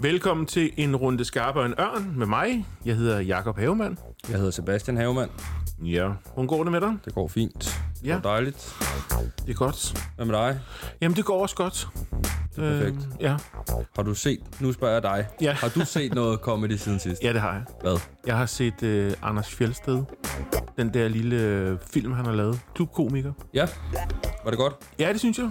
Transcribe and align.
Velkommen 0.00 0.46
til 0.46 0.70
en 0.76 0.96
runde 0.96 1.24
skarpere 1.24 1.66
en 1.66 1.74
ørn 1.80 2.12
med 2.18 2.26
mig. 2.26 2.66
Jeg 2.84 2.96
hedder 2.96 3.20
Jakob 3.20 3.58
Havemann. 3.58 3.98
Jeg 4.28 4.36
hedder 4.36 4.50
Sebastian 4.50 4.96
Havemann. 4.96 5.30
Ja, 5.84 6.08
hvordan 6.34 6.46
går 6.46 6.62
det 6.62 6.72
med 6.72 6.80
dig? 6.80 6.96
Det 7.04 7.14
går 7.14 7.28
fint. 7.28 7.80
Det 8.00 8.06
Ja. 8.08 8.12
går 8.14 8.20
dejligt. 8.30 8.74
Det 9.46 9.50
er 9.50 9.54
godt. 9.54 10.06
Hvad 10.16 10.26
med 10.26 10.34
dig? 10.34 10.60
Jamen, 11.00 11.16
det 11.16 11.24
går 11.24 11.42
også 11.42 11.56
godt. 11.56 11.88
Det 12.56 12.64
er 12.64 12.70
perfekt. 12.80 12.96
Øh, 12.96 13.22
ja. 13.22 13.36
Har 13.96 14.02
du 14.02 14.14
set, 14.14 14.40
nu 14.60 14.72
spørger 14.72 14.92
jeg 14.94 15.02
dig. 15.02 15.26
Ja. 15.40 15.52
Har 15.52 15.68
du 15.68 15.80
set 15.84 16.14
noget 16.14 16.40
comedy 16.40 16.76
siden 16.76 16.98
sidst? 16.98 17.22
ja, 17.22 17.32
det 17.32 17.40
har 17.40 17.52
jeg. 17.52 17.62
Hvad? 17.80 18.00
Jeg 18.26 18.36
har 18.36 18.46
set 18.46 18.82
øh, 18.82 19.12
Anders 19.22 19.54
Fjeldsted. 19.54 20.02
Den 20.76 20.94
der 20.94 21.08
lille 21.08 21.36
øh, 21.36 21.78
film, 21.92 22.12
han 22.12 22.24
har 22.24 22.32
lavet. 22.32 22.60
Klubkomiker. 22.74 23.32
Ja. 23.54 23.66
Var 24.44 24.50
det 24.50 24.58
godt? 24.58 24.74
Ja, 24.98 25.12
det 25.12 25.20
synes 25.20 25.38
jeg. 25.38 25.50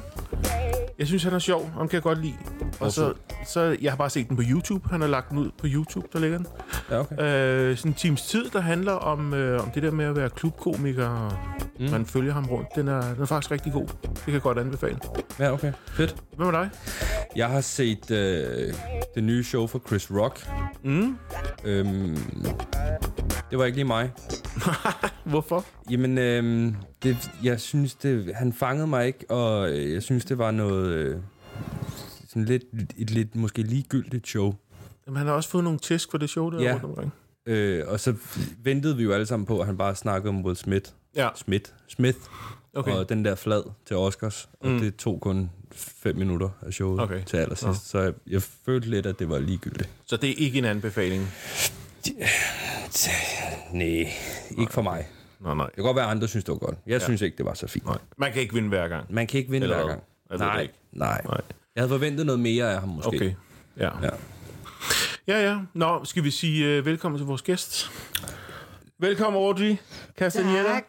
Jeg 1.00 1.08
synes, 1.08 1.24
han 1.24 1.34
er 1.34 1.40
sjov. 1.40 1.70
Ham 1.74 1.88
kan 1.88 1.96
jeg 1.96 2.04
godt 2.04 2.22
lide. 2.22 2.38
Og 2.80 2.92
så, 2.92 3.14
så, 3.48 3.78
jeg 3.82 3.92
har 3.92 3.98
bare 3.98 4.10
set 4.10 4.30
den 4.30 4.36
på 4.38 4.44
YouTube. 4.50 4.90
Han 4.90 5.02
har 5.02 5.08
lagt 5.08 5.30
den 5.30 5.38
ud 5.38 5.52
på 5.58 5.68
YouTube, 5.70 6.08
der 6.14 6.20
ligger 6.20 6.38
den. 6.38 6.48
Ja, 6.90 7.00
okay. 7.00 7.70
Øh, 7.70 7.78
sådan 7.78 7.92
en 7.92 7.96
times 7.96 8.22
tid, 8.22 8.50
der 8.50 8.60
handler 8.60 8.92
om, 8.92 9.34
øh, 9.34 9.64
om 9.64 9.72
det 9.72 9.84
der 9.84 9.92
med 9.92 10.06
at 10.06 10.16
være 10.16 10.30
klubkomiker. 10.30 11.08
Og 11.08 11.32
mm. 11.80 11.90
Man 11.90 12.06
følger 12.06 12.34
ham 12.34 12.46
rundt. 12.46 12.68
Den 12.76 12.88
er, 12.88 13.14
den 13.14 13.22
er 13.22 13.26
faktisk 13.26 13.52
rigtig 13.52 13.74
god. 13.74 13.88
Det 14.02 14.24
kan 14.26 14.34
jeg 14.34 14.42
godt 14.42 14.58
anbefale. 14.58 15.00
Ja, 15.40 15.54
okay. 15.54 15.74
Fedt. 15.88 16.16
Hvad 16.36 16.46
med 16.46 16.54
dig? 16.54 16.70
Jeg 17.36 17.48
har 17.48 17.62
set 17.62 18.12
øh, 18.12 18.74
det 19.16 19.24
nye 19.24 19.44
show 19.44 19.68
for 19.68 19.82
Chris 19.88 20.12
Rock. 20.12 20.48
Mm. 20.84 21.18
Øhm, 21.64 22.18
det 23.50 23.58
var 23.58 23.66
ikke 23.66 23.78
lige 23.78 23.88
mig. 23.88 24.12
Hvorfor? 25.24 25.66
Jamen, 25.90 26.18
øhm, 26.18 26.76
det, 27.04 27.18
jeg 27.44 27.60
synes, 27.62 27.96
det, 27.96 28.36
han 28.36 28.54
fangede 28.54 28.88
mig 28.88 29.08
ikke, 29.08 29.32
og 29.32 29.72
øh, 29.72 29.94
jeg 29.94 30.04
synes, 30.04 30.26
det 30.26 30.38
var 30.38 30.52
noget... 30.52 30.88
Øh, 30.94 31.18
sådan 32.28 32.46
lidt, 32.46 32.64
et 32.98 33.10
lidt 33.10 33.36
måske 33.36 33.62
ligegyldigt 33.62 34.28
show. 34.28 34.54
Jamen, 35.08 35.18
han 35.18 35.28
har 35.28 35.34
også 35.34 35.50
fået 35.50 35.64
nogle 35.64 35.80
tæsk 35.80 36.12
for 36.12 36.18
det 36.18 36.30
show, 36.30 36.50
der 36.50 36.60
Ja. 36.62 36.66
ja. 36.68 36.74
rundt 36.74 36.86
omkring. 36.86 37.12
Øh, 37.46 37.84
og 37.88 38.00
så 38.00 38.16
ventede 38.64 38.98
vi 38.98 39.04
jo 39.04 39.12
alle 39.12 39.26
sammen 39.26 39.46
på, 39.46 39.60
at 39.60 39.66
han 39.66 39.78
bare 39.78 39.96
snakkede 39.96 40.30
om 40.30 40.46
Will 40.46 40.58
Smith. 40.58 40.92
Ja, 41.16 41.30
Smith. 41.36 41.72
Smith. 41.88 42.18
okay. 42.74 42.92
Og 42.92 43.10
den 43.10 43.26
der 43.26 43.36
flad 43.36 43.64
til 43.86 43.96
Oscars. 43.96 44.50
Og 44.60 44.70
Mm. 44.72 44.80
det 44.80 44.96
tog 44.96 45.22
kun 45.22 45.50
fem 45.72 46.16
minutter 46.16 46.50
af 46.62 46.74
showet 46.74 47.00
Okay. 47.00 47.24
til 47.24 47.38
allersidst. 47.38 47.66
Nå. 47.68 47.74
Så 47.74 48.00
jeg, 48.00 48.14
jeg 48.28 48.42
følte 48.42 48.90
lidt, 48.90 49.06
at 49.06 49.20
det 49.20 49.30
var 49.30 49.40
ligegyldigt. 49.40 49.90
Så 50.06 50.18
det 50.18 50.30
er 50.30 50.36
ikke 50.38 50.58
en 50.58 50.66
anbefaling? 50.66 51.28
Nej, 53.74 54.08
ikke 54.60 54.74
for 54.74 54.82
mig. 54.82 55.08
Nå, 55.40 55.54
nej. 55.54 55.66
Det 55.66 55.76
kan 55.76 55.84
godt 55.84 55.96
være, 55.96 56.06
at 56.06 56.12
andre 56.12 56.28
synes, 56.28 56.44
det 56.44 56.52
var 56.52 56.58
godt. 56.58 56.76
Jeg 56.88 57.00
ja. 57.00 57.06
synes 57.06 57.22
ikke, 57.22 57.38
det 57.38 57.46
var 57.46 57.54
så 57.54 57.68
fint. 57.68 57.86
nej. 57.86 57.98
Man 58.18 58.32
kan 58.34 58.42
ikke 58.42 58.54
vinde 58.54 58.70
hver 58.70 58.88
gang. 58.88 59.06
Man 59.14 59.28
kan 59.28 59.38
ikke 59.38 59.52
vinde 59.52 59.66
Eller 59.66 59.78
hver 59.78 59.88
gang. 59.88 60.04
Det 60.32 60.40
nej, 60.40 60.62
ikke. 60.62 60.74
nej. 60.92 61.22
Nej. 61.26 61.42
Jeg 61.76 61.82
havde 61.82 61.90
forventet 61.90 62.26
noget 62.26 62.40
mere 62.40 62.74
af 62.74 62.80
ham 62.80 62.90
måske. 62.90 63.08
Okay. 63.08 63.34
Ja. 63.78 63.90
Ja. 64.04 64.10
Ja, 65.28 65.50
ja. 65.52 65.58
Nå, 65.74 66.06
skal 66.06 66.24
vi 66.24 66.32
sige 66.32 66.80
uh, 66.80 66.86
velkommen 66.86 67.20
til 67.20 67.26
vores 67.28 67.42
gæst? 67.42 67.92
Velkommen, 69.00 69.42
Audrey 69.42 69.76
Castaneda. 70.20 70.64
Tak. 70.64 70.84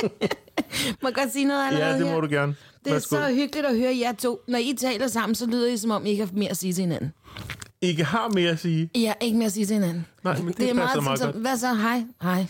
må 1.02 1.08
jeg 1.08 1.14
godt 1.14 1.32
sige 1.32 1.44
noget 1.44 1.66
allerede 1.66 1.90
Ja, 1.92 1.98
det 1.98 2.06
må 2.06 2.12
her? 2.12 2.20
du 2.20 2.26
gerne. 2.30 2.54
Det 2.84 2.90
er 2.90 2.94
Værsgo. 2.94 3.16
så 3.16 3.28
hyggeligt 3.34 3.66
at 3.66 3.76
høre 3.78 3.98
jer 4.00 4.12
to. 4.12 4.40
Når 4.48 4.58
I 4.58 4.74
taler 4.78 5.06
sammen, 5.06 5.34
så 5.34 5.46
lyder 5.46 5.68
I, 5.72 5.76
som 5.76 5.90
om 5.90 6.06
I 6.06 6.10
ikke 6.10 6.24
har 6.26 6.32
mere 6.32 6.50
at 6.50 6.56
sige 6.56 6.72
til 6.72 6.82
hinanden. 6.82 7.12
Ikke 7.82 8.04
har 8.04 8.28
mere 8.28 8.50
at 8.50 8.58
sige. 8.58 8.90
Har 9.06 9.16
ikke 9.20 9.36
mere 9.36 9.46
at 9.46 9.52
sige 9.52 9.66
til 9.66 9.74
hinanden. 9.74 10.06
Nej, 10.24 10.36
men 10.38 10.46
det, 10.48 10.56
Det 10.56 10.70
er 10.70 10.74
meget, 10.74 11.02
meget 11.04 11.18
som, 11.18 11.30
hvad 11.32 11.56
så? 11.56 11.74
Hej. 11.74 12.04
Hej. 12.22 12.46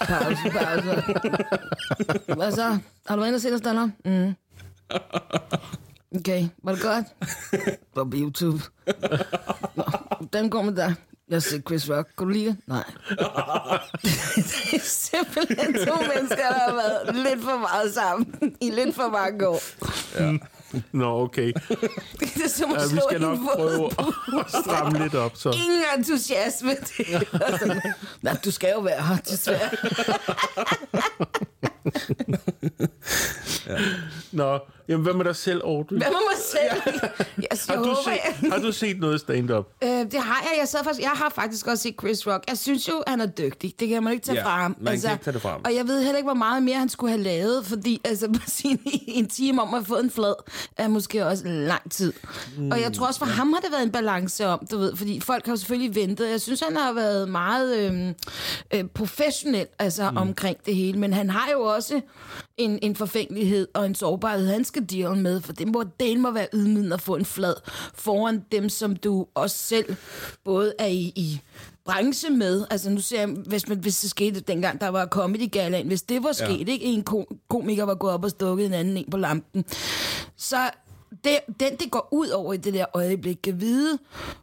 Pause, 0.00 0.50
pause. 0.50 1.02
Hvad 2.34 2.52
så? 2.52 2.78
Har 3.06 3.16
du 3.16 3.20
været 3.22 3.26
inde 3.26 3.36
og 3.36 3.40
set 3.40 3.54
os, 3.54 3.60
Donner? 3.60 3.88
Mm. 4.04 4.34
Okay, 6.18 6.48
var 6.62 6.72
det 6.72 6.82
godt? 6.82 7.06
Var 7.94 8.04
på 8.04 8.10
YouTube. 8.16 8.62
Nå, 9.76 9.84
den 10.32 10.50
går 10.50 10.62
med 10.62 10.72
dig. 10.76 10.94
Jeg 11.28 11.42
set 11.42 11.62
Chris 11.66 11.90
Rock. 11.90 12.08
Kan 12.18 12.26
du 12.26 12.32
lide 12.32 12.46
det? 12.46 12.56
Nej. 12.66 12.84
det 13.12 14.74
er 14.74 14.80
simpelthen 14.82 15.74
to 15.74 15.94
mennesker, 16.14 16.48
der 16.48 16.58
har 16.68 16.74
været 16.74 17.16
lidt 17.16 17.44
for 17.44 17.58
meget 17.58 17.94
sammen 17.94 18.56
i 18.60 18.70
lidt 18.70 18.94
for 18.94 19.10
mange 19.10 19.48
år. 19.48 19.60
Nå, 20.92 21.22
okay. 21.22 21.52
Det 22.20 22.44
er 22.44 22.48
som 22.48 22.72
at 22.74 22.80
Ja, 22.80 22.94
vi 22.94 23.00
skal 23.08 23.20
nok 23.20 23.38
prøve 23.54 23.86
at 24.40 24.50
stramme 24.64 24.98
lidt 24.98 25.14
op, 25.14 25.36
så. 25.36 25.50
Ingen 25.50 25.82
entusiasme. 25.98 26.76
Sådan, 27.60 27.82
Nej, 28.22 28.36
du 28.44 28.50
skal 28.50 28.70
jo 28.74 28.80
være 28.80 29.02
her, 29.02 29.16
desværre. 29.16 29.70
Nå, 34.32 34.58
jamen, 34.88 35.02
hvad 35.04 35.14
med 35.14 35.24
dig 35.24 35.36
selv, 35.36 35.60
Audrey? 35.64 35.96
Hvad 35.96 36.06
med 36.06 36.18
mig 36.30 36.38
selv? 36.38 36.92
Jeg, 37.38 37.58
Har 37.68 37.74
jeg 37.74 37.84
du, 37.84 37.88
håber, 37.88 38.02
set, 38.04 38.42
jeg... 38.42 38.52
har 38.52 38.58
du 38.58 38.72
set 38.72 39.00
noget 39.00 39.20
stand-up? 39.20 39.66
Øh, 39.84 39.88
det 39.90 40.14
har 40.14 40.40
jeg. 40.42 40.50
Jeg, 40.60 40.68
sad 40.68 40.84
faktisk, 40.84 41.02
jeg 41.02 41.10
har 41.10 41.32
faktisk 41.34 41.66
også 41.66 41.82
set 41.82 41.94
Chris 42.00 42.26
Rock. 42.26 42.44
Jeg 42.48 42.58
synes 42.58 42.88
jo, 42.88 43.02
han 43.06 43.20
er 43.20 43.26
dygtig. 43.26 43.74
Det 43.80 43.88
kan 43.88 44.02
man 44.02 44.12
ikke 44.12 44.24
tage 44.24 44.38
Ja, 44.38 44.44
fra 44.44 44.60
ham. 44.62 44.76
man 44.80 45.00
kan 45.00 45.10
ikke 45.12 45.24
tage 45.24 45.34
det 45.34 45.42
fra 45.42 45.50
ham. 45.50 45.60
Og 45.64 45.74
jeg 45.74 45.88
ved 45.88 46.02
heller 46.02 46.16
ikke, 46.16 46.26
hvor 46.26 46.34
meget 46.34 46.62
mere 46.62 46.76
han 46.78 46.88
skulle 46.88 47.10
have 47.10 47.22
lavet, 47.22 47.66
fordi 47.66 48.00
altså, 48.04 48.28
på 48.34 48.40
sin, 48.46 48.80
en 49.06 49.26
time 49.28 49.62
om 49.62 49.74
at 49.74 49.86
få 49.86 49.96
en 49.96 50.10
flad 50.10 50.34
er 50.76 50.88
måske 50.88 51.26
også 51.26 51.42
lang 51.46 51.90
tid. 51.90 52.12
Mm, 52.56 52.70
og 52.70 52.80
jeg 52.80 52.92
tror 52.92 53.06
også, 53.06 53.18
for 53.18 53.26
ja. 53.26 53.32
ham 53.32 53.52
har 53.52 53.60
det 53.60 53.72
været 53.72 53.82
en 53.82 53.92
balance 53.92 54.46
om, 54.46 54.66
du 54.70 54.78
ved, 54.78 54.96
fordi 54.96 55.20
folk 55.20 55.46
har 55.46 55.52
jo 55.52 55.56
selvfølgelig 55.56 55.94
ventet. 55.94 56.30
Jeg 56.30 56.40
synes, 56.40 56.60
han 56.60 56.76
har 56.76 56.92
været 56.92 57.28
meget 57.28 57.76
øh, 57.78 58.14
øh, 58.74 58.84
professionel 58.94 59.66
altså, 59.78 60.10
mm. 60.10 60.16
omkring 60.16 60.56
det 60.66 60.74
hele, 60.76 60.98
men 60.98 61.12
han 61.12 61.30
har 61.30 61.48
jo 61.52 61.60
også 61.62 62.00
en, 62.58 62.78
en 62.82 62.96
forfængelighed 62.96 63.68
og 63.74 63.86
en 63.86 63.94
sårbarhed, 63.94 64.46
han 64.46 64.64
skal 64.64 64.84
deal 64.84 65.16
med, 65.16 65.40
for 65.40 65.52
det 65.52 65.68
må, 65.68 65.84
det 66.00 66.20
må 66.20 66.30
være 66.30 66.48
ydmygende 66.52 66.94
at 66.94 67.00
få 67.00 67.16
en 67.16 67.24
flad 67.24 67.54
foran 67.94 68.44
dem, 68.52 68.68
som 68.68 68.96
du 68.96 69.26
også 69.34 69.56
selv 69.56 69.96
både 70.44 70.74
er 70.78 70.86
i, 70.86 71.12
i 71.16 71.40
branche 71.84 72.30
med. 72.30 72.64
Altså 72.70 72.90
nu 72.90 73.00
ser 73.00 73.18
jeg, 73.18 73.28
hvis, 73.28 73.68
man, 73.68 73.78
hvis 73.78 74.00
det 74.00 74.10
skete 74.10 74.40
dengang, 74.40 74.80
der 74.80 74.88
var 74.88 75.06
Comedy 75.06 75.50
Galaen, 75.50 75.86
hvis 75.86 76.02
det 76.02 76.22
var 76.22 76.32
sket, 76.32 76.68
ja. 76.68 76.72
ikke? 76.72 76.84
En 76.84 77.02
ko- 77.02 77.36
komiker 77.48 77.84
var 77.84 77.94
gået 77.94 78.12
op 78.12 78.24
og 78.24 78.30
stukket 78.30 78.66
en 78.66 78.72
anden 78.72 78.96
en 78.96 79.10
på 79.10 79.16
lampen, 79.16 79.64
så 80.36 80.70
det, 81.24 81.38
den, 81.60 81.76
det 81.76 81.90
går 81.90 82.08
ud 82.12 82.28
over 82.28 82.52
i 82.52 82.56
det 82.56 82.74
der 82.74 82.86
øjeblik, 82.94 83.38
kan 83.42 83.60
vide, 83.60 83.98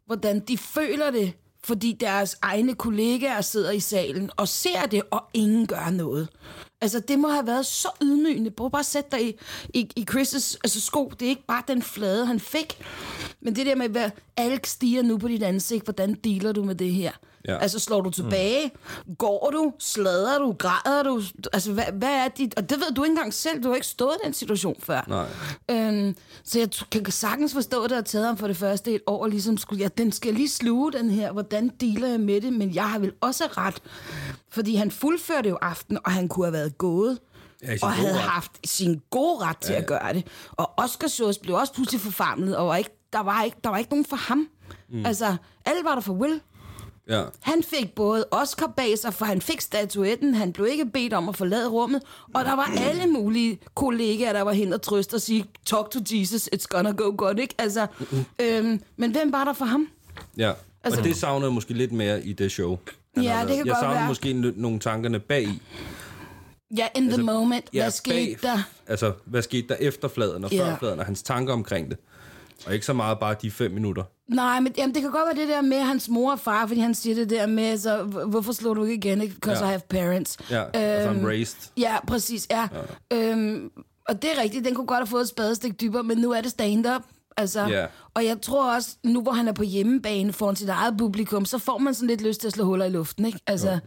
hvordan 0.05 0.39
de 0.39 0.57
føler 0.57 1.11
det, 1.11 1.33
fordi 1.63 1.97
deres 1.99 2.37
egne 2.41 2.75
kollegaer 2.75 3.41
sidder 3.41 3.71
i 3.71 3.79
salen 3.79 4.29
og 4.37 4.47
ser 4.47 4.85
det, 4.91 5.01
og 5.11 5.23
ingen 5.33 5.67
gør 5.67 5.89
noget. 5.89 6.29
Altså, 6.81 6.99
det 6.99 7.19
må 7.19 7.27
have 7.27 7.47
været 7.47 7.65
så 7.65 7.87
ydmygende. 8.01 8.51
Prøv 8.51 8.71
bare 8.71 8.79
at 8.79 8.85
sætte 8.85 9.09
dig 9.11 9.27
i, 9.29 9.35
i, 9.73 9.89
i 9.95 10.05
Chris' 10.11 10.57
altså, 10.63 10.81
sko. 10.81 11.11
Det 11.19 11.25
er 11.25 11.29
ikke 11.29 11.45
bare 11.47 11.63
den 11.67 11.81
flade, 11.81 12.25
han 12.25 12.39
fik. 12.39 12.83
Men 13.41 13.55
det 13.55 13.65
der 13.65 13.75
med, 13.75 13.89
hvad 13.89 14.09
alle 14.37 14.59
stiger 14.63 15.03
nu 15.03 15.17
på 15.17 15.27
dit 15.27 15.43
ansigt, 15.43 15.83
hvordan 15.83 16.13
dealer 16.13 16.51
du 16.51 16.63
med 16.63 16.75
det 16.75 16.91
her? 16.91 17.11
Ja. 17.47 17.57
Altså, 17.57 17.79
slår 17.79 18.01
du 18.01 18.09
tilbage? 18.09 18.71
Mm. 19.07 19.15
Går 19.15 19.49
du? 19.53 19.73
Slader 19.79 20.39
du? 20.39 20.55
Græder 20.59 21.03
du? 21.03 21.21
Altså, 21.53 21.71
hvad, 21.73 21.83
hvad 21.93 22.09
er 22.13 22.27
dit... 22.27 22.53
Og 22.57 22.69
det 22.69 22.77
ved 22.79 22.93
du 22.95 23.03
ikke 23.03 23.11
engang 23.11 23.33
selv. 23.33 23.63
Du 23.63 23.67
har 23.67 23.75
ikke 23.75 23.87
stået 23.87 24.13
i 24.23 24.25
den 24.25 24.33
situation 24.33 24.75
før. 24.79 25.01
Nej. 25.07 25.27
Øhm, 25.71 26.15
så 26.43 26.59
jeg 26.59 26.69
kan 26.91 27.11
sagtens 27.11 27.53
forstå, 27.53 27.83
at 27.83 27.89
det 27.89 27.95
har 27.95 28.03
taget 28.03 28.27
ham 28.27 28.37
for 28.37 28.47
det 28.47 28.57
første 28.57 28.93
et 28.95 29.01
år, 29.07 29.27
ligesom 29.27 29.57
skulle, 29.57 29.81
ja, 29.81 29.87
den 29.87 30.11
skal 30.11 30.33
lige 30.33 30.49
sluge, 30.49 30.91
den 30.91 31.09
her, 31.09 31.31
hvordan 31.31 31.71
dealer 31.81 32.07
jeg 32.07 32.19
med 32.19 32.41
det, 32.41 32.53
men 32.53 32.75
jeg 32.75 32.89
har 32.89 32.99
vel 32.99 33.11
også 33.21 33.43
ret, 33.57 33.75
fordi 34.51 34.75
han 34.75 34.91
fuldførte 34.91 35.49
jo 35.49 35.57
aften, 35.61 35.97
og 36.05 36.11
han 36.11 36.27
kunne 36.27 36.45
have 36.45 36.53
været 36.53 36.77
gået, 36.77 37.19
Ja, 37.63 37.75
og 37.81 37.91
havde 37.93 38.13
ret. 38.13 38.19
haft 38.19 38.51
sin 38.65 39.01
gode 39.09 39.37
ret 39.45 39.57
til 39.57 39.69
ja, 39.71 39.75
ja. 39.75 39.81
at 39.81 39.87
gøre 39.87 40.13
det. 40.13 40.27
Og 40.51 40.71
Oscar 40.77 41.07
shows 41.07 41.37
blev 41.37 41.55
også 41.55 41.73
pludselig 41.73 42.01
forfamlet, 42.01 42.57
og 42.57 42.67
var 42.67 42.75
ikke, 42.75 42.97
der, 43.13 43.19
var 43.19 43.43
ikke, 43.43 43.57
der 43.63 43.69
var 43.69 43.77
ikke 43.77 43.89
nogen 43.89 44.05
for 44.05 44.15
ham. 44.15 44.47
Mm. 44.89 45.05
Altså, 45.05 45.35
alle 45.65 45.83
var 45.83 45.93
der 45.93 46.01
for 46.01 46.13
Will. 46.13 46.41
Ja. 47.09 47.23
Han 47.41 47.63
fik 47.63 47.95
både 47.95 48.25
Oscar 48.31 48.67
bag 48.77 48.99
sig, 48.99 49.13
for 49.13 49.25
han 49.25 49.41
fik 49.41 49.61
statuetten, 49.61 50.35
han 50.35 50.53
blev 50.53 50.67
ikke 50.67 50.85
bedt 50.85 51.13
om 51.13 51.29
at 51.29 51.37
forlade 51.37 51.69
rummet, 51.69 52.01
og 52.33 52.45
der 52.45 52.55
var 52.55 52.71
alle 52.77 53.07
mulige 53.07 53.59
kollegaer, 53.75 54.33
der 54.33 54.41
var 54.41 54.51
hen 54.51 54.73
og 54.73 54.81
trøste 54.81 55.15
og 55.15 55.21
sige, 55.21 55.45
talk 55.65 55.89
to 55.91 55.99
Jesus, 56.11 56.49
it's 56.55 56.65
gonna 56.69 56.91
go 56.91 57.13
good, 57.17 57.39
ikke? 57.39 57.55
Altså, 57.57 57.87
øhm, 58.41 58.81
men 58.97 59.11
hvem 59.11 59.31
var 59.31 59.43
der 59.43 59.53
for 59.53 59.65
ham? 59.65 59.87
Ja, 60.37 60.49
Altså- 60.49 60.57
altså, 60.83 60.99
og 60.99 61.05
det 61.07 61.15
savnede 61.15 61.45
jeg 61.47 61.53
måske 61.53 61.73
lidt 61.73 61.91
mere 61.91 62.23
i 62.25 62.33
det 62.33 62.51
show. 62.51 62.77
Ja, 63.17 63.21
det 63.21 63.47
kan 63.47 63.57
jeg 63.57 63.65
godt 63.65 63.77
savnede 63.77 63.99
være. 63.99 64.07
måske 64.07 64.33
nogle 64.33 64.79
tankerne 64.79 65.19
bag 65.19 65.43
i. 65.43 65.61
Ja, 66.77 66.87
in 66.95 67.09
the 67.09 67.23
moment. 67.23 67.65
Hvad 67.71 67.91
skete 67.91 68.15
bag, 68.15 68.37
der? 68.51 68.57
Altså, 68.87 69.13
hvad 69.25 69.41
skete 69.41 69.67
der 69.67 69.75
efter 69.79 70.07
fladen 70.07 70.43
og 70.45 70.51
Ja. 70.51 70.63
før 70.71 70.77
fladen, 70.77 70.99
og 70.99 71.05
hans 71.05 71.23
tanker 71.23 71.53
omkring 71.53 71.89
det. 71.89 71.97
Og 72.67 72.73
ikke 72.73 72.85
så 72.85 72.93
meget 72.93 73.19
bare 73.19 73.35
de 73.41 73.51
fem 73.51 73.71
minutter. 73.71 74.03
Nej, 74.27 74.59
men 74.59 74.73
jamen, 74.77 74.93
det 74.95 75.01
kan 75.01 75.11
godt 75.11 75.25
være 75.37 75.45
det 75.45 75.53
der 75.53 75.61
med 75.61 75.79
hans 75.81 76.09
mor 76.09 76.31
og 76.31 76.39
far, 76.39 76.67
fordi 76.67 76.79
han 76.79 76.95
siger 76.95 77.15
det 77.15 77.29
der 77.29 77.47
med, 77.47 77.77
så 77.77 78.03
"Hvor- 78.03 78.25
hvorfor 78.25 78.53
slår 78.53 78.73
du 78.73 78.83
ikke 78.83 79.09
igen? 79.09 79.19
Because 79.19 79.59
Ja. 79.63 79.65
I 79.65 79.69
have 79.69 79.81
parents. 79.89 80.37
Ja, 80.51 80.63
altså 80.73 81.09
Øhm, 81.09 81.21
I'm 81.21 81.27
raised. 81.27 81.71
Ja, 81.77 82.05
præcis, 82.07 82.47
ja. 82.51 82.67
ja. 83.11 83.31
Øhm, 83.31 83.69
og 84.09 84.21
det 84.21 84.29
er 84.37 84.41
rigtigt, 84.41 84.65
den 84.65 84.75
kunne 84.75 84.87
godt 84.87 84.99
have 84.99 85.07
fået 85.07 85.21
et 85.21 85.27
spadestik 85.29 85.81
dybere, 85.81 86.03
men 86.03 86.17
nu 86.17 86.31
er 86.31 86.41
det 86.41 86.51
stand-up. 86.51 87.01
Altså, 87.37 87.67
Ja. 87.67 87.85
Og 88.13 88.25
jeg 88.25 88.41
tror 88.41 88.73
også, 88.75 88.89
nu 89.03 89.21
hvor 89.21 89.31
han 89.31 89.47
er 89.47 89.51
på 89.51 89.63
hjemmebane 89.63 90.33
foran 90.33 90.55
sit 90.55 90.69
eget 90.69 90.97
publikum, 90.97 91.45
så 91.45 91.57
får 91.57 91.77
man 91.77 91.93
sådan 91.93 92.07
lidt 92.07 92.21
lyst 92.21 92.39
til 92.41 92.47
at 92.47 92.53
slå 92.53 92.63
huller 92.65 92.85
i 92.85 92.89
luften, 92.89 93.25
ikke? 93.25 93.39
Altså, 93.47 93.79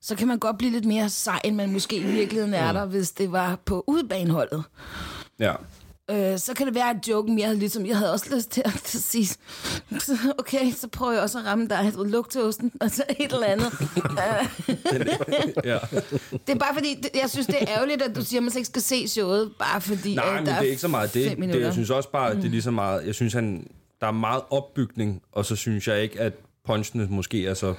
så 0.00 0.16
kan 0.16 0.28
man 0.28 0.38
godt 0.38 0.58
blive 0.58 0.72
lidt 0.72 0.84
mere 0.84 1.08
sej, 1.08 1.40
end 1.44 1.56
man 1.56 1.72
måske 1.72 1.96
i 1.96 2.02
virkeligheden 2.02 2.54
er 2.54 2.72
der, 2.72 2.84
hvis 2.86 3.10
det 3.12 3.32
var 3.32 3.56
på 3.64 3.84
udebaneholdet. 3.86 4.62
Ja. 5.38 5.52
Øh, 6.10 6.38
så 6.38 6.54
kan 6.54 6.66
det 6.66 6.74
være, 6.74 6.90
at 6.90 7.08
joken 7.08 7.34
mere 7.34 7.54
ligesom, 7.54 7.86
jeg 7.86 7.96
havde 7.98 8.12
også 8.12 8.34
lyst 8.36 8.50
til 8.50 8.62
at 8.64 8.80
sige, 8.84 9.28
okay, 10.38 10.72
så 10.72 10.88
prøver 10.88 11.12
jeg 11.12 11.22
også 11.22 11.38
at 11.38 11.44
ramme 11.46 11.68
dig, 11.68 11.92
du 11.94 12.04
lugteosten, 12.04 12.72
og 12.80 12.90
så 12.90 13.02
et 13.20 13.32
eller 13.32 13.46
andet. 13.46 13.66
ja. 15.64 15.78
det 16.46 16.52
er 16.54 16.58
bare 16.58 16.74
fordi, 16.74 16.96
jeg 17.14 17.30
synes, 17.30 17.46
det 17.46 17.56
er 17.62 17.66
ærgerligt, 17.68 18.02
at 18.02 18.16
du 18.16 18.24
siger, 18.24 18.40
at 18.40 18.44
man 18.44 18.52
ikke 18.56 18.66
skal 18.66 18.82
se 18.82 19.08
showet, 19.08 19.52
bare 19.58 19.80
fordi 19.80 20.14
Nej, 20.14 20.34
men 20.36 20.46
der 20.46 20.58
det 20.58 20.66
er 20.66 20.70
ikke 20.70 20.80
så 20.80 20.88
meget 20.88 21.14
det. 21.14 21.38
det 21.38 21.60
jeg 21.60 21.72
synes 21.72 21.90
også 21.90 22.10
bare, 22.10 22.30
at 22.30 22.36
det 22.36 22.44
er 22.44 22.48
lige 22.50 22.62
så 22.62 22.70
meget... 22.70 23.06
Jeg 23.06 23.14
synes, 23.14 23.32
han, 23.32 23.66
der 24.00 24.06
er 24.06 24.10
meget 24.12 24.42
opbygning, 24.50 25.22
og 25.32 25.44
så 25.44 25.56
synes 25.56 25.88
jeg 25.88 26.02
ikke, 26.02 26.20
at 26.20 26.32
punchene 26.66 27.06
måske 27.10 27.46
er 27.46 27.54
så 27.54 27.74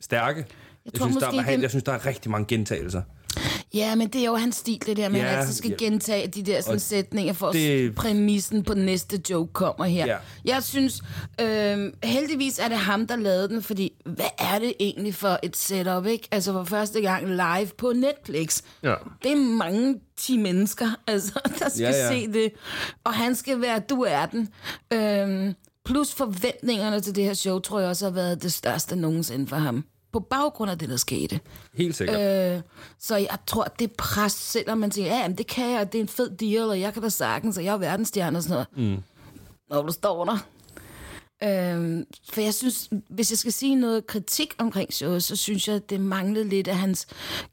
stærke. 0.00 0.38
Jeg, 0.38 0.46
jeg, 0.84 1.00
tror 1.00 1.06
synes, 1.06 1.16
der, 1.22 1.28
er, 1.28 1.32
måske, 1.32 1.52
det- 1.52 1.62
jeg 1.62 1.70
synes, 1.70 1.84
der 1.84 1.92
er 1.92 2.06
rigtig 2.06 2.30
mange 2.30 2.46
gentagelser. 2.46 3.02
Ja, 3.74 3.94
men 3.94 4.08
det 4.08 4.20
er 4.20 4.24
jo 4.26 4.34
hans 4.36 4.56
stil, 4.56 4.82
det 4.86 4.96
der 4.96 5.08
med, 5.08 5.20
at 5.20 5.26
Ja, 5.26 5.30
han 5.30 5.38
altid 5.40 5.54
skal 5.54 5.70
ja. 5.80 5.84
gentage 5.84 6.28
de 6.28 6.42
der 6.42 6.60
sådan, 6.60 6.74
Og 6.74 6.80
sætninger, 6.80 7.32
for 7.32 7.52
det- 7.52 7.54
det... 7.82 7.94
præmissen 7.94 8.62
på 8.62 8.74
næste 8.74 9.20
joke 9.30 9.52
kommer 9.52 9.84
her. 9.84 10.06
Ja. 10.06 10.16
Jeg 10.44 10.62
synes, 10.62 11.02
øh, 11.40 11.92
heldigvis 12.04 12.58
er 12.58 12.68
det 12.68 12.78
ham, 12.78 13.06
der 13.06 13.16
lavede 13.16 13.48
den, 13.48 13.62
fordi 13.62 13.92
hvad 14.06 14.24
er 14.38 14.58
det 14.58 14.72
egentlig 14.80 15.14
for 15.14 15.38
et 15.42 15.56
setup, 15.56 16.06
ikke? 16.06 16.28
Altså 16.30 16.52
for 16.52 16.64
første 16.64 17.00
gang 17.00 17.26
live 17.28 17.70
på 17.78 17.92
Netflix. 17.92 18.62
Ja. 18.82 18.94
Det 19.22 19.32
er 19.32 19.36
mange 19.36 20.00
10 20.16 20.36
mennesker, 20.38 20.86
altså, 21.06 21.32
der 21.58 21.68
skal 21.68 21.80
Ja, 21.82 21.90
ja. 21.90 22.08
se 22.08 22.32
det. 22.32 22.52
Og 23.04 23.14
han 23.14 23.34
skal 23.34 23.60
være, 23.60 23.78
du 23.78 24.02
er 24.08 24.26
den. 24.26 24.48
Øh, 24.92 25.54
plus 25.84 26.12
forventningerne 26.14 27.00
til 27.00 27.14
det 27.16 27.24
her 27.24 27.34
show, 27.34 27.58
tror 27.58 27.80
jeg 27.80 27.88
også 27.88 28.04
har 28.06 28.12
været 28.12 28.42
det 28.42 28.52
største 28.52 28.96
nogensinde 28.96 29.46
for 29.46 29.56
ham. 29.56 29.84
På 30.14 30.20
baggrund 30.20 30.70
af 30.70 30.78
det, 30.78 30.88
der 30.88 30.96
skete. 30.96 31.40
Helt 31.74 31.96
sikkert. 31.96 32.54
Øh, 32.56 32.62
så 32.98 33.16
jeg 33.16 33.38
tror, 33.46 33.64
det 33.64 33.84
er 33.90 33.94
pres, 33.98 34.32
selvom 34.32 34.78
man 34.78 34.92
siger, 34.92 35.06
ja, 35.06 35.16
jamen, 35.18 35.38
det 35.38 35.46
kan 35.46 35.70
jeg, 35.70 35.92
det 35.92 35.98
er 35.98 36.02
en 36.02 36.08
fed 36.08 36.30
deal, 36.30 36.62
og 36.62 36.80
jeg 36.80 36.92
kan 36.92 37.02
da 37.02 37.08
sagtens, 37.08 37.58
og 37.58 37.64
jeg 37.64 37.72
er 37.74 37.78
verdensstjerne 37.78 38.38
og 38.38 38.42
sådan 38.42 38.66
noget. 38.76 38.96
Mm. 38.96 39.02
Når 39.70 39.82
du 39.82 39.92
står 39.92 40.24
der. 40.24 40.38
Øh, 41.42 42.04
for 42.32 42.40
jeg 42.40 42.54
synes, 42.54 42.88
hvis 43.08 43.30
jeg 43.30 43.38
skal 43.38 43.52
sige 43.52 43.74
noget 43.74 44.06
kritik 44.06 44.54
omkring 44.58 44.92
showet, 44.92 45.24
så 45.24 45.36
synes 45.36 45.68
jeg, 45.68 45.90
det 45.90 46.00
manglede 46.00 46.48
lidt 46.48 46.68
af 46.68 46.76
hans 46.76 47.06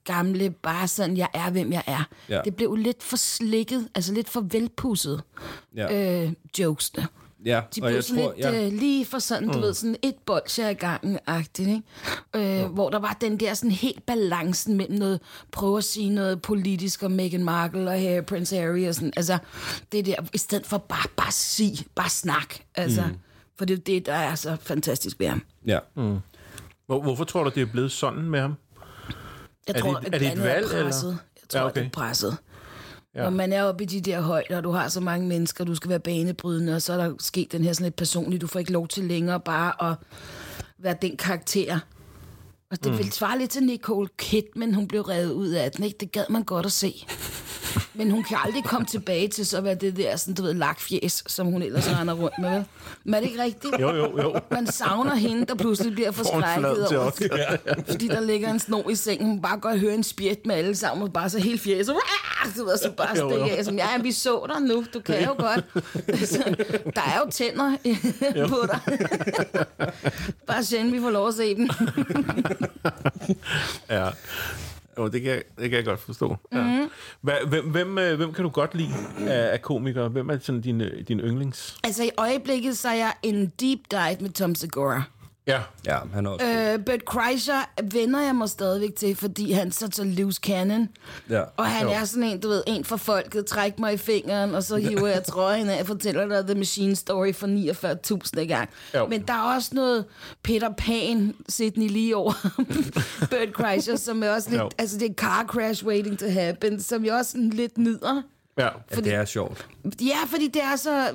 gamle, 0.03 0.49
bare 0.49 0.87
sådan, 0.87 1.17
jeg 1.17 1.27
er, 1.33 1.49
hvem 1.49 1.71
jeg 1.71 1.83
er. 1.87 2.03
Ja. 2.29 2.41
Det 2.45 2.55
blev 2.55 2.75
lidt 2.75 3.03
for 3.03 3.17
slikket, 3.17 3.89
altså 3.95 4.13
lidt 4.13 4.29
for 4.29 4.41
velpusset, 4.41 5.21
Ja. 5.75 6.23
øh, 6.25 6.33
jokesene. 6.59 7.07
Ja. 7.45 7.61
De 7.75 7.81
og 7.81 7.85
blev 7.87 7.93
jeg 7.95 8.03
sådan 8.03 8.23
tror, 8.23 8.33
lidt 8.35 8.45
ja. 8.45 8.65
øh, 8.65 8.71
lige 8.73 9.05
for 9.05 9.19
sådan, 9.19 9.49
du 9.49 9.59
ved, 9.59 9.73
sådan 9.73 9.95
et 10.01 10.15
bolsje 10.25 10.71
i 10.71 10.73
gangen-agtigt, 10.73 11.69
ikke? 11.69 12.61
Øh, 12.63 12.65
Hvor 12.73 12.89
der 12.89 12.99
var 12.99 13.17
den 13.21 13.39
der 13.39 13.53
sådan 13.53 13.71
helt 13.71 14.05
balancen 14.05 14.77
mellem 14.77 14.97
noget, 14.99 15.19
prøve 15.51 15.77
at 15.77 15.83
sige 15.83 16.09
noget 16.09 16.41
politisk 16.41 17.03
om 17.03 17.11
Meghan 17.11 17.43
Markle 17.43 17.89
og 17.89 17.99
Harry, 18.01 18.23
Prince 18.23 18.55
Harry 18.55 18.87
og 18.87 18.95
sådan, 18.95 19.13
altså, 19.17 19.37
det 19.91 20.05
der, 20.05 20.15
i 20.33 20.37
stedet 20.37 20.65
for 20.65 20.77
bare, 20.77 21.07
bare 21.17 21.31
sig, 21.31 21.73
bare 21.95 22.09
snak, 22.09 22.55
altså. 22.75 23.01
Mm. 23.07 23.17
For 23.57 23.65
det 23.65 23.73
er 23.79 23.81
det, 23.81 24.05
der 24.05 24.13
er 24.13 24.35
så 24.35 24.57
fantastisk 24.61 25.19
ved 25.19 25.27
ham. 25.27 25.41
ja. 25.67 25.79
Hvor, 26.85 27.01
hvorfor 27.01 27.23
tror 27.23 27.43
du, 27.43 27.51
det 27.55 27.61
er 27.61 27.65
blevet 27.71 27.91
sådan 27.91 28.21
med 28.21 28.39
ham? 28.41 28.55
Jeg 29.67 29.75
Er 29.75 29.79
tror, 29.79 29.93
det- 29.99 30.13
er 30.15 30.19
det 30.19 30.31
et 30.33 30.43
valg, 30.43 30.65
er 30.65 30.83
presset. 30.83 31.07
eller? 31.09 31.17
Jeg 31.41 31.49
tror, 31.49 31.59
Ja, 31.59 31.63
ja, 31.63 31.69
okay. 31.69 31.79
det 31.81 31.85
er 31.87 31.91
presset. 31.91 32.37
Ja. 33.15 33.23
Når 33.23 33.29
man 33.29 33.53
er 33.53 33.63
oppe 33.63 33.83
i 33.83 33.87
de 33.87 34.01
der 34.01 34.21
højder, 34.21 34.57
og 34.57 34.63
du 34.63 34.71
har 34.71 34.87
så 34.87 34.99
mange 34.99 35.27
mennesker, 35.27 35.63
du 35.63 35.75
skal 35.75 35.89
være 35.89 35.99
banebrydende, 35.99 36.75
og 36.75 36.81
så 36.81 36.93
er 36.93 36.97
der 36.97 37.13
sket 37.19 37.51
den 37.51 37.63
her 37.63 37.73
sådan 37.73 37.85
lidt 37.85 37.95
personligt, 37.95 38.41
du 38.41 38.47
får 38.47 38.59
ikke 38.59 38.71
lov 38.71 38.87
til 38.87 39.03
længere 39.03 39.39
bare 39.39 39.91
at 39.91 39.97
være 40.77 40.95
den 41.01 41.17
karakter. 41.17 41.79
Og 42.71 42.83
det 42.83 42.91
mm. 42.91 42.97
ville 42.97 43.11
svare 43.11 43.39
lidt 43.39 43.51
til 43.51 43.63
Nicole 43.63 44.09
Kidman, 44.17 44.73
hun 44.73 44.87
blev 44.87 45.01
revet 45.01 45.31
ud 45.31 45.49
af 45.49 45.71
den, 45.71 45.85
ikke? 45.85 45.97
Det 45.99 46.11
gad 46.11 46.25
man 46.29 46.43
godt 46.43 46.65
at 46.65 46.71
se. 46.71 47.05
Men 47.93 48.11
hun 48.11 48.23
kan 48.23 48.37
aldrig 48.45 48.63
komme 48.63 48.87
tilbage 48.87 49.27
til 49.27 49.45
så 49.45 49.57
at 49.57 49.63
være 49.63 49.75
det 49.75 49.97
der, 49.97 50.15
sådan, 50.15 50.33
du 50.33 50.41
ved, 50.43 50.53
lakfjes, 50.53 51.23
som 51.27 51.47
hun 51.47 51.61
ellers 51.61 51.89
render 51.99 52.13
rundt 52.13 52.39
med, 52.39 52.49
vel? 52.51 52.63
Men 53.03 53.13
er 53.13 53.19
det 53.19 53.27
ikke 53.29 53.43
rigtigt? 53.43 53.73
Jo, 53.79 53.95
jo, 53.95 54.21
jo. 54.21 54.35
Man 54.51 54.67
savner 54.67 55.15
hende, 55.15 55.45
der 55.45 55.55
pludselig 55.55 55.93
bliver 55.93 56.11
forskrækket 56.11 56.87
over, 56.87 57.11
Oscar. 57.11 57.57
fordi 57.91 58.07
der 58.07 58.19
ligger 58.19 58.49
en 58.49 58.59
snor 58.59 58.89
i 58.89 58.95
sengen. 58.95 59.27
Hun 59.27 59.41
bare 59.41 59.57
godt 59.59 59.79
høre 59.79 59.93
en 59.93 60.03
spjæt 60.03 60.45
med 60.45 60.55
alle 60.55 60.75
sammen, 60.75 61.03
og 61.03 61.13
bare 61.13 61.29
så 61.29 61.39
helt. 61.39 61.67
"Wah!" 61.67 62.55
Du 62.57 62.65
ved, 62.65 62.77
så 62.77 62.91
bare 62.97 63.17
Jo, 63.17 63.29
jo. 63.29 63.35
stikke 63.45 63.57
af. 63.57 63.65
Som, 63.65 63.75
ja, 63.75 63.87
vi 64.01 64.11
så 64.11 64.45
dig 64.53 64.61
nu. 64.61 64.85
Du 64.93 64.99
kan 64.99 65.23
jo 65.23 65.33
godt. 65.37 65.65
Altså, 66.07 66.55
der 66.95 67.01
er 67.01 67.19
jo 67.25 67.31
tænder 67.31 67.77
på 68.47 68.57
dig. 68.71 68.79
bare 70.47 70.63
sjældent, 70.63 70.93
vi 70.93 70.99
får 70.99 71.09
lov 71.09 71.27
at 71.27 71.33
se 71.33 71.55
dem. 71.55 71.69
Ja. 73.89 74.09
Jo, 75.01 75.07
det 75.07 75.21
kan, 75.21 75.31
jeg, 75.31 75.41
det 75.59 75.69
kan 75.69 75.77
jeg 75.77 75.85
godt 75.85 75.99
forstå. 75.99 76.35
Ja. 76.53 76.63
Mhm. 76.63 76.89
Hvad, 77.21 77.33
hvem, 77.47 77.69
hvem, 77.69 77.97
øh, 77.97 78.15
hvem 78.17 78.33
kan 78.33 78.43
du 78.43 78.49
godt 78.49 78.75
lide 78.75 78.93
af, 79.27 79.53
af 79.53 79.61
komikere? 79.61 80.09
Hvem 80.09 80.29
er 80.29 80.37
sådan 80.41 80.61
din, 80.61 80.81
øh, 80.81 81.07
din 81.07 81.19
yndlings? 81.19 81.77
altså, 81.83 82.03
i 82.03 82.09
øjeblikket, 82.17 82.77
så 82.77 82.89
er 82.89 82.93
jeg 82.93 83.13
en 83.23 83.51
deep 83.59 83.79
dive 83.91 84.17
med 84.19 84.29
Tom 84.29 84.55
Segura. 84.55 85.03
Ja. 85.51 85.61
ja, 85.85 85.97
han 86.13 86.25
er 86.25 86.29
også... 86.29 86.45
Øh, 86.45 86.79
Bert 86.85 87.05
Kreischer 87.05 87.69
vender 87.93 88.21
jeg 88.21 88.35
mig 88.35 88.49
stadigvæk 88.49 88.95
til, 88.95 89.15
fordi 89.15 89.51
han 89.51 89.71
så 89.71 89.87
så 89.91 90.03
loose 90.03 90.39
cannon. 90.43 90.89
ja. 91.29 91.41
Og 91.57 91.65
han 91.65 91.87
Jo. 91.87 91.93
er 91.93 92.03
sådan 92.05 92.23
en, 92.23 92.39
du 92.39 92.47
ved, 92.49 92.63
en 92.67 92.85
for 92.85 92.97
folket, 92.97 93.45
træk 93.45 93.79
mig 93.79 93.93
i 93.93 93.97
fingeren, 93.97 94.55
og 94.55 94.63
så 94.63 94.75
hiver 94.75 95.07
jeg 95.07 95.23
trøjen 95.33 95.69
af 95.69 95.79
og 95.81 95.87
fortæller 95.87 96.27
dig 96.27 96.45
The 96.45 96.55
Machine 96.55 96.95
Story 96.95 97.33
for 97.33 97.47
49.000 98.37 98.39
i 98.41 98.45
gang. 98.47 98.69
Jo. 98.95 99.07
Men 99.07 99.21
der 99.21 99.33
er 99.33 99.55
også 99.55 99.69
noget 99.73 100.05
Peter 100.43 100.69
Pan, 100.77 101.35
Sidney 101.49 101.87
lige 101.89 102.15
over 102.15 102.33
Bert 103.31 103.53
Kreischer, 103.53 103.95
som 103.95 104.23
er 104.23 104.29
også 104.29 104.49
lidt, 104.49 104.61
Jo. 104.61 104.69
altså 104.77 104.97
det 104.97 105.09
er 105.09 105.13
car 105.13 105.45
crash 105.47 105.85
waiting 105.85 106.19
to 106.19 106.29
happen, 106.29 106.81
som 106.81 107.05
jeg 107.05 107.13
også 107.13 107.31
sådan 107.31 107.49
lidt 107.49 107.77
nyder. 107.77 108.21
Ja. 108.57 108.63
ja, 108.91 108.95
det 108.95 109.13
er 109.13 109.25
sjovt. 109.25 109.67
Ja, 110.01 110.17
fordi 110.27 110.47
det 110.47 110.63
er 110.63 110.75
så... 110.75 111.07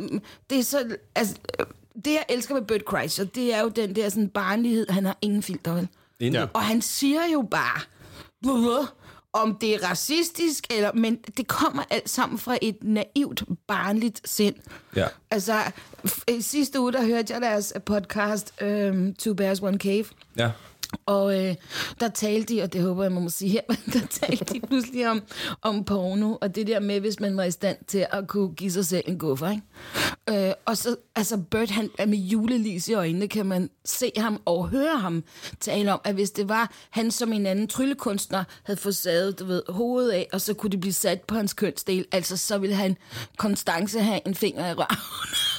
Det 0.50 0.58
er 0.58 0.62
så 0.62 0.96
altså, 1.14 1.34
det, 2.04 2.12
jeg 2.12 2.24
elsker 2.28 2.54
ved 2.54 2.62
Bert 2.62 2.84
Kreischer, 2.84 3.24
det 3.24 3.54
er 3.54 3.60
jo 3.60 3.68
den 3.68 3.96
der 3.96 4.08
sådan 4.08 4.28
barnlighed. 4.28 4.86
Han 4.90 5.04
har 5.04 5.18
ingen 5.22 5.42
filter, 5.42 5.74
vel? 5.74 5.88
Ja. 6.20 6.46
Og 6.52 6.62
han 6.62 6.82
siger 6.82 7.20
jo 7.32 7.48
bare, 7.50 7.80
om 9.32 9.56
det 9.60 9.74
er 9.74 9.90
racistisk, 9.90 10.66
eller, 10.70 10.92
men 10.92 11.16
det 11.36 11.46
kommer 11.46 11.82
alt 11.90 12.10
sammen 12.10 12.38
fra 12.38 12.58
et 12.62 12.76
naivt, 12.82 13.42
barnligt 13.66 14.28
sind. 14.28 14.54
Ja. 14.96 15.06
Altså, 15.30 15.60
sidste 16.40 16.80
uge, 16.80 16.92
der 16.92 17.06
hørte 17.06 17.32
jeg 17.32 17.42
deres 17.42 17.72
podcast, 17.86 18.52
um, 18.62 19.14
Two 19.14 19.34
Bears, 19.34 19.62
One 19.62 19.78
Cave. 19.78 20.04
Ja. 20.36 20.50
Og 21.06 21.44
øh, 21.44 21.54
der 22.00 22.08
talte 22.08 22.54
de, 22.54 22.62
og 22.62 22.72
det 22.72 22.82
håber 22.82 23.02
jeg, 23.02 23.12
man 23.12 23.22
må 23.22 23.28
sige 23.28 23.50
her, 23.50 23.60
men 23.68 23.78
der 23.92 24.06
talte 24.06 24.54
de 24.54 24.60
pludselig 24.60 25.10
om, 25.10 25.22
om 25.62 25.84
porno, 25.84 26.36
og 26.40 26.54
det 26.54 26.66
der 26.66 26.80
med, 26.80 27.00
hvis 27.00 27.20
man 27.20 27.36
var 27.36 27.44
i 27.44 27.50
stand 27.50 27.76
til 27.86 28.06
at 28.10 28.28
kunne 28.28 28.54
give 28.54 28.70
sig 28.70 28.86
selv 28.86 29.04
en 29.06 29.18
guffer, 29.18 29.50
ikke? 29.50 30.46
Øh, 30.48 30.52
og 30.64 30.76
så, 30.76 30.96
altså 31.16 31.36
Bert, 31.36 31.70
han 31.70 31.90
er 31.98 32.06
med 32.06 32.18
julelys 32.18 32.88
i 32.88 32.92
øjnene, 32.92 33.28
kan 33.28 33.46
man 33.46 33.70
se 33.84 34.12
ham 34.16 34.42
og 34.44 34.68
høre 34.68 34.98
ham 34.98 35.24
tale 35.60 35.92
om, 35.92 36.00
at 36.04 36.14
hvis 36.14 36.30
det 36.30 36.48
var 36.48 36.72
han 36.90 37.10
som 37.10 37.32
en 37.32 37.46
anden 37.46 37.68
tryllekunstner 37.68 38.44
havde 38.62 38.80
fået 38.80 38.96
sadet, 38.96 39.38
du 39.38 39.44
ved, 39.44 39.62
hovedet 39.68 40.10
af, 40.10 40.28
og 40.32 40.40
så 40.40 40.54
kunne 40.54 40.70
det 40.70 40.80
blive 40.80 40.92
sat 40.92 41.20
på 41.22 41.34
hans 41.34 41.52
kønsdel, 41.52 42.06
altså 42.12 42.36
så 42.36 42.58
ville 42.58 42.76
han 42.76 42.96
konstance 43.36 44.00
have 44.00 44.20
en 44.26 44.34
finger 44.34 44.70
i 44.70 44.72
røven, 44.72 44.86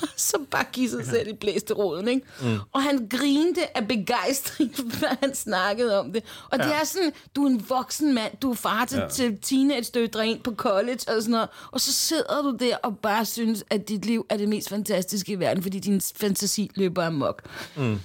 så 0.18 0.38
bare 0.52 0.66
give 0.72 0.90
sig 0.90 1.06
selv 1.06 1.28
i 1.28 1.34
blæsteroden, 1.34 2.08
ikke? 2.08 2.22
Mm. 2.42 2.60
Og 2.72 2.84
han 2.84 3.08
grinte 3.10 3.78
af 3.78 3.88
begejstring, 3.88 4.76
før 5.00 5.18
han 5.20 5.36
snakkede 5.36 6.00
om 6.00 6.14
det. 6.14 6.24
Og 6.52 6.58
ja. 6.58 6.64
det 6.64 6.74
er 6.74 6.84
sådan, 6.84 7.12
du 7.36 7.44
er 7.44 7.50
en 7.50 7.70
voksen 7.70 8.14
mand, 8.14 8.38
du 8.42 8.52
er 8.52 8.56
far 8.56 8.86
til, 8.86 8.98
ja. 8.98 9.08
Til 9.08 9.38
teenage-døtre 9.42 10.28
ind 10.28 10.40
på 10.42 10.54
college 10.56 11.00
og 11.08 11.22
sådan 11.22 11.32
noget, 11.32 11.50
og 11.72 11.82
så 11.82 11.94
sidder 11.94 12.42
du 12.42 12.58
der 12.60 12.78
og 12.84 12.98
bare 12.98 13.26
synes, 13.26 13.64
at 13.70 13.90
dit 13.90 14.06
liv 14.06 14.26
er 14.30 14.38
det 14.38 14.50
mest 14.50 14.70
fantastiske 14.70 15.32
i 15.32 15.40
verden, 15.40 15.64
fordi 15.64 15.80
din 15.80 16.02
fantasi 16.16 16.72
løber 16.76 17.06
amok. 17.06 17.42
Mm. 17.76 18.00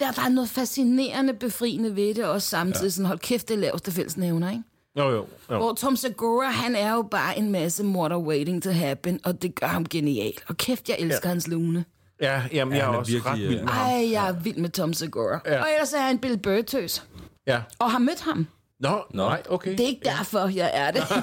Der, 0.00 0.06
er 0.06 0.28
noget 0.28 0.50
fascinerende 0.50 1.34
befriende 1.34 1.96
ved 1.96 2.14
det, 2.14 2.24
og 2.24 2.42
samtidig 2.42 2.84
ja. 2.84 2.90
sådan, 2.90 3.06
hold 3.06 3.18
kæft, 3.18 3.48
det 3.48 3.54
er 3.54 3.58
laveste 3.58 3.92
fællesnævner, 3.92 4.50
ikke? 4.50 4.62
Jo, 4.98 5.10
jo. 5.10 5.26
jo. 5.50 5.56
Hvor 5.56 5.72
Tom 5.74 5.96
Segura, 5.96 6.46
han 6.50 6.76
er 6.76 6.92
jo 6.92 7.02
bare 7.02 7.38
en 7.38 7.52
masse 7.52 7.84
morder 7.84 8.18
waiting 8.18 8.62
to 8.62 8.70
happen, 8.70 9.20
og 9.24 9.42
det 9.42 9.54
gør 9.54 9.66
ham 9.66 9.84
genial. 9.84 10.32
Og 10.48 10.56
kæft, 10.56 10.88
jeg 10.88 10.96
elsker 10.98 11.20
ja. 11.24 11.28
hans 11.28 11.48
lune. 11.48 11.84
Ja, 12.20 12.42
jamen, 12.52 12.76
Ja, 12.76 12.84
jeg 12.84 12.88
er 12.90 12.94
er 12.94 12.98
også 12.98 13.12
virkelig, 13.12 13.32
ret 13.32 13.38
vild 13.48 13.60
med 13.62 13.68
ham. 13.68 13.90
Ej, 13.90 14.10
jeg 14.12 14.28
er 14.28 14.32
vild 14.32 14.56
med 14.56 14.70
Tom 14.70 14.92
Segura. 14.92 15.40
Ja. 15.46 15.60
Og 15.62 15.66
ellers 15.74 15.92
er 15.92 16.02
jeg 16.02 16.10
en 16.10 16.18
Bill 16.18 16.38
Burr-tøs. 16.38 17.02
Ja. 17.46 17.60
Og 17.78 17.90
har 17.90 17.98
mødt 17.98 18.20
ham. 18.20 18.46
Nå, 18.80 19.02
Nå, 19.10 19.28
nej, 19.28 19.42
okay. 19.48 19.70
Det 19.70 19.80
er 19.80 19.86
ikke 19.86 20.04
derfor, 20.04 20.48
jeg 20.48 20.70
er 20.74 20.90
det. 20.90 21.02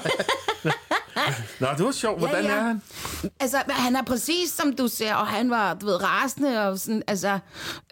Nå, 1.60 1.66
det 1.76 1.84
var 1.84 1.92
sjovt. 1.92 2.18
Hvordan 2.18 2.44
Ja, 2.44 2.50
ja. 2.54 2.56
er 2.56 2.62
han? 2.62 2.82
altså, 3.40 3.58
han 3.68 3.96
er 3.96 4.02
præcis 4.02 4.50
som 4.52 4.72
du 4.76 4.88
ser, 4.88 5.14
og 5.14 5.26
han 5.26 5.50
var, 5.50 5.74
du 5.74 5.86
ved, 5.86 6.02
rasende, 6.02 6.68
og 6.68 6.78
sådan, 6.78 7.02
altså, 7.06 7.38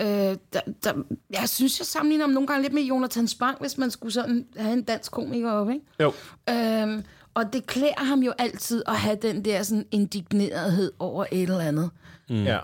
øh, 0.00 0.06
der, 0.06 0.60
der, 0.84 0.92
jeg 1.30 1.48
synes, 1.48 1.78
jeg 1.78 1.86
sammenligner 1.86 2.24
ham 2.24 2.32
nogle 2.32 2.46
gange 2.46 2.62
lidt 2.62 2.72
med 2.74 2.82
Jonathan 2.82 3.28
Spang, 3.28 3.56
hvis 3.60 3.78
man 3.78 3.90
skulle 3.90 4.12
sådan 4.12 4.46
have 4.56 4.72
en 4.72 4.82
dansk 4.82 5.12
komiker 5.12 5.50
op, 5.50 5.70
ikke? 5.70 5.84
Jo. 6.00 6.12
Øhm, 6.50 7.04
og 7.34 7.52
det 7.52 7.66
klæder 7.66 8.04
ham 8.04 8.20
jo 8.22 8.32
altid 8.38 8.82
at 8.86 8.96
have 8.96 9.16
den 9.22 9.44
der 9.44 9.62
sådan 9.62 9.84
indignerethed 9.90 10.92
over 10.98 11.24
et 11.32 11.42
eller 11.42 11.60
andet. 11.60 11.90
Mm. 12.30 12.44
Ja. 12.44 12.58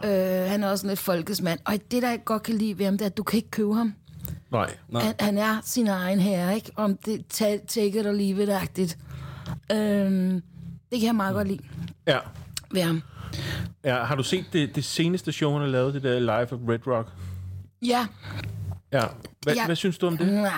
Øh, 0.45 0.50
han 0.50 0.64
er 0.64 0.71
også 0.71 0.83
sådan 0.83 0.88
lidt 0.88 1.00
folkesmand. 1.00 1.61
Og 1.64 1.73
det, 1.90 2.02
der 2.02 2.09
jeg 2.11 2.25
godt 2.25 2.43
kan 2.43 2.55
lide 2.55 2.79
ved 2.79 2.85
ham, 2.85 2.99
det 2.99 3.05
er, 3.05 3.07
at 3.11 3.17
du 3.17 3.23
kan 3.23 3.37
ikke 3.37 3.50
købe 3.50 3.75
ham. 3.75 3.95
Nej. 4.52 4.71
Nej. 4.88 5.02
Han, 5.02 5.14
han 5.21 5.38
er 5.38 5.57
sin 5.64 5.87
egen 5.88 6.21
herre, 6.21 6.55
ikke? 6.55 6.71
Om 6.76 6.97
det 6.97 7.25
ta- 7.29 7.59
take 7.69 8.00
it 8.00 8.07
or 8.07 8.12
leave 8.12 8.43
it-agtigt. 8.43 8.97
Øhm, 9.73 10.42
det 10.90 11.00
kan 11.00 11.07
jeg 11.07 11.14
meget 11.14 11.35
godt 11.35 11.49
lide. 11.49 11.59
Ja. 12.07 12.19
ved 12.73 12.83
ham. 12.83 13.02
ja. 13.85 14.04
Har 14.04 14.14
du 14.14 14.23
set 14.23 14.45
det, 14.52 14.75
det 14.75 14.85
seneste 14.85 15.33
show, 15.33 15.52
han 15.52 15.61
har 15.61 15.69
lavet, 15.69 15.95
det 15.95 16.02
der 16.02 16.19
Live 16.19 16.33
at 16.40 16.52
Red 16.52 16.87
Rock? 16.87 17.09
Ja, 17.83 18.07
Ja. 18.92 19.04
Hvad, 19.42 19.54
Ja. 19.54 19.66
hvad 19.66 19.76
synes 19.76 19.99
du 19.99 20.07
om 20.07 20.16
det? 20.19 20.26
Nah. 20.26 20.52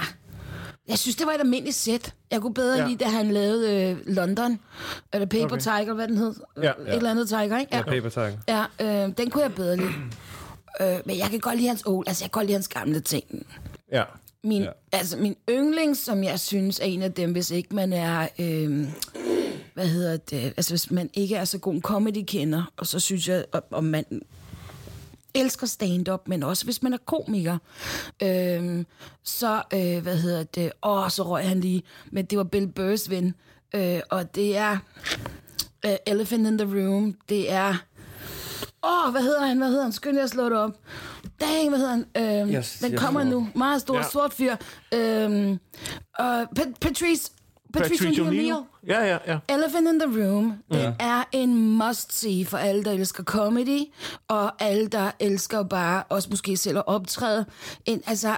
Jeg 0.88 0.98
synes, 0.98 1.16
det 1.16 1.26
var 1.26 1.32
et 1.32 1.40
almindeligt 1.40 1.76
sæt. 1.76 2.14
Jeg 2.30 2.40
kunne 2.40 2.54
bedre 2.54 2.76
Ja. 2.76 2.82
ja. 2.82 2.88
lide, 2.88 3.04
da 3.04 3.10
han 3.10 3.30
lavede 3.32 3.90
øh, 3.90 3.96
London. 4.06 4.58
Eller 5.12 5.26
Paper 5.26 5.44
Okay. 5.44 5.58
Tiger, 5.60 5.94
hvad 5.94 6.08
den 6.08 6.16
hed. 6.16 6.34
Ja. 6.62 6.70
Et 6.70 6.74
eller 6.96 7.10
andet 7.10 7.28
Tiger, 7.28 7.58
ikke? 7.58 7.76
Ja, 7.76 7.82
Paper 7.82 8.08
Tiger. 8.08 8.32
Ja, 8.48 8.64
øh, 9.06 9.12
den 9.18 9.30
kunne 9.30 9.42
jeg 9.42 9.54
bedre 9.54 9.76
lide. 9.76 9.88
Øh, 10.80 10.96
men 11.06 11.18
jeg 11.18 11.26
kan 11.30 11.40
godt 11.40 11.56
lide 11.56 11.68
hans 11.68 11.82
old, 11.86 12.08
altså 12.08 12.24
jeg 12.24 12.30
kan 12.30 12.38
godt 12.38 12.46
lide 12.46 12.54
hans 12.54 12.68
gamle 12.68 13.00
ting. 13.00 13.46
Ja. 13.92 14.02
Min, 14.44 14.62
Ja. 14.62 14.70
altså 14.92 15.16
min 15.16 15.36
yndling, 15.50 15.96
som 15.96 16.24
jeg 16.24 16.40
synes 16.40 16.80
er 16.80 16.84
en 16.84 17.02
af 17.02 17.12
dem, 17.12 17.32
hvis 17.32 17.50
ikke 17.50 17.74
man 17.74 17.92
er, 17.92 18.28
øh, 18.38 18.88
hvad 19.74 19.86
hedder 19.86 20.16
det, 20.16 20.40
altså 20.56 20.72
hvis 20.72 20.90
man 20.90 21.10
ikke 21.14 21.34
er 21.36 21.44
så 21.44 21.58
god 21.58 21.74
en 21.74 21.82
comedy-kender, 21.82 22.72
og 22.76 22.86
så 22.86 23.00
synes 23.00 23.28
jeg, 23.28 23.44
og 23.70 23.84
man 23.84 24.04
elsker 25.34 25.66
stand-up, 25.66 26.28
men 26.28 26.42
også 26.42 26.64
hvis 26.64 26.82
man 26.82 26.92
er 26.92 26.98
komiker, 27.06 27.58
øh, 28.22 28.84
så, 29.22 29.62
øh, 29.74 30.02
hvad 30.02 30.16
hedder 30.16 30.42
det, 30.42 30.72
åh, 30.82 31.10
så 31.10 31.22
røg 31.22 31.48
han 31.48 31.60
lige, 31.60 31.82
men 32.10 32.24
det 32.24 32.38
var 32.38 32.44
Bill 32.44 32.66
Burrs 32.66 33.10
ven, 33.10 33.34
øh, 33.74 34.00
og 34.10 34.34
det 34.34 34.56
er 34.56 34.78
øh, 35.86 35.96
Elephant 36.06 36.46
in 36.46 36.58
the 36.58 36.66
Room, 36.88 37.16
det 37.28 37.50
er 37.52 37.74
Åh, 38.84 39.06
oh, 39.06 39.12
hvad 39.12 39.22
hedder 39.22 39.46
han? 39.46 39.58
Hvad 39.58 39.68
hedder 39.68 39.82
han? 39.82 39.92
Skynd 39.92 40.16
jer 40.16 40.24
at 40.24 40.30
slå 40.30 40.44
det 40.44 40.58
op. 40.58 40.70
Dang, 41.40 41.68
hvad 41.68 41.78
hedder 41.78 41.90
han? 41.90 42.06
Øhm, 42.40 42.54
Yes, 42.54 42.78
den 42.82 42.90
jeg 42.92 43.00
kommer 43.00 43.24
nu. 43.24 43.48
Meget 43.54 43.80
stor, 43.80 43.96
Ja. 43.96 44.02
sort 44.02 44.32
fyr. 44.32 44.56
Øhm, 44.94 45.50
uh, 46.20 46.42
Pat- 46.58 46.78
Patrice, 46.80 47.30
Patrice 47.72 48.04
O'Neill. 48.08 48.64
Ja, 48.86 49.04
ja, 49.04 49.18
ja. 49.26 49.38
Elephant 49.48 49.88
in 49.88 50.00
the 50.00 50.24
Room, 50.24 50.52
den 50.72 50.78
ja. 50.80 50.92
er 51.00 51.24
en 51.32 51.56
must-see 51.78 52.44
for 52.46 52.58
alle, 52.58 52.84
der 52.84 52.92
elsker 52.92 53.24
comedy, 53.24 53.80
og 54.28 54.62
alle, 54.62 54.86
der 54.88 55.10
elsker 55.20 55.62
bare 55.62 56.02
også 56.08 56.28
måske 56.30 56.56
selv 56.56 56.76
at 56.78 56.84
optræde. 56.86 57.46
En, 57.84 58.02
altså, 58.06 58.36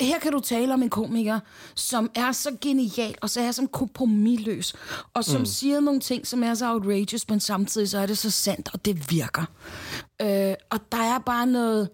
her 0.00 0.18
kan 0.18 0.32
du 0.32 0.40
tale 0.40 0.74
om 0.74 0.82
en 0.82 0.90
komiker, 0.90 1.40
som 1.74 2.10
er 2.14 2.32
så 2.32 2.56
genial, 2.60 3.14
og 3.22 3.30
så 3.30 3.40
er 3.40 3.52
som 3.52 3.68
kompromilløs, 3.68 4.74
og 5.14 5.24
som 5.24 5.40
mm. 5.40 5.46
siger 5.46 5.80
nogle 5.80 6.00
ting, 6.00 6.26
som 6.26 6.42
er 6.42 6.54
så 6.54 6.72
outrageous, 6.72 7.28
men 7.28 7.40
samtidig 7.40 7.88
så 7.88 7.98
er 7.98 8.06
det 8.06 8.18
så 8.18 8.30
sandt, 8.30 8.70
og 8.72 8.84
det 8.84 9.10
virker. 9.10 9.44
Øh, 10.22 10.54
og 10.70 10.80
der 10.92 11.02
er 11.02 11.18
bare 11.18 11.46
noget, 11.46 11.88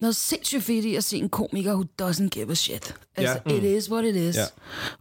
noget 0.00 0.16
sindssygt 0.16 0.62
fedt 0.64 0.84
i 0.84 0.94
at 0.94 1.04
se 1.04 1.16
en 1.16 1.28
komiker, 1.28 1.72
who 1.72 1.84
doesn't 2.02 2.28
give 2.28 2.50
a 2.50 2.54
shit. 2.54 2.94
Altså, 3.16 3.38
Ja. 3.46 3.52
it 3.54 3.64
is 3.64 3.90
what 3.90 4.04
it 4.04 4.16
is. 4.16 4.36
Ja. 4.36 4.42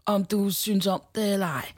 Om 0.05 0.25
du 0.25 0.49
synes 0.49 0.87
om 0.87 1.01
det 1.15 1.33
eller 1.33 1.47
ej. 1.47 1.71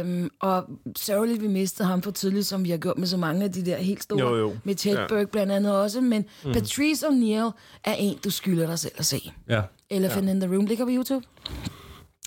Øhm, 0.00 0.30
og 0.40 0.64
sørgeligt, 0.96 1.42
vi 1.42 1.48
mistede 1.48 1.88
ham 1.88 2.02
for 2.02 2.10
tidligt, 2.10 2.46
som 2.46 2.64
vi 2.64 2.70
har 2.70 2.78
gjort 2.78 2.98
med 2.98 3.06
så 3.06 3.16
mange 3.16 3.44
af 3.44 3.52
de 3.52 3.64
der 3.66 3.76
helt 3.76 4.02
store. 4.02 4.20
Jo, 4.20 4.36
jo. 4.36 4.56
Med 4.64 4.84
Hedberg 4.84 5.18
ja. 5.18 5.24
blandt 5.24 5.52
andet 5.52 5.72
også. 5.76 6.00
Men 6.00 6.24
mm. 6.44 6.52
Patrice 6.52 7.06
O'Neill 7.06 7.50
er 7.84 7.94
en, 7.98 8.18
du 8.24 8.30
skylder 8.30 8.66
dig 8.66 8.78
selv 8.78 8.94
at 8.96 9.06
se. 9.06 9.32
Ja. 9.48 9.62
Elephant 9.90 10.26
ja. 10.26 10.30
in 10.30 10.40
the 10.40 10.54
Room 10.54 10.66
ligger 10.66 10.84
på 10.84 10.90
YouTube. 10.90 11.26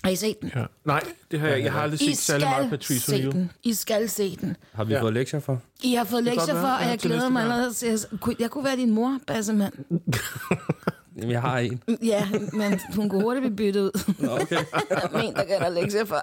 Har 0.04 0.10
I 0.10 0.16
set 0.16 0.40
den? 0.40 0.52
ja. 0.56 0.64
Nej, 0.84 1.02
det 1.30 1.40
har 1.40 1.48
jeg, 1.48 1.62
jeg 1.64 1.72
har 1.72 1.80
aldrig 1.82 2.02
I 2.02 2.14
set 2.14 2.18
særlig 2.18 2.48
meget 2.48 2.70
Patrice 2.70 3.00
se 3.00 3.16
O'Neill. 3.16 3.32
den. 3.32 3.50
I 3.62 3.74
skal 3.74 4.08
se 4.08 4.36
den. 4.36 4.56
Har 4.72 4.84
vi 4.84 4.92
Ja. 4.92 4.98
ja. 4.98 5.02
fået 5.02 5.12
lektier 5.14 5.40
for? 5.40 5.60
I 5.82 5.94
har 5.94 6.04
fået 6.04 6.24
lektier 6.24 6.54
for, 6.54 6.66
og 6.68 6.82
Ja, 6.82 6.88
jeg 6.88 6.98
til 6.98 7.10
glæder 7.10 7.28
mig 7.28 7.42
allerede 7.42 7.72
til 7.72 7.86
at... 7.86 8.06
Kunne- 8.20 8.36
Jeg 8.38 8.50
kunne 8.50 8.64
være 8.64 8.76
din 8.76 8.90
mor, 8.90 9.18
Bassemand. 9.26 9.72
Jamen, 11.16 11.30
jeg 11.30 11.40
har 11.40 11.58
en. 11.58 11.80
Ja, 12.02 12.28
men 12.52 12.80
hun 12.96 13.08
kunne 13.08 13.22
hurtigt 13.22 13.42
blive 13.42 13.56
byttet 13.56 13.82
ud. 13.82 14.12
Nå, 14.18 14.28
okay. 14.32 14.56
Men, 15.22 15.34
der 15.34 15.44
kan 15.44 15.60
der 15.60 15.68
lektier 15.68 16.04
for. 16.04 16.22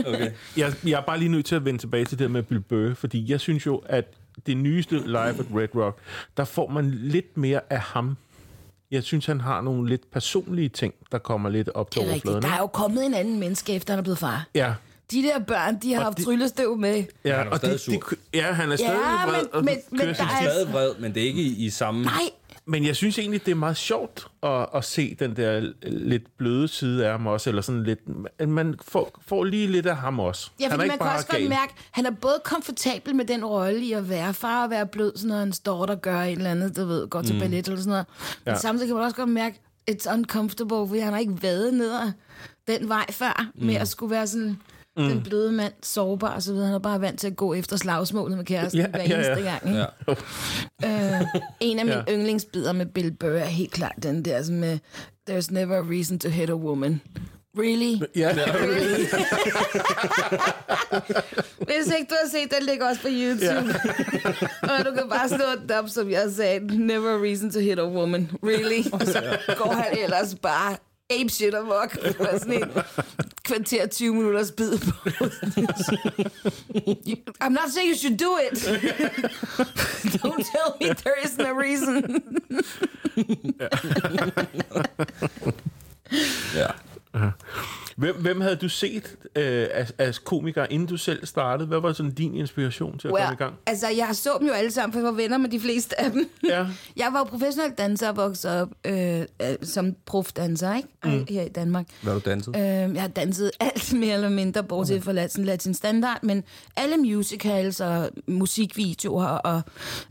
okay. 0.08 0.30
Jeg, 0.56 0.72
jeg 0.84 0.92
er 1.00 1.04
bare 1.06 1.18
lige 1.18 1.28
nødt 1.28 1.46
til 1.46 1.54
at 1.54 1.64
vende 1.64 1.80
tilbage 1.80 2.04
til 2.04 2.18
det 2.18 2.30
med 2.30 2.42
Bill 2.42 2.60
Burr, 2.60 2.94
fordi 2.94 3.30
jeg 3.30 3.40
synes 3.40 3.66
jo, 3.66 3.76
at 3.76 4.04
det 4.46 4.56
nyeste 4.56 4.98
Live 5.06 5.18
at 5.18 5.46
Red 5.54 5.68
Rock, 5.76 5.98
der 6.36 6.44
får 6.44 6.68
man 6.68 6.90
lidt 6.90 7.36
mere 7.36 7.60
af 7.70 7.80
ham. 7.80 8.16
Jeg 8.90 9.02
synes, 9.04 9.26
han 9.26 9.40
har 9.40 9.60
nogle 9.60 9.88
lidt 9.88 10.10
personlige 10.12 10.68
ting, 10.68 10.94
der 11.12 11.18
kommer 11.18 11.48
lidt 11.48 11.68
op 11.68 11.90
til 11.90 12.02
er 12.02 12.10
overfladen. 12.10 12.42
Der 12.42 12.48
er 12.48 12.58
jo 12.58 12.66
kommet 12.66 13.06
en 13.06 13.14
anden 13.14 13.38
menneske, 13.40 13.72
efter 13.74 13.92
han 13.92 13.98
er 13.98 14.02
blevet 14.02 14.18
far. 14.18 14.46
Ja, 14.54 14.74
De 15.10 15.22
der 15.22 15.38
børn, 15.38 15.78
de 15.82 15.92
har 15.92 15.98
Og 16.00 16.04
haft 16.06 16.18
de- 16.18 16.24
tryllestøv 16.24 16.76
med. 16.76 17.04
ja, 17.24 17.36
Han 17.36 17.46
er 17.46 17.50
og 17.50 17.56
stadig 17.56 17.72
det, 17.80 17.86
det, 17.86 18.00
sur. 18.02 18.12
ja, 18.34 18.52
han 18.52 18.72
er 18.72 18.76
stadig 18.76 18.92
Ja, 18.92 19.26
vred 19.30 19.36
men- 19.42 19.48
og 19.52 19.64
men- 19.64 19.78
men 19.90 20.00
der 20.00 20.06
er- 20.24 20.42
Stadig 20.42 20.72
vred, 20.72 20.90
men 21.00 21.14
det 21.14 21.22
er 21.22 21.26
ikke 21.26 21.42
i, 21.42 21.64
i 21.66 21.70
samme... 21.70 22.02
Nej, 22.02 22.12
Men 22.66 22.86
jeg 22.86 22.96
synes 22.96 23.18
egentlig, 23.18 23.46
det 23.46 23.50
er 23.50 23.56
meget 23.56 23.76
sjovt 23.76 24.26
at, 24.42 24.66
at 24.74 24.84
se 24.84 25.14
den 25.18 25.36
der 25.36 25.72
lidt 25.82 26.36
bløde 26.36 26.68
side 26.68 27.06
af 27.06 27.10
ham 27.10 27.26
også, 27.26 27.50
eller 27.50 27.62
sådan 27.62 27.82
lidt... 27.82 28.00
Man 28.48 28.74
får, 28.88 29.20
får 29.26 29.44
lige 29.44 29.66
lidt 29.66 29.86
af 29.86 29.96
ham 29.96 30.20
også. 30.20 30.50
Ja, 30.60 30.64
han 30.64 30.70
fordi 30.72 30.84
er 30.84 30.88
man 30.92 30.98
kan 30.98 31.06
også 31.16 31.26
godt 31.26 31.48
mærke, 31.48 31.72
at 31.76 31.84
han 31.90 32.06
er 32.06 32.10
både 32.10 32.40
komfortabel 32.44 33.16
med 33.16 33.24
den 33.24 33.44
rolle 33.44 33.80
i 33.80 33.92
at 33.92 34.08
være 34.08 34.34
far 34.34 34.64
og 34.64 34.70
være 34.70 34.86
blød, 34.86 35.12
sådan 35.16 35.28
noget, 35.28 35.40
hans 35.40 35.60
daughter 35.60 35.94
gør 35.94 36.20
et 36.22 36.32
eller 36.32 36.50
andet, 36.50 36.76
du 36.76 36.84
ved, 36.84 37.08
går 37.08 37.22
til 37.22 37.34
mm. 37.34 37.40
ballet 37.40 37.66
eller 37.66 37.80
sådan 37.80 37.90
noget. 37.90 38.06
Men 38.44 38.54
Ja. 38.54 38.58
samtidig 38.58 38.88
kan 38.88 38.96
man 38.96 39.04
også 39.04 39.16
godt 39.16 39.28
mærke, 39.30 39.60
it's 39.90 40.12
uncomfortable, 40.14 40.88
fordi 40.88 41.00
han 41.00 41.12
har 41.12 41.20
ikke 41.20 41.42
været 41.42 41.74
ned 41.74 41.92
ad 41.92 42.12
den 42.78 42.88
vej 42.88 43.06
før, 43.10 43.50
mm. 43.54 43.66
med 43.66 43.74
at 43.74 43.88
skulle 43.88 44.10
være 44.10 44.26
sådan 44.26 44.58
mm. 44.96 45.08
den 45.08 45.22
bløde 45.22 45.52
mand, 45.52 45.72
sårbar 45.82 46.34
og 46.34 46.42
så 46.42 46.52
videre. 46.52 46.66
Han 46.66 46.74
er 46.74 46.78
bare 46.78 47.00
vant 47.00 47.20
til 47.20 47.26
at 47.26 47.36
gå 47.36 47.54
efter 47.54 47.76
slagsmålet 47.76 48.36
med 48.36 48.44
kæresten 48.44 48.80
Ja, 48.80 48.86
hver 48.88 49.02
ja, 49.02 49.08
ja. 49.08 49.14
eneste 49.16 49.42
gang. 49.50 49.66
Ikke? 49.68 49.86
Ja. 50.82 51.16
Øh, 51.20 51.26
en 51.60 51.78
af 51.78 51.84
mine 51.84 52.04
Ja. 52.08 52.14
yndlingsbider 52.14 52.72
med 52.72 52.86
Bill 52.86 53.12
Burr 53.12 53.28
er 53.30 53.44
helt 53.44 53.72
klart 53.72 53.94
den 54.02 54.24
der 54.24 54.42
sådan 54.42 54.60
med, 54.60 54.78
there's 55.30 55.46
never 55.50 55.76
a 55.78 55.84
reason 55.90 56.18
to 56.18 56.28
hit 56.28 56.50
a 56.50 56.54
woman. 56.54 57.00
Really? 57.58 57.96
Ja, 58.16 58.28
Really? 58.54 59.04
Hvis 61.58 61.94
ikke 61.98 62.10
du 62.10 62.14
har 62.22 62.28
set 62.30 62.50
den, 62.58 62.66
ligger 62.66 62.88
også 62.88 63.00
på 63.02 63.08
YouTube. 63.10 63.74
og 64.72 64.84
du 64.84 64.90
kan 64.94 65.08
bare 65.10 65.28
slå 65.28 65.44
den 65.62 65.70
op, 65.70 65.88
som 65.88 66.10
jeg 66.10 66.30
sagde. 66.36 66.78
Never 66.86 67.10
a 67.14 67.22
reason 67.22 67.50
to 67.50 67.58
hit 67.60 67.78
a 67.78 67.86
woman. 67.88 68.30
Really? 68.44 68.88
Og 68.92 69.00
så 69.06 69.38
går 69.56 69.72
han 69.72 69.98
ellers 70.04 70.34
bare 70.42 70.76
ape 71.10 71.30
shit 71.30 71.54
amok. 71.54 71.90
For 72.16 72.38
sådan 72.38 72.62
en 72.62 72.70
kvarter 73.44 73.86
20 73.86 74.14
minutters 74.14 74.50
bid 74.50 74.80
på. 74.80 74.92
I'm 77.40 77.52
not 77.52 77.70
saying 77.70 77.88
you 77.88 77.96
should 77.96 78.16
do 78.16 78.38
it. 78.38 78.54
Don't 80.22 80.44
tell 80.46 80.76
me 80.80 80.92
there 81.04 81.18
isn't 81.24 81.46
a 81.46 81.54
reason. 81.54 82.22
ja. 86.54 86.70
Uh-huh. 87.14 87.32
Hvem, 88.00 88.16
hvem 88.16 88.40
havde 88.40 88.56
du 88.56 88.68
set 88.68 89.16
øh, 89.36 89.68
af, 89.74 89.90
af 89.98 90.14
komikere, 90.24 90.72
inden 90.72 90.88
du 90.88 90.96
selv 90.96 91.26
startede? 91.26 91.68
Hvad 91.68 91.80
var 91.80 91.92
sådan 91.92 92.12
din 92.12 92.34
inspiration 92.34 92.98
til 92.98 93.08
at 93.08 93.14
komme 93.14 93.32
i 93.32 93.36
gang? 93.36 93.54
altså, 93.66 93.88
jeg 93.88 94.08
så 94.12 94.30
dem 94.40 94.46
jo 94.46 94.52
alle 94.52 94.70
sammen, 94.70 94.92
for 94.92 95.00
jeg 95.00 95.04
var 95.04 95.12
venner 95.12 95.38
med 95.38 95.48
de 95.48 95.60
fleste 95.60 96.00
af 96.00 96.10
dem. 96.10 96.30
Ja. 96.48 96.66
Jeg 96.96 97.08
var 97.12 97.18
jo 97.18 97.24
professionel 97.24 97.72
danser 97.78 98.08
og 98.08 98.16
voksede 98.16 98.62
op 98.62 98.68
øh, 98.86 99.20
øh, 99.20 99.26
som 99.62 99.94
profdanser, 100.06 100.76
ikke? 100.76 100.88
Mm. 101.04 101.26
Her 101.28 101.42
i 101.42 101.48
Danmark. 101.48 101.86
Hvad 102.02 102.12
har 102.12 102.20
du 102.20 102.30
danset? 102.30 102.56
Øh, 102.56 102.62
jeg 102.94 103.00
har 103.00 103.08
danset 103.08 103.50
alt 103.60 103.92
mere 104.00 104.14
eller 104.14 104.28
mindre, 104.28 104.64
bortset 104.64 104.96
okay. 104.96 105.04
fra 105.04 105.12
Latin, 105.12 105.44
Latin 105.44 105.74
Standard, 105.74 106.18
men 106.22 106.44
alle 106.76 106.96
musicals 106.96 107.80
og 107.80 108.10
musikvideoer, 108.26 109.26
og 109.26 109.62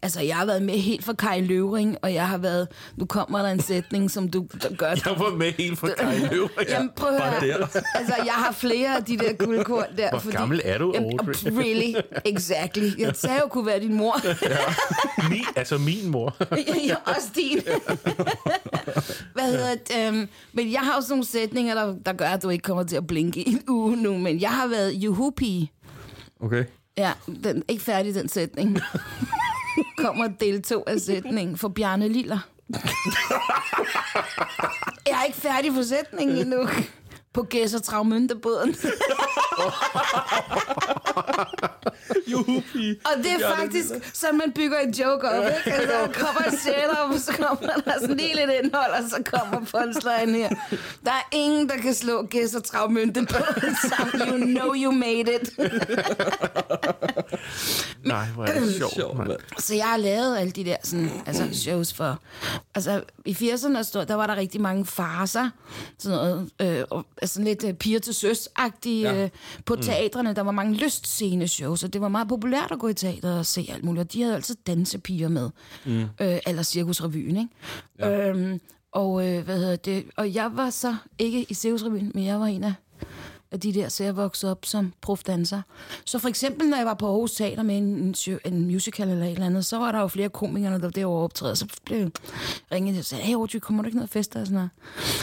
altså, 0.01 0.21
jeg 0.21 0.35
har 0.35 0.45
været 0.45 0.61
med 0.61 0.73
helt 0.73 1.05
fra 1.05 1.13
Kai 1.13 1.41
Løvring, 1.41 1.97
og 2.01 2.13
jeg 2.13 2.27
har 2.27 2.37
været, 2.37 2.67
nu 2.95 3.05
kommer 3.05 3.41
der 3.41 3.49
en 3.49 3.61
sætning, 3.61 4.11
som 4.11 4.29
du 4.29 4.47
gør... 4.77 4.89
Jeg 5.05 5.19
var 5.19 5.35
med 5.35 5.51
helt 5.51 5.79
fra 5.79 5.87
Kai 5.97 6.19
Løver. 6.31 6.49
Jamen, 6.69 6.89
prøv 6.95 7.09
at 7.09 7.21
høre. 7.21 7.67
Altså, 7.95 8.13
jeg 8.25 8.33
har 8.33 8.51
flere 8.51 8.95
af 8.97 9.03
de 9.03 9.17
der 9.17 9.33
guldkorn 9.33 9.85
der. 9.97 10.09
Hvor 10.09 10.31
gammel 10.31 10.61
er 10.63 10.77
du, 10.77 10.91
Jamen, 10.93 11.19
Audrey? 11.19 11.51
Really, 11.61 11.93
exactly. 12.25 12.89
Jeg 12.99 13.15
sagde 13.15 13.39
jo, 13.41 13.47
kunne 13.47 13.65
være 13.65 13.79
din 13.79 13.93
mor. 13.93 14.15
Min, 15.29 15.41
altså 15.55 15.77
min 15.77 16.09
mor. 16.11 16.37
ja, 16.87 16.95
også 17.05 17.29
din. 17.35 17.59
Hvad 19.35 19.43
hedder 19.43 19.75
det? 19.75 20.09
Um, 20.09 20.27
men 20.53 20.71
jeg 20.71 20.81
har 20.81 20.95
også 20.95 21.09
nogle 21.09 21.25
sætninger, 21.25 21.73
der, 21.75 21.95
der 22.05 22.13
gør, 22.13 22.27
at 22.27 22.43
du 22.43 22.49
ikke 22.49 22.63
kommer 22.63 22.83
til 22.83 22.95
at 22.95 23.07
blinke 23.07 23.41
i 23.41 23.49
en 23.49 23.61
uge 23.67 23.97
nu. 23.97 24.17
Men 24.17 24.41
jeg 24.41 24.51
har 24.51 24.67
været 24.67 24.91
juhu-pige. 24.93 25.71
Okay. 26.41 26.63
Ja, 26.97 27.11
den 27.43 27.63
ikke 27.67 27.83
færdig, 27.83 28.15
den 28.15 28.29
sætning. 28.29 28.79
kommer 29.97 30.27
del 30.27 30.61
to 30.61 30.83
af 30.87 30.99
sætningen 30.99 31.57
for 31.57 31.67
Bjarne 31.67 32.07
Liller. 32.07 32.39
jeg 35.07 35.19
er 35.21 35.23
ikke 35.25 35.37
færdig 35.37 35.73
på 35.73 35.83
sætningen 35.83 36.37
endnu. 36.37 36.67
På 37.33 37.43
Gæsser 37.43 37.79
Travmøntebåden. 37.79 38.75
Juhupi. 42.31 42.99
Og 43.05 43.23
det 43.23 43.31
er 43.31 43.55
faktisk, 43.55 43.87
sådan 44.13 44.37
man 44.37 44.51
bygger 44.55 44.77
en 44.79 44.91
joke 44.91 45.29
op, 45.29 45.43
ikke? 45.43 45.73
Altså, 45.77 45.91
der 45.91 46.11
kommer 46.13 46.41
en 46.41 46.57
setup, 46.57 47.09
og 47.13 47.19
så 47.19 47.33
kommer 47.33 47.73
der 47.85 47.91
sådan 48.01 48.17
lige 48.17 48.35
lidt 48.35 48.49
indhold, 48.63 48.91
og 48.91 49.09
så 49.09 49.23
kommer 49.25 49.59
punchline 49.59 50.37
her. 50.37 50.49
Der 51.05 51.11
er 51.11 51.27
ingen, 51.31 51.69
der 51.69 51.77
kan 51.77 51.93
slå 51.93 52.25
Gæs 52.25 52.55
og 52.55 52.63
Travmønte 52.63 53.25
på 53.25 53.37
sammen. 53.89 54.27
You 54.29 54.37
know 54.59 54.73
you 54.75 54.91
made 54.91 55.35
it. 55.41 55.49
Nej, 58.05 58.25
hvor 58.25 58.45
er 58.45 58.59
det 58.59 58.75
sjovt. 58.75 59.41
Så 59.57 59.75
jeg 59.75 59.85
har 59.85 59.97
lavet 59.97 60.37
alle 60.37 60.51
de 60.51 60.65
der 60.65 60.75
sådan, 60.83 61.11
altså 61.25 61.49
shows 61.53 61.93
for... 61.93 62.19
Altså, 62.75 63.03
i 63.25 63.31
80'erne, 63.31 63.83
stod- 63.83 64.05
der 64.05 64.15
var 64.15 64.27
der 64.27 64.35
rigtig 64.35 64.61
mange 64.61 64.85
farser, 64.85 65.49
sådan 65.99 66.17
noget, 66.17 66.49
øh, 66.61 66.83
og, 66.89 67.05
altså 67.21 67.41
lidt 67.41 67.63
øh, 67.63 67.73
piger 67.73 67.99
til 67.99 68.13
søs-agtige 68.13 69.09
Ja. 69.09 69.23
øh, 69.23 69.29
på 69.65 69.75
teatrene. 69.75 70.33
Der 70.35 70.41
var 70.41 70.51
mange 70.51 70.73
lystscene-shows, 70.77 71.83
og 71.83 71.93
det 71.93 72.01
var 72.01 72.07
meget 72.07 72.27
populært 72.27 72.71
at 72.71 72.79
gå 72.79 72.87
i 72.87 72.93
teater 72.93 73.37
og 73.37 73.45
se 73.45 73.69
alt 73.73 73.83
muligt. 73.83 74.01
Og 74.01 74.13
de 74.13 74.21
havde 74.21 74.35
altid 74.35 74.55
dansepiger 74.67 75.27
med, 75.27 75.49
mm. 75.85 76.01
øh, 76.01 76.39
eller 76.47 76.63
cirkusrevyen, 76.63 77.37
ikke? 77.37 77.49
Ja. 77.99 78.29
Øhm, 78.29 78.59
og, 78.91 79.27
øh, 79.27 79.43
hvad 79.45 79.57
hedder 79.57 79.75
det? 79.75 80.05
og 80.17 80.33
jeg 80.33 80.51
var 80.53 80.69
så 80.69 80.95
ikke 81.19 81.45
i 81.49 81.53
cirkusrevyen, 81.53 82.11
men 82.15 82.25
jeg 82.25 82.39
var 82.39 82.45
en 82.45 82.63
af 82.63 82.73
af 83.51 83.59
de 83.59 83.73
der, 83.73 83.89
så 83.89 84.03
jeg 84.03 84.15
voksede 84.15 84.51
op 84.51 84.65
som 84.65 84.93
profdanser. 85.01 85.61
Så 86.05 86.19
for 86.19 86.29
eksempel, 86.29 86.69
når 86.69 86.77
jeg 86.77 86.85
var 86.85 86.93
på 86.93 87.07
Aarhus 87.07 87.31
Teater 87.31 87.63
med 87.63 87.77
en, 87.77 88.15
en, 88.45 88.65
musical 88.65 89.09
eller 89.09 89.25
et 89.25 89.31
eller 89.31 89.45
andet, 89.45 89.65
så 89.65 89.77
var 89.77 89.91
der 89.91 89.99
jo 89.99 90.07
flere 90.07 90.29
komikere, 90.29 90.73
der 90.73 90.79
var 90.79 90.89
derovre 90.89 91.23
optræde, 91.23 91.55
så 91.55 91.65
blev 91.85 91.97
jeg 91.97 92.11
ringet 92.71 92.97
og 92.97 93.05
sagde, 93.05 93.23
hey 93.23 93.35
Audrey, 93.35 93.59
kommer 93.59 93.83
du 93.83 93.87
ikke 93.87 93.97
ned 93.97 94.03
og 94.03 94.09
fester 94.09 94.39
og 94.39 94.45
sådan 94.45 94.55
noget. 94.55 94.69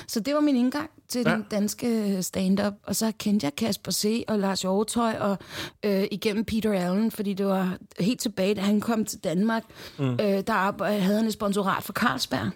Så 0.06 0.21
det 0.21 0.35
var 0.35 0.40
min 0.40 0.56
indgang 0.56 0.90
til 1.09 1.23
ja. 1.26 1.33
Den 1.33 1.45
danske 1.50 2.23
stand-up, 2.23 2.75
og 2.83 2.97
så 2.97 3.12
kendte 3.18 3.45
jeg 3.45 3.56
Kasper 3.56 3.92
C. 3.92 4.25
og 4.28 4.38
Lars 4.38 4.62
Hjortøj, 4.62 5.16
og 5.21 5.38
øh, 5.85 6.04
igennem 6.11 6.45
Peter 6.45 6.73
Allen, 6.73 7.11
fordi 7.11 7.35
det 7.35 7.47
var 7.47 7.76
helt 8.00 8.21
tilbage, 8.21 8.54
da 8.54 8.61
han 8.61 8.80
kom 8.80 9.04
til 9.04 9.18
Danmark, 9.18 9.62
mm. 9.99 10.11
øh, 10.11 10.18
der 10.18 10.85
havde 10.85 11.16
han 11.16 11.26
et 11.26 11.33
sponsorat 11.33 11.83
for 11.83 11.92
Carlsberg. 11.92 12.50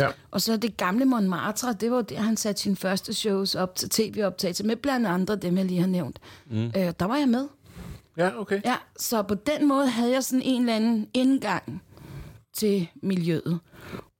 Ja. 0.00 0.08
Og 0.30 0.40
så 0.40 0.56
det 0.56 0.76
gamle 0.76 1.04
Montmartre, 1.04 1.72
det 1.72 1.90
var 1.90 2.02
der, 2.02 2.20
han 2.20 2.36
satte 2.36 2.62
sine 2.62 2.76
første 2.76 3.14
shows 3.14 3.54
op 3.54 3.74
til 3.74 3.90
tv-optagelse, 3.90 4.64
med 4.64 4.76
blandt 4.76 5.06
andre 5.06 5.36
dem, 5.36 5.56
jeg 5.56 5.64
lige 5.64 5.80
har 5.80 5.86
nævnt. 5.86 6.18
Mm. 6.50 6.64
Øh, 6.64 6.92
der 7.00 7.04
var 7.04 7.16
jeg 7.16 7.28
med. 7.28 7.48
Ja, 8.16 8.40
okay. 8.40 8.60
Ja, 8.64 8.76
så 8.98 9.22
på 9.22 9.34
den 9.34 9.68
måde 9.68 9.86
havde 9.86 10.12
jeg 10.12 10.24
sådan 10.24 10.42
en 10.42 10.60
eller 10.60 10.76
anden 10.76 11.06
indgang 11.14 11.82
til 12.52 12.88
miljøet. 13.02 13.58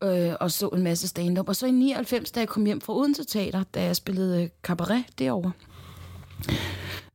Øh, 0.03 0.33
og 0.41 0.51
så 0.51 0.69
en 0.69 0.83
masse 0.83 1.09
stand-up. 1.09 1.49
Og 1.49 1.57
så 1.57 1.67
i 1.67 1.71
99, 1.71 2.31
da 2.31 2.41
jeg 2.41 2.49
kom 2.49 2.65
hjem 2.65 2.81
fra 2.81 2.97
Odense 2.97 3.25
Teater, 3.25 3.63
da 3.75 3.83
jeg 3.83 3.97
spillede 3.97 4.43
øh, 4.43 4.49
cabaret 4.63 5.05
derovre, 5.19 5.53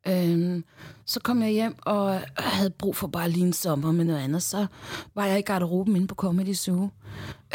Øhm, 0.07 0.63
så 1.05 1.19
kom 1.19 1.41
jeg 1.41 1.49
hjem 1.49 1.75
og 1.81 2.21
havde 2.37 2.69
brug 2.69 2.95
for 2.95 3.07
bare 3.07 3.29
lige 3.29 3.45
en 3.45 3.53
sommer 3.53 3.91
med 3.91 4.05
noget 4.05 4.19
andet. 4.19 4.43
Så 4.43 4.65
var 5.15 5.25
jeg 5.25 5.39
i 5.39 5.41
garderoben 5.41 5.95
inde 5.95 6.07
på 6.07 6.15
Comedy 6.15 6.53
Zoo, 6.53 6.89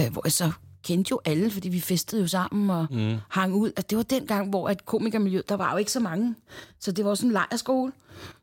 øh, 0.01 0.13
hvor 0.13 0.23
jeg 0.25 0.33
så 0.33 0.53
kendte 0.85 1.09
jo 1.11 1.21
alle, 1.25 1.51
fordi 1.51 1.69
vi 1.69 1.81
festede 1.81 2.23
jo 2.23 2.29
sammen 2.29 2.71
og 2.71 2.87
mm. 2.91 3.17
hang 3.29 3.55
ud. 3.55 3.69
Altså, 3.69 3.87
det 3.91 3.97
var 3.97 4.03
den 4.03 4.27
gang, 4.27 4.49
hvor 4.49 4.71
et 4.71 4.87
komikermiljø, 4.87 5.41
der 5.49 5.55
var 5.55 5.73
jo 5.73 5.77
ikke 5.77 5.93
så 5.93 6.01
mange. 6.01 6.35
Så 6.81 6.93
det 6.93 7.05
var 7.05 7.15
sådan 7.15 7.29
en 7.29 7.33
lejerskole. 7.33 7.93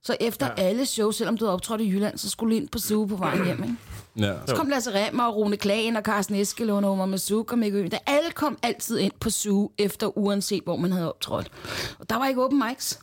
Så 0.03 0.17
efter 0.19 0.45
ja. 0.45 0.63
alle 0.63 0.85
shows, 0.85 1.15
selvom 1.15 1.37
du 1.37 1.45
havde 1.45 1.53
optrådt 1.53 1.81
i 1.81 1.89
Jylland, 1.89 2.17
så 2.17 2.29
skulle 2.29 2.55
du 2.55 2.61
ind 2.61 2.69
på 2.69 2.79
Zoo 2.79 3.05
på 3.05 3.15
vejen 3.15 3.45
hjem, 3.45 3.63
ikke? 3.63 3.75
Ja. 4.17 4.33
Så 4.47 4.55
kom 4.55 4.69
Lasse 4.69 4.91
Remmer 4.93 5.23
og 5.23 5.35
Rune 5.35 5.57
Klagen 5.57 5.95
og 5.95 6.03
Carsten 6.03 6.35
Eskelund 6.35 6.85
og 6.85 6.91
Omar 6.91 7.05
Masuk 7.05 7.51
og 7.51 7.59
Mikkel 7.59 7.81
Øen. 7.81 7.91
Der 7.91 7.97
alle 8.07 8.31
kom 8.31 8.57
altid 8.63 8.97
ind 8.97 9.11
på 9.19 9.29
Zoo 9.29 9.71
efter 9.77 10.17
uanset, 10.17 10.63
hvor 10.63 10.75
man 10.75 10.91
havde 10.91 11.13
optrådt. 11.13 11.51
Og 11.99 12.09
der 12.09 12.15
var 12.17 12.27
ikke 12.27 12.43
open 12.43 12.63
mics. 12.67 12.99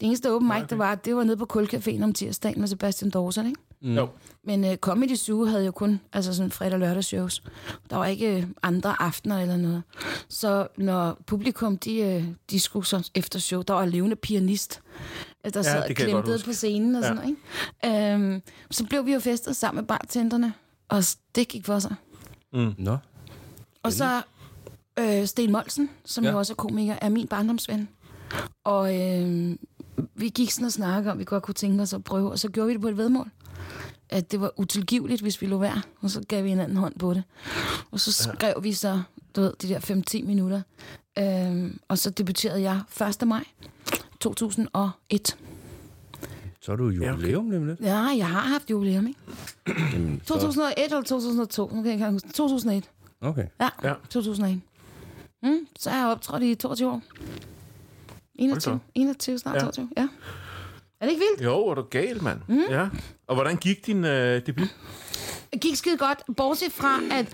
Det 0.00 0.06
eneste 0.06 0.32
open 0.32 0.48
mic, 0.48 0.68
der 0.68 0.76
var, 0.76 0.94
det 0.94 1.16
var 1.16 1.24
nede 1.24 1.36
på 1.36 1.46
Kulcaféen 1.52 2.02
om 2.02 2.12
tirsdagen 2.12 2.60
med 2.60 2.68
Sebastian 2.68 3.10
Dorsen, 3.10 3.46
ikke? 3.46 3.60
Mm. 3.82 3.96
Jo. 3.96 4.08
Men 4.46 4.64
uh, 4.64 4.74
Comedy 4.74 5.14
Zoo 5.16 5.44
havde 5.44 5.64
jo 5.64 5.70
kun 5.70 6.00
altså 6.12 6.34
sådan 6.34 6.50
fredag- 6.50 6.72
og 6.74 6.78
lørdag-shows. 6.80 7.42
Der 7.90 7.96
var 7.96 8.06
ikke 8.06 8.36
øh, 8.36 8.46
andre 8.62 9.02
aftener 9.02 9.40
eller 9.40 9.56
noget. 9.56 9.82
Så 10.28 10.66
når 10.78 11.18
publikum, 11.26 11.78
de, 11.78 11.98
øh, 11.98 12.24
de 12.50 12.60
skulle 12.60 12.86
så 12.86 13.10
efter 13.14 13.38
show, 13.38 13.62
der 13.62 13.74
var 13.74 13.82
en 13.82 13.90
levende 13.90 14.16
pianist, 14.16 14.80
øh, 15.46 15.52
der 15.54 15.58
Ja, 15.58 15.62
sad 15.62 15.86
godt 15.88 15.96
klemtet 15.96 16.32
huske. 16.34 16.46
på 16.46 16.52
scenen 16.52 16.94
og 16.96 17.02
Ja. 17.02 17.08
sådan 17.08 17.16
noget. 17.24 17.36
Ikke? 17.82 18.12
Øhm, 18.14 18.42
så 18.70 18.84
blev 18.86 19.06
vi 19.06 19.12
jo 19.12 19.20
festet 19.20 19.56
sammen 19.56 19.82
med 19.82 19.88
bartenderne, 19.88 20.52
og 20.88 21.02
det 21.34 21.48
gik 21.48 21.66
for 21.66 21.78
sig. 21.78 21.94
Nå. 22.78 22.96
Og 23.82 23.92
så 23.92 24.22
øh, 24.98 25.26
Sten 25.26 25.52
Molsen, 25.52 25.90
som 26.04 26.24
Ja. 26.24 26.28
ja. 26.30 26.32
jo 26.32 26.38
også 26.38 26.52
er 26.52 26.54
komiker, 26.56 26.96
er 27.02 27.08
min 27.08 27.26
barndomsven. 27.26 27.88
Og 28.64 29.00
øh, 29.00 29.56
vi 30.14 30.28
gik 30.28 30.50
sådan 30.50 30.66
og 30.66 30.72
snakkede 30.72 31.12
om, 31.12 31.18
vi 31.18 31.24
godt 31.24 31.42
kunne 31.42 31.54
tænke 31.54 31.82
os 31.82 31.92
at 31.92 32.04
prøve, 32.04 32.30
og 32.30 32.38
så 32.38 32.48
gjorde 32.48 32.66
vi 32.68 32.72
det 32.74 32.80
på 32.80 32.88
et 32.88 32.96
vedmål. 32.96 33.30
At 34.10 34.32
det 34.32 34.40
var 34.40 34.52
utilgiveligt, 34.60 35.22
hvis 35.22 35.40
vi 35.42 35.46
lå 35.46 35.58
være, 35.58 35.82
og 36.00 36.10
så 36.10 36.20
gav 36.28 36.44
vi 36.44 36.48
hinanden 36.48 36.76
hånd 36.76 36.98
på 36.98 37.14
det. 37.14 37.22
Og 37.90 38.00
så 38.00 38.12
skrev 38.12 38.52
ja. 38.56 38.60
vi 38.60 38.72
så, 38.72 39.02
du 39.36 39.40
ved, 39.40 39.52
de 39.62 39.68
der 39.68 39.78
5-10 40.20 40.24
minutter. 40.26 40.62
Øh, 41.18 41.70
og 41.88 41.98
så 41.98 42.10
debuterede 42.10 42.62
jeg 42.62 42.80
1. 43.20 43.28
maj 43.28 43.44
2001. 44.20 45.36
Så 46.60 46.72
er 46.72 46.76
du 46.76 46.84
jubilæum 46.88 47.50
ja, 47.52 47.56
okay. 47.58 47.66
lidt. 47.68 47.80
Ja, 47.80 47.96
jeg 48.16 48.26
har 48.28 48.40
haft 48.40 48.70
jubilæum, 48.70 49.06
ikke? 49.06 49.20
Jamen, 49.92 50.22
så- 50.26 50.34
2001 50.34 50.74
eller 50.84 51.02
2002, 51.02 51.62
nu 51.62 51.68
kan 51.68 51.76
jeg 51.76 51.84
ikke 51.84 51.92
engang 51.92 52.12
huske. 52.12 52.28
2001. 52.28 52.90
Okay. 53.20 53.46
Ja, 53.60 53.68
Ja. 53.82 53.88
ja. 53.88 53.94
2001. 54.10 54.60
Mm, 55.42 55.66
så 55.78 55.90
er 55.90 55.96
jeg 55.96 56.06
optrådt 56.06 56.42
i 56.42 56.54
22 56.54 56.90
år. 56.90 57.02
21, 58.34 58.72
Hold 58.72 58.80
21 58.94 59.38
snart 59.38 59.54
ja. 59.54 59.60
22, 59.60 59.88
ja. 59.96 60.08
Er 61.04 61.08
det 61.08 61.12
ikke 61.12 61.24
vildt? 61.30 61.44
Jo, 61.44 61.66
er 61.66 61.74
du 61.74 61.82
gal, 61.90 62.22
mand. 62.22 62.38
Mm. 62.48 62.60
Ja. 62.70 62.88
Og 63.28 63.34
hvordan 63.34 63.56
gik 63.56 63.86
din 63.86 64.04
øh, 64.04 64.46
debut? 64.46 64.68
Det 65.52 65.60
gik 65.60 65.76
skide 65.76 65.96
godt, 65.96 66.22
bortset 66.36 66.72
fra, 66.72 67.00
at 67.12 67.26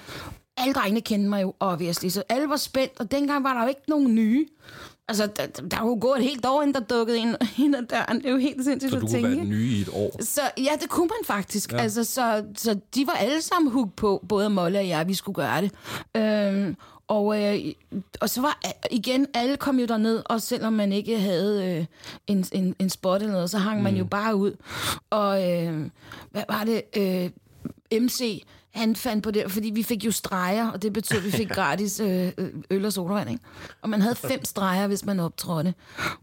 alle 0.57 0.75
drengene 0.75 1.01
kendte 1.01 1.29
mig 1.29 1.43
jo, 1.43 1.55
obviously, 1.61 2.09
så 2.09 2.23
alle 2.29 2.49
var 2.49 2.57
spændt, 2.57 2.93
og 3.01 3.11
dengang 3.11 3.45
var 3.45 3.55
der 3.55 3.63
jo 3.63 3.69
ikke 3.69 3.81
nogen 3.89 4.15
nye. 4.15 4.47
Altså, 5.09 5.27
der, 5.27 5.47
der 5.47 5.77
er 5.77 5.81
jo 5.87 5.99
gået 6.01 6.19
et 6.19 6.25
helt 6.25 6.47
år, 6.47 6.63
inden 6.63 6.75
der 6.75 6.81
dukkede 6.97 7.19
ind, 7.19 7.35
ind 7.65 7.77
ad 7.77 7.83
døren. 7.83 8.19
Det 8.19 8.27
er 8.27 8.31
jo 8.31 8.37
helt 8.37 8.65
sindssygt 8.65 8.91
Så 8.91 8.97
at 8.97 9.03
du 9.03 9.07
kunne 9.07 9.15
tænke. 9.15 9.29
være 9.29 9.37
den 9.39 9.49
nye 9.49 9.67
i 9.69 9.81
et 9.81 9.89
år. 9.93 10.25
Så 10.25 10.41
ja, 10.59 10.71
det 10.81 10.89
kunne 10.91 11.07
man 11.07 11.37
faktisk. 11.37 11.73
Ja. 11.73 11.79
Altså, 11.79 12.05
så, 12.05 12.45
så 12.57 12.79
de 12.95 13.07
var 13.07 13.13
alle 13.13 13.43
sammen 13.43 13.73
hooked 13.73 13.93
på, 13.97 14.25
både 14.29 14.51
Molle 14.51 14.79
og 14.79 14.89
jeg, 14.89 15.09
vi 15.09 15.15
skulle 15.15 15.35
gøre 15.37 15.61
det. 15.63 15.73
Øhm, 16.17 16.77
og, 17.11 17.43
øh, 17.43 17.73
og 18.21 18.31
så 18.31 18.41
var 18.41 18.59
igen, 18.91 19.27
alle 19.35 19.57
kom 19.57 19.79
jo 19.79 19.87
derned, 19.87 20.23
og 20.27 20.43
selvom 20.43 20.73
man 20.73 20.93
ikke 20.93 21.21
havde 21.21 21.77
øh, 21.79 21.87
en, 22.27 22.45
en, 22.53 22.77
en 22.79 22.91
spot 22.91 23.21
eller 23.21 23.33
noget, 23.33 23.51
så 23.51 23.59
hang 23.59 23.83
man 23.83 23.97
jo 23.97 24.05
bare 24.05 24.37
ud. 24.37 24.57
Og 25.11 25.51
øh, 25.51 25.91
hvad 26.31 26.43
var 26.49 26.65
det? 26.65 26.83
Øh, 26.97 27.31
MC, 28.01 28.45
han 28.75 28.97
fandt 28.97 29.25
på 29.25 29.31
det, 29.31 29.51
fordi 29.51 29.71
vi 29.71 29.83
fik 29.83 30.05
jo 30.05 30.11
streger, 30.11 30.71
og 30.71 30.83
det 30.83 30.93
betød, 30.93 31.19
at 31.19 31.25
vi 31.25 31.31
fik 31.31 31.49
gratis 31.59 32.01
øh, 32.01 32.33
øh, 32.39 32.51
øl 32.71 32.85
og 32.85 32.93
sodavand, 32.93 33.31
ikke? 33.31 33.45
Og 33.83 33.91
man 33.91 34.03
havde 34.03 34.15
fem 34.15 34.45
streger, 34.45 34.87
hvis 34.87 35.05
man 35.05 35.21
optrådte. 35.21 35.75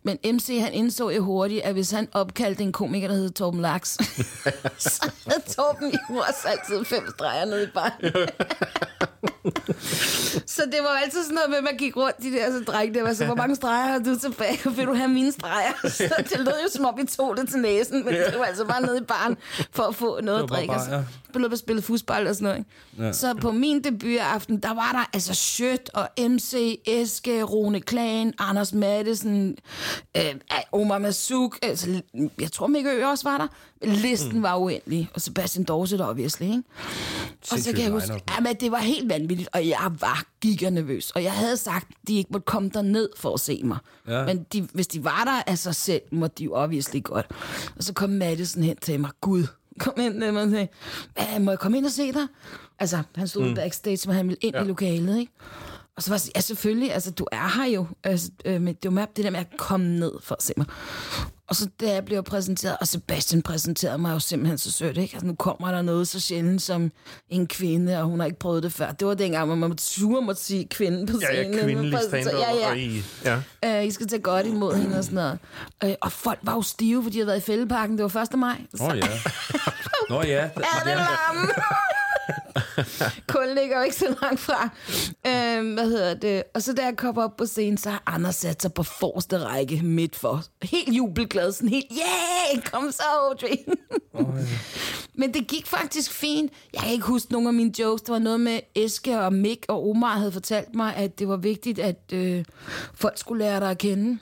Men 0.04 0.18
MC, 0.34 0.60
han 0.62 0.74
indså 0.74 1.10
jo 1.10 1.24
hurtigt, 1.24 1.62
at 1.62 1.74
hvis 1.74 1.92
han 1.92 2.08
opkaldte 2.12 2.64
en 2.64 2.72
komiker, 2.72 3.08
der 3.08 3.16
hed 3.16 3.30
Torben 3.30 3.62
Laks, 3.62 3.90
så 4.78 5.12
havde 5.28 5.42
Torben 5.56 5.92
jo 6.10 6.18
også 6.18 6.48
altid 6.48 6.86
fem 6.86 7.04
streger 7.10 7.46
nede 7.46 7.64
i 7.64 7.68
baren. 7.74 8.28
så 10.56 10.62
det 10.72 10.80
var 10.82 11.00
altid 11.04 11.24
sådan 11.24 11.36
noget 11.36 11.50
med, 11.50 11.58
at 11.58 11.64
man 11.64 11.78
gik 11.78 11.98
rundt, 11.98 12.24
de 12.24 12.32
der 12.32 12.52
så 12.52 12.64
drenge 12.64 12.94
der 12.94 13.04
var 13.04 13.14
så, 13.14 13.26
hvor 13.26 13.36
mange 13.36 13.56
streger 13.56 13.88
har 13.88 14.00
du 14.00 14.20
tilbage? 14.20 14.60
Vil 14.78 14.86
du 14.86 14.94
have 14.94 15.08
mine 15.08 15.32
streger? 15.32 15.74
Så 15.90 16.16
det 16.30 16.40
lød 16.40 16.54
jo 16.64 16.70
som 16.72 16.86
om, 16.86 16.94
vi 16.98 17.06
tog 17.06 17.38
det 17.38 17.50
til 17.50 17.60
næsen, 17.60 18.06
men 18.06 18.14
det 18.14 18.36
var 18.38 18.46
altså 18.46 18.66
bare 18.66 18.82
nede 18.82 18.98
i 18.98 19.02
baren 19.02 19.38
for 19.72 19.84
at 19.84 19.96
få 19.96 20.22
noget 20.22 20.44
at 20.44 20.50
drikke. 20.50 20.68
bare, 20.68 20.80
og 20.80 20.86
så 20.86 21.42
ja. 21.42 21.48
og 21.52 21.58
spillede 21.58 21.86
fodbold 21.86 22.28
og 22.28 22.36
sådan 22.36 22.44
noget. 22.44 22.58
Ikke? 22.58 23.08
Ja. 23.08 23.14
Så 23.14 23.34
på 23.34 23.52
min 23.52 23.84
debutaften, 23.84 24.60
der 24.60 24.74
var 24.74 24.92
der 24.92 25.10
altså 25.14 25.34
Sjøt 25.34 25.90
og 25.94 26.10
MC, 26.20 26.82
Eske, 26.86 27.44
Rune 27.44 27.82
Klagen, 27.82 28.34
Anders 28.40 28.74
Madsen, 28.74 29.58
øh, 30.18 30.36
Omar 30.72 30.98
Masuk, 30.98 31.58
altså, 31.62 32.02
jeg 32.40 32.52
tror 32.52 32.68
Mikke 32.68 32.90
Ø 32.90 33.06
også 33.06 33.30
var 33.30 33.38
der. 33.38 33.48
Listen 33.84 34.36
mm. 34.38 34.44
var 34.44 34.56
uendelig, 34.56 35.10
og 35.14 35.22
Sebastian 35.22 35.64
Dorset 35.66 36.02
obviously, 36.02 36.44
ikke? 36.44 36.64
Og 37.52 37.60
så 37.60 37.72
kan 37.74 37.84
jeg 37.84 37.92
huske, 37.92 38.08
line-up. 38.08 38.32
ja, 38.36 38.40
men 38.40 38.56
det 38.56 38.72
var 38.72 38.78
helt 38.80 39.10
vanvittigt, 39.10 39.50
og 39.54 39.68
jeg 39.68 39.92
var 40.00 40.24
giganervøs. 40.42 41.12
Og 41.12 41.24
jeg 41.24 41.32
havde 41.32 41.58
sagt, 41.58 41.88
at 41.90 42.08
de 42.08 42.16
ikke 42.18 42.30
måtte 42.34 42.46
komme 42.46 42.70
derned 42.74 43.10
for 43.18 43.34
at 43.34 43.40
se 43.40 43.62
mig. 43.64 43.78
Ja. 44.08 44.26
Men 44.26 44.46
de, 44.54 44.68
hvis 44.74 44.88
de 44.88 45.04
var 45.04 45.24
der 45.24 45.52
af 45.52 45.58
sig 45.58 45.76
selv, 45.76 46.02
måtte 46.12 46.36
de 46.38 46.44
jo 46.44 46.54
obviously 46.54 47.00
godt. 47.04 47.26
Og 47.76 47.84
så 47.84 47.94
kom 47.94 48.10
Madison 48.10 48.64
hen 48.64 48.78
til 48.78 49.00
mig. 49.00 49.10
Gud, 49.22 49.44
kom 49.80 49.94
ind 49.98 50.24
og 50.24 50.50
sagde, 50.50 50.68
"Hvad, 51.14 51.40
må 51.40 51.52
jeg 51.52 51.60
komme 51.60 51.78
ind 51.78 51.86
og 51.86 51.92
se 51.92 52.12
dig? 52.14 52.28
Altså, 52.80 53.04
han 53.16 53.28
stod 53.28 53.50
mm. 53.50 53.56
backstage, 53.56 54.00
men 54.08 54.16
han 54.16 54.28
ville 54.28 54.40
ind 54.42 54.56
ja. 54.56 54.64
i 54.64 54.68
lokalet, 54.68 55.20
ikke? 55.20 55.32
Og 55.96 56.04
så 56.04 56.10
var 56.12 56.22
jeg 56.26 56.32
ja 56.36 56.42
selvfølgelig, 56.42 56.94
altså 56.94 57.12
du 57.12 57.26
er 57.32 57.58
her 57.58 57.66
jo. 57.72 57.86
Altså, 58.04 58.32
øh, 58.46 58.62
men 58.62 58.74
det 58.76 58.84
var 58.84 58.90
med 58.92 59.06
det 59.16 59.24
der 59.26 59.32
med 59.32 59.40
at 59.40 59.48
komme 59.58 60.00
ned 60.00 60.12
for 60.22 60.36
at 60.36 60.44
se 60.44 60.54
mig. 60.58 60.66
Og 61.50 61.56
så 61.56 61.68
da 61.82 61.94
jeg 61.94 62.06
blev 62.06 62.24
præsenteret, 62.24 62.78
og 62.82 62.88
Sebastian 62.88 63.42
præsenterede 63.42 63.98
mig 63.98 64.14
jo 64.14 64.20
simpelthen 64.20 64.58
så 64.58 64.72
sødt, 64.72 64.98
ikke? 64.98 65.14
Altså 65.16 65.28
nu 65.28 65.36
kommer 65.36 65.72
der 65.72 65.82
noget 65.82 66.08
så 66.08 66.20
sjældent 66.20 66.62
som 66.62 66.92
en 67.30 67.48
kvinde, 67.48 67.98
og 67.98 68.04
hun 68.06 68.20
har 68.20 68.26
ikke 68.28 68.40
prøvet 68.40 68.64
det 68.64 68.74
før. 68.74 68.92
Det 68.92 69.08
var 69.08 69.14
dengang, 69.14 69.46
hvor 69.46 69.56
man 69.56 69.78
sure 69.78 70.22
måtte 70.22 70.42
sige 70.42 70.68
kvinde 70.68 71.08
på 71.08 71.18
Ja, 71.22 71.28
scenen. 71.28 71.54
ja, 71.54 71.58
man 71.60 71.66
kvindelig 71.66 72.00
stand 72.08 72.28
Ja, 72.30 72.54
ja. 72.70 72.74
I, 72.74 73.04
ja. 73.26 73.42
Øh, 73.66 73.86
I 73.88 73.92
skal 73.92 74.08
tage 74.08 74.22
godt 74.22 74.46
imod 74.46 74.76
hende 74.76 74.98
og 74.98 75.04
sådan 75.04 75.16
noget. 75.16 75.40
Øh, 75.84 75.94
og 76.02 76.12
folk 76.12 76.40
var 76.42 76.54
jo 76.54 76.62
stive, 76.62 77.04
fordi 77.04 77.14
de 77.14 77.20
havde 77.20 77.28
været 77.28 77.38
i 77.38 77.42
fældeparken. 77.42 77.98
Det 77.98 78.14
var 78.14 78.22
1. 78.22 78.40
maj. 78.40 78.62
Så 78.76 78.84
Åh 78.84 78.90
oh, 78.90 78.98
ja. 78.98 79.08
Nå 80.10 80.22
ja. 80.24 80.38
er 80.38 80.50
det 80.86 80.96
varme. 80.96 81.48
Kul 83.32 83.48
ligger 83.56 83.78
jo 83.78 83.84
ikke 83.84 83.96
så 83.96 84.16
langt 84.22 84.40
fra. 84.40 84.70
Øhm, 85.28 85.74
hvad 85.74 85.90
hedder 85.90 86.14
det? 86.14 86.44
Og 86.54 86.62
så 86.62 86.74
da 86.74 86.84
jeg 86.84 86.98
kommer 86.98 87.24
op 87.24 87.38
på 87.38 87.46
scenen, 87.46 87.78
så 87.78 87.90
har 87.90 88.04
Anders 88.06 88.36
sat 88.36 88.62
sig 88.62 88.74
på 88.74 88.84
forreste 88.84 89.38
række 89.38 89.82
midt 89.84 90.16
for. 90.16 90.44
Helt 90.64 90.96
jubelglad, 90.96 91.52
sådan 91.52 91.70
helt, 91.70 91.92
yeah, 91.92 92.64
kom 92.64 92.92
så, 92.92 93.04
Audrey. 93.30 93.58
Oh, 94.14 94.36
ja. 94.38 94.46
Men 95.20 95.34
det 95.34 95.48
gik 95.48 95.68
faktisk 95.68 96.12
fint. 96.12 96.52
Jeg 96.74 96.82
kan 96.82 96.92
ikke 96.92 97.06
huske 97.06 97.32
nogle 97.32 97.48
af 97.48 97.54
mine 97.54 97.80
jokes. 97.80 98.02
Der 98.02 98.14
var 98.14 98.20
noget 98.20 98.40
med 98.40 98.60
Eske 98.76 99.20
og 99.20 99.34
Mick 99.34 99.66
og 99.68 99.90
Omar 99.90 100.18
havde 100.18 100.32
fortalt 100.32 100.76
mig, 100.76 100.96
at 100.96 101.20
det 101.20 101.28
var 101.28 101.38
vigtigt, 101.38 101.80
at 101.80 102.14
øh, 102.14 102.46
folk 102.94 103.18
skulle 103.18 103.44
lære 103.44 103.60
dig 103.60 103.70
at 103.72 103.78
kende. 103.78 104.20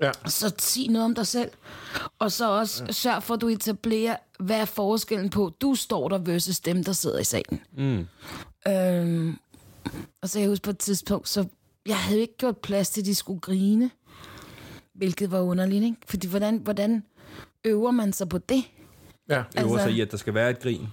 Ja. 0.00 0.10
Så 0.26 0.54
sig 0.58 0.88
noget 0.88 1.04
om 1.04 1.14
dig 1.14 1.26
selv. 1.26 1.50
Og 2.18 2.32
så 2.32 2.50
også 2.50 2.84
ja. 2.84 2.92
sørg 2.92 3.22
for, 3.22 3.34
at 3.34 3.40
du 3.40 3.48
etablerer, 3.48 4.16
hvad 4.38 4.60
er 4.60 4.64
forskellen 4.64 5.30
på, 5.30 5.52
du 5.60 5.74
står 5.74 6.08
der 6.08 6.18
versus 6.18 6.60
dem, 6.60 6.84
der 6.84 6.92
sidder 6.92 7.18
i 7.18 7.24
salen. 7.24 7.60
Mm. 7.76 8.06
Øhm, 8.68 9.38
og 10.22 10.28
så 10.28 10.38
jeg 10.38 10.48
husker 10.48 10.64
på 10.64 10.70
et 10.70 10.78
tidspunkt, 10.78 11.28
så 11.28 11.44
jeg 11.86 11.98
havde 11.98 12.20
ikke 12.20 12.36
gjort 12.36 12.58
plads 12.58 12.90
til, 12.90 13.00
at 13.00 13.06
de 13.06 13.14
skulle 13.14 13.40
grine. 13.40 13.90
Hvilket 14.94 15.30
var 15.30 15.40
underligt, 15.40 15.84
ikke? 15.84 15.96
Fordi 16.08 16.28
hvordan, 16.28 16.56
hvordan 16.56 17.04
øver 17.64 17.90
man 17.90 18.12
sig 18.12 18.28
på 18.28 18.38
det? 18.38 18.64
Ja. 19.28 19.34
Øver 19.34 19.72
altså, 19.72 19.78
sig 19.78 19.92
i, 19.92 20.00
at 20.00 20.10
der 20.10 20.16
skal 20.16 20.34
være 20.34 20.50
et 20.50 20.60
grin. 20.60 20.86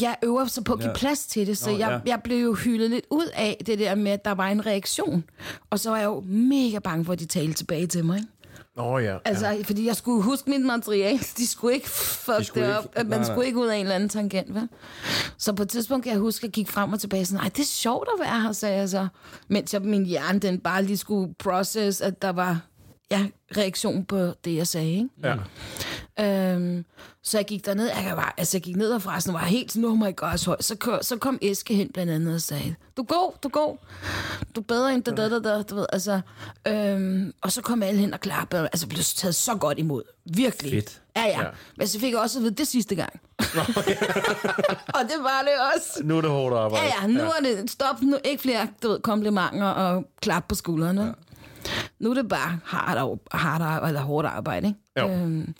Jeg 0.00 0.16
øver 0.24 0.44
sig 0.44 0.64
på 0.64 0.72
at 0.72 0.78
give 0.78 0.88
ja. 0.88 0.96
plads 0.96 1.26
til 1.26 1.46
det, 1.46 1.58
så 1.58 1.70
Nå, 1.70 1.76
jeg, 1.76 2.02
ja. 2.06 2.10
jeg 2.10 2.22
blev 2.22 2.42
jo 2.44 2.54
hyldet 2.54 2.90
lidt 2.90 3.04
ud 3.10 3.26
af 3.34 3.62
det 3.66 3.78
der 3.78 3.94
med, 3.94 4.12
at 4.12 4.24
der 4.24 4.32
var 4.32 4.48
en 4.48 4.66
reaktion. 4.66 5.24
Og 5.70 5.80
så 5.80 5.90
var 5.90 5.96
jeg 5.96 6.04
jo 6.04 6.20
mega 6.26 6.78
bange 6.78 7.04
for, 7.04 7.12
at 7.12 7.20
de 7.20 7.26
talte 7.26 7.52
tilbage 7.52 7.86
til 7.86 8.04
mig. 8.04 8.16
Ikke? 8.18 8.28
Oh, 8.76 9.04
ja. 9.04 9.16
Altså, 9.24 9.46
ja. 9.48 9.62
fordi 9.62 9.86
jeg 9.86 9.96
skulle 9.96 10.22
huske 10.22 10.50
mit 10.50 10.66
materiale. 10.66 11.18
De 11.38 11.46
skulle 11.46 11.74
ikke 11.74 11.88
fuck 11.88 12.38
de 12.38 12.44
skulle 12.44 12.66
det 12.66 12.78
op. 12.78 12.84
Ikke, 12.84 13.10
man 13.10 13.20
nej, 13.20 13.28
skulle 13.28 13.46
ikke 13.46 13.58
ud 13.58 13.66
af 13.66 13.76
en 13.76 13.80
eller 13.80 13.94
anden 13.94 14.08
tangent, 14.08 14.54
vel? 14.54 14.68
Så 15.38 15.52
på 15.52 15.62
et 15.62 15.68
tidspunkt 15.68 16.04
kan 16.04 16.12
jeg 16.12 16.20
huske, 16.20 16.40
at 16.40 16.42
jeg 16.42 16.52
gik 16.52 16.68
frem 16.70 16.92
og 16.92 17.00
tilbage 17.00 17.26
sådan, 17.26 17.40
nej, 17.40 17.48
det 17.48 17.62
er 17.62 17.66
sjovt 17.66 18.08
at 18.14 18.20
være 18.20 18.40
her, 18.40 18.52
sagde 18.52 18.76
jeg 18.76 18.88
så. 18.88 19.08
Mens 19.48 19.74
jeg, 19.74 19.82
min 19.82 20.06
hjerne, 20.06 20.38
den 20.38 20.58
bare 20.58 20.82
lige 20.82 20.96
skulle 20.96 21.34
process, 21.38 22.00
at 22.00 22.22
der 22.22 22.30
var 22.30 22.60
ja, 23.18 23.26
reaktion 23.56 24.04
på 24.04 24.32
det, 24.44 24.56
jeg 24.56 24.66
sagde, 24.66 24.92
ikke? 24.92 25.08
Ja. 25.22 25.34
Øhm, 26.20 26.84
så 27.22 27.38
jeg 27.38 27.46
gik 27.46 27.66
derned, 27.66 27.86
jeg, 27.86 28.16
var, 28.16 28.34
altså 28.36 28.56
jeg 28.56 28.62
gik 28.62 28.76
ned 28.76 28.90
og 28.90 29.02
forresten 29.02 29.34
var 29.34 29.44
helt 29.44 29.72
sådan, 29.72 29.84
oh 29.84 29.98
my 29.98 30.16
god, 30.16 30.38
så, 30.38 30.56
så, 30.60 30.76
kom, 30.76 30.98
så 31.02 31.16
kom 31.16 31.38
Eske 31.42 31.74
hen 31.74 31.90
blandt 31.92 32.12
andet 32.12 32.34
og 32.34 32.40
sagde, 32.40 32.74
du 32.96 33.02
går, 33.02 33.38
du 33.42 33.48
går, 33.48 33.86
du 34.56 34.60
er 34.60 34.64
bedre 34.64 34.94
end 34.94 35.02
det, 35.02 35.16
der, 35.16 35.28
der, 35.28 35.38
der, 35.38 35.62
du 35.62 35.74
ved, 35.74 35.86
altså, 35.92 36.20
øhm, 36.68 37.32
og 37.40 37.52
så 37.52 37.62
kom 37.62 37.82
alle 37.82 38.00
hen 38.00 38.14
og 38.14 38.20
klappede, 38.20 38.62
altså 38.62 38.86
blev 38.88 39.02
taget 39.16 39.34
så 39.34 39.54
godt 39.54 39.78
imod, 39.78 40.02
virkelig. 40.24 40.72
Fedt. 40.72 41.00
Ja, 41.16 41.22
ja, 41.22 41.42
ja. 41.42 41.48
Men 41.76 41.86
så 41.86 42.00
fik 42.00 42.12
jeg 42.12 42.20
også 42.20 42.38
at 42.38 42.42
vide, 42.42 42.54
det 42.54 42.68
sidste 42.68 42.94
gang. 42.94 43.20
og 44.96 45.02
det 45.02 45.18
var 45.20 45.42
det 45.42 45.52
også. 45.74 46.00
Nu 46.04 46.16
er 46.16 46.20
det 46.20 46.30
hårdt 46.30 46.56
arbejde. 46.56 46.86
Ja, 46.86 46.92
ja, 47.00 47.06
nu 47.06 47.20
ja. 47.20 47.26
er 47.26 47.40
det, 47.42 47.70
stop 47.70 48.02
nu, 48.02 48.16
ikke 48.24 48.42
flere 48.42 48.68
du 48.82 48.88
ved, 48.88 49.00
komplimenter 49.00 49.66
og 49.66 50.04
klap 50.22 50.48
på 50.48 50.54
skuldrene. 50.54 51.02
Ja. 51.02 51.12
Nu 51.98 52.10
er 52.10 52.14
det 52.14 52.28
bare 52.28 52.58
hardt, 52.64 53.20
hardt 53.32 53.88
eller 53.88 54.00
hårdt 54.00 54.26
arbejde, 54.28 54.66
ikke? 54.66 54.78
Jo. 55.00 55.08
Øhm, 55.08 55.54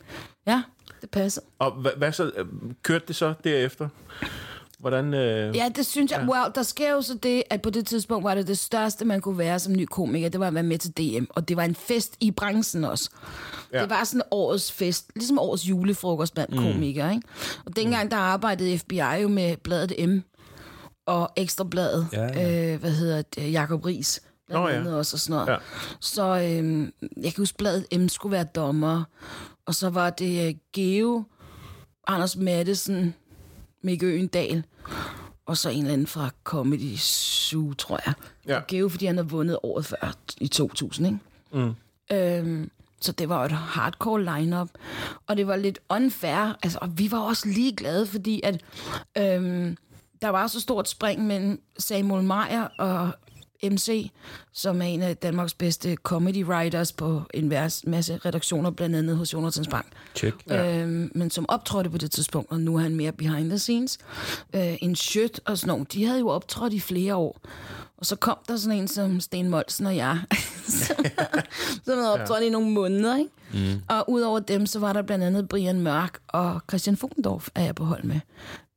ja, 0.47 0.63
det 1.01 1.09
passer. 1.09 1.41
Og 1.59 1.71
hvad, 1.71 1.91
hvad 1.97 2.11
så? 2.11 2.31
Kørte 2.83 3.05
det 3.07 3.15
så 3.15 3.33
derefter? 3.43 3.89
Hvordan, 4.79 5.13
øh... 5.13 5.55
Ja, 5.55 5.69
det 5.75 5.85
synes 5.85 6.11
jeg. 6.11 6.19
Ja. 6.19 6.33
Well, 6.33 6.51
der 6.55 6.63
sker 6.63 6.91
jo 6.91 7.01
så 7.01 7.17
det, 7.23 7.43
at 7.49 7.61
på 7.61 7.69
det 7.69 7.87
tidspunkt 7.87 8.23
var 8.23 8.35
det 8.35 8.47
det 8.47 8.57
største, 8.57 9.05
man 9.05 9.21
kunne 9.21 9.37
være 9.37 9.59
som 9.59 9.73
ny 9.73 9.85
komiker. 9.85 10.29
Det 10.29 10.39
var 10.39 10.47
at 10.47 10.53
være 10.53 10.63
med 10.63 10.77
til 10.77 10.91
DM. 10.91 11.25
Og 11.29 11.49
det 11.49 11.57
var 11.57 11.63
en 11.63 11.75
fest 11.75 12.15
i 12.19 12.31
branchen 12.31 12.83
også. 12.83 13.09
Ja. 13.73 13.81
Det 13.81 13.89
var 13.89 14.03
sådan 14.03 14.21
årets 14.31 14.71
fest. 14.71 15.11
Ligesom 15.15 15.39
årets 15.39 15.69
julefrokost 15.69 16.33
blandt 16.33 16.51
mm. 16.51 16.57
komikere. 16.57 17.15
Ikke? 17.15 17.27
Og 17.65 17.75
dengang, 17.75 18.11
der 18.11 18.17
arbejdede 18.17 18.79
FBI 18.79 19.21
jo 19.21 19.27
med 19.27 19.57
bladet 19.57 20.09
M 20.09 20.19
og 21.05 21.29
Ekstrabladet. 21.35 22.07
Ja, 22.13 22.23
ja. 22.23 22.73
Øh, 22.73 22.79
hvad 22.79 22.91
hedder 22.91 23.21
det? 23.21 23.53
Jacob 23.53 23.85
Ries 23.85 24.21
blandt 24.47 24.87
oh, 24.87 24.93
ja. 24.93 24.97
også 24.97 25.15
og 25.15 25.19
sådan 25.19 25.33
noget. 25.33 25.47
Ja. 25.47 25.57
Så 25.99 26.23
øh, 26.23 26.91
jeg 27.23 27.33
kan 27.33 27.41
huske, 27.41 27.57
bladet 27.57 27.99
M 27.99 28.07
skulle 28.07 28.31
være 28.31 28.43
dommer, 28.43 29.03
og 29.65 29.75
så 29.75 29.89
var 29.89 30.09
det 30.09 30.49
uh, 30.49 30.59
Geo, 30.73 31.23
Anders 32.07 32.35
Mattesen, 32.35 33.15
Mikke 33.81 34.05
Øendal, 34.05 34.63
og 35.45 35.57
så 35.57 35.69
en 35.69 35.79
eller 35.79 35.93
anden 35.93 36.07
fra 36.07 36.29
Comedy 36.43 36.95
Zoo, 36.97 37.73
tror 37.73 37.99
jeg. 38.05 38.13
Ja. 38.47 38.57
Og 38.57 38.67
Geo, 38.67 38.89
fordi 38.89 39.05
han 39.05 39.17
havde 39.17 39.29
vundet 39.29 39.57
året 39.63 39.85
før, 39.85 40.13
i 40.37 40.47
2000, 40.47 41.07
ikke? 41.07 41.19
Mm. 41.51 41.75
Øhm, 42.11 42.71
så 43.01 43.11
det 43.11 43.29
var 43.29 43.45
et 43.45 43.51
hardcore 43.51 44.23
lineup 44.23 44.69
og 45.27 45.37
det 45.37 45.47
var 45.47 45.55
lidt 45.55 45.79
unfair. 45.89 46.57
Altså, 46.63 46.79
og 46.81 46.97
vi 46.97 47.11
var 47.11 47.19
også 47.19 47.47
lige 47.47 47.75
glade, 47.75 48.05
fordi 48.05 48.41
at 48.43 48.61
øhm, 49.17 49.77
der 50.21 50.29
var 50.29 50.47
så 50.47 50.61
stort 50.61 50.89
spring 50.89 51.25
mellem 51.27 51.61
Samuel 51.77 52.23
Meyer 52.23 52.67
og 52.77 53.11
MC, 53.71 54.11
som 54.53 54.81
er 54.81 54.85
en 54.85 55.01
af 55.01 55.17
Danmarks 55.17 55.53
bedste 55.53 55.95
comedy 55.95 56.43
writers 56.43 56.91
på 56.91 57.21
en 57.33 57.49
masse 57.87 58.17
redaktioner, 58.25 58.71
blandt 58.71 58.95
andet 58.95 59.17
hos 59.17 59.33
Jonathans 59.33 59.67
Bank. 59.67 59.85
Check. 60.15 60.35
Ja. 60.49 60.81
Øhm, 60.81 61.11
men 61.15 61.29
som 61.29 61.45
optrådte 61.49 61.89
på 61.89 61.97
det 61.97 62.11
tidspunkt, 62.11 62.51
og 62.51 62.59
nu 62.59 62.75
er 62.75 62.79
han 62.79 62.95
mere 62.95 63.11
behind 63.11 63.49
the 63.49 63.59
scenes. 63.59 63.97
Øh, 64.53 64.77
en 64.81 64.95
Schødt 64.95 65.39
og 65.45 65.57
sådan 65.57 65.67
nogle, 65.67 65.85
de 65.93 66.05
havde 66.05 66.19
jo 66.19 66.27
optrådt 66.27 66.73
i 66.73 66.79
flere 66.79 67.15
år. 67.15 67.41
Og 67.97 68.05
så 68.05 68.15
kom 68.15 68.37
der 68.47 68.57
sådan 68.57 68.77
en 68.77 68.87
som 68.87 69.19
Sten 69.19 69.49
Molsen 69.49 69.85
og 69.85 69.95
jeg, 69.95 70.19
som, 70.67 71.05
som 71.83 71.97
havde 71.97 72.13
optrådt 72.13 72.41
ja. 72.41 72.47
i 72.47 72.49
nogle 72.49 72.69
måneder. 72.71 73.17
Ikke? 73.17 73.31
Mm. 73.53 73.81
Og 73.89 74.09
udover 74.09 74.39
dem, 74.39 74.65
så 74.65 74.79
var 74.79 74.93
der 74.93 75.01
blandt 75.01 75.25
andet 75.25 75.49
Brian 75.49 75.81
Mørk 75.81 76.19
og 76.27 76.61
Christian 76.69 76.97
Fugendorf, 76.97 77.47
er 77.55 77.63
jeg 77.63 77.75
på 77.75 77.83
hold 77.83 78.03
med, 78.03 78.19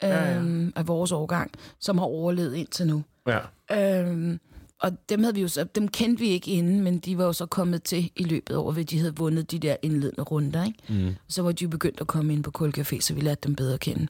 øhm, 0.05 0.13
ja, 0.13 0.25
ja. 0.25 0.37
Øhm, 0.37 0.73
af 0.77 0.89
vores 0.89 1.13
årgang, 1.13 1.51
som 1.79 1.99
har 1.99 2.05
overlevet 2.05 2.55
indtil 2.55 2.87
nu. 2.87 3.03
Ja. 3.27 4.01
Øhm, 4.01 4.41
og 4.81 4.93
dem, 5.09 5.23
havde 5.23 5.35
vi 5.35 5.41
jo 5.41 5.49
så, 5.49 5.65
dem 5.65 5.89
kendte 5.89 6.21
vi 6.21 6.29
ikke 6.29 6.51
inden, 6.51 6.81
men 6.81 6.99
de 6.99 7.19
var 7.19 7.25
jo 7.25 7.33
så 7.33 7.47
kommet 7.47 7.83
til 7.83 8.11
i 8.17 8.23
løbet 8.25 8.57
over, 8.57 8.73
ved 8.73 8.85
de 8.85 8.99
havde 8.99 9.17
vundet 9.17 9.51
de 9.51 9.59
der 9.59 9.77
indledende 9.83 10.23
runder. 10.23 10.65
Ikke? 10.65 10.79
Mm. 10.89 11.15
Så 11.29 11.43
var 11.43 11.53
de 11.53 11.65
jo 11.65 11.69
begyndt 11.69 12.01
at 12.01 12.07
komme 12.07 12.33
ind 12.33 12.45
på 12.45 12.51
Kulcafé, 12.59 13.01
så 13.01 13.15
vi 13.15 13.21
lærte 13.21 13.41
dem 13.47 13.55
bedre 13.57 13.75
at 13.75 13.81
kende. 13.81 14.07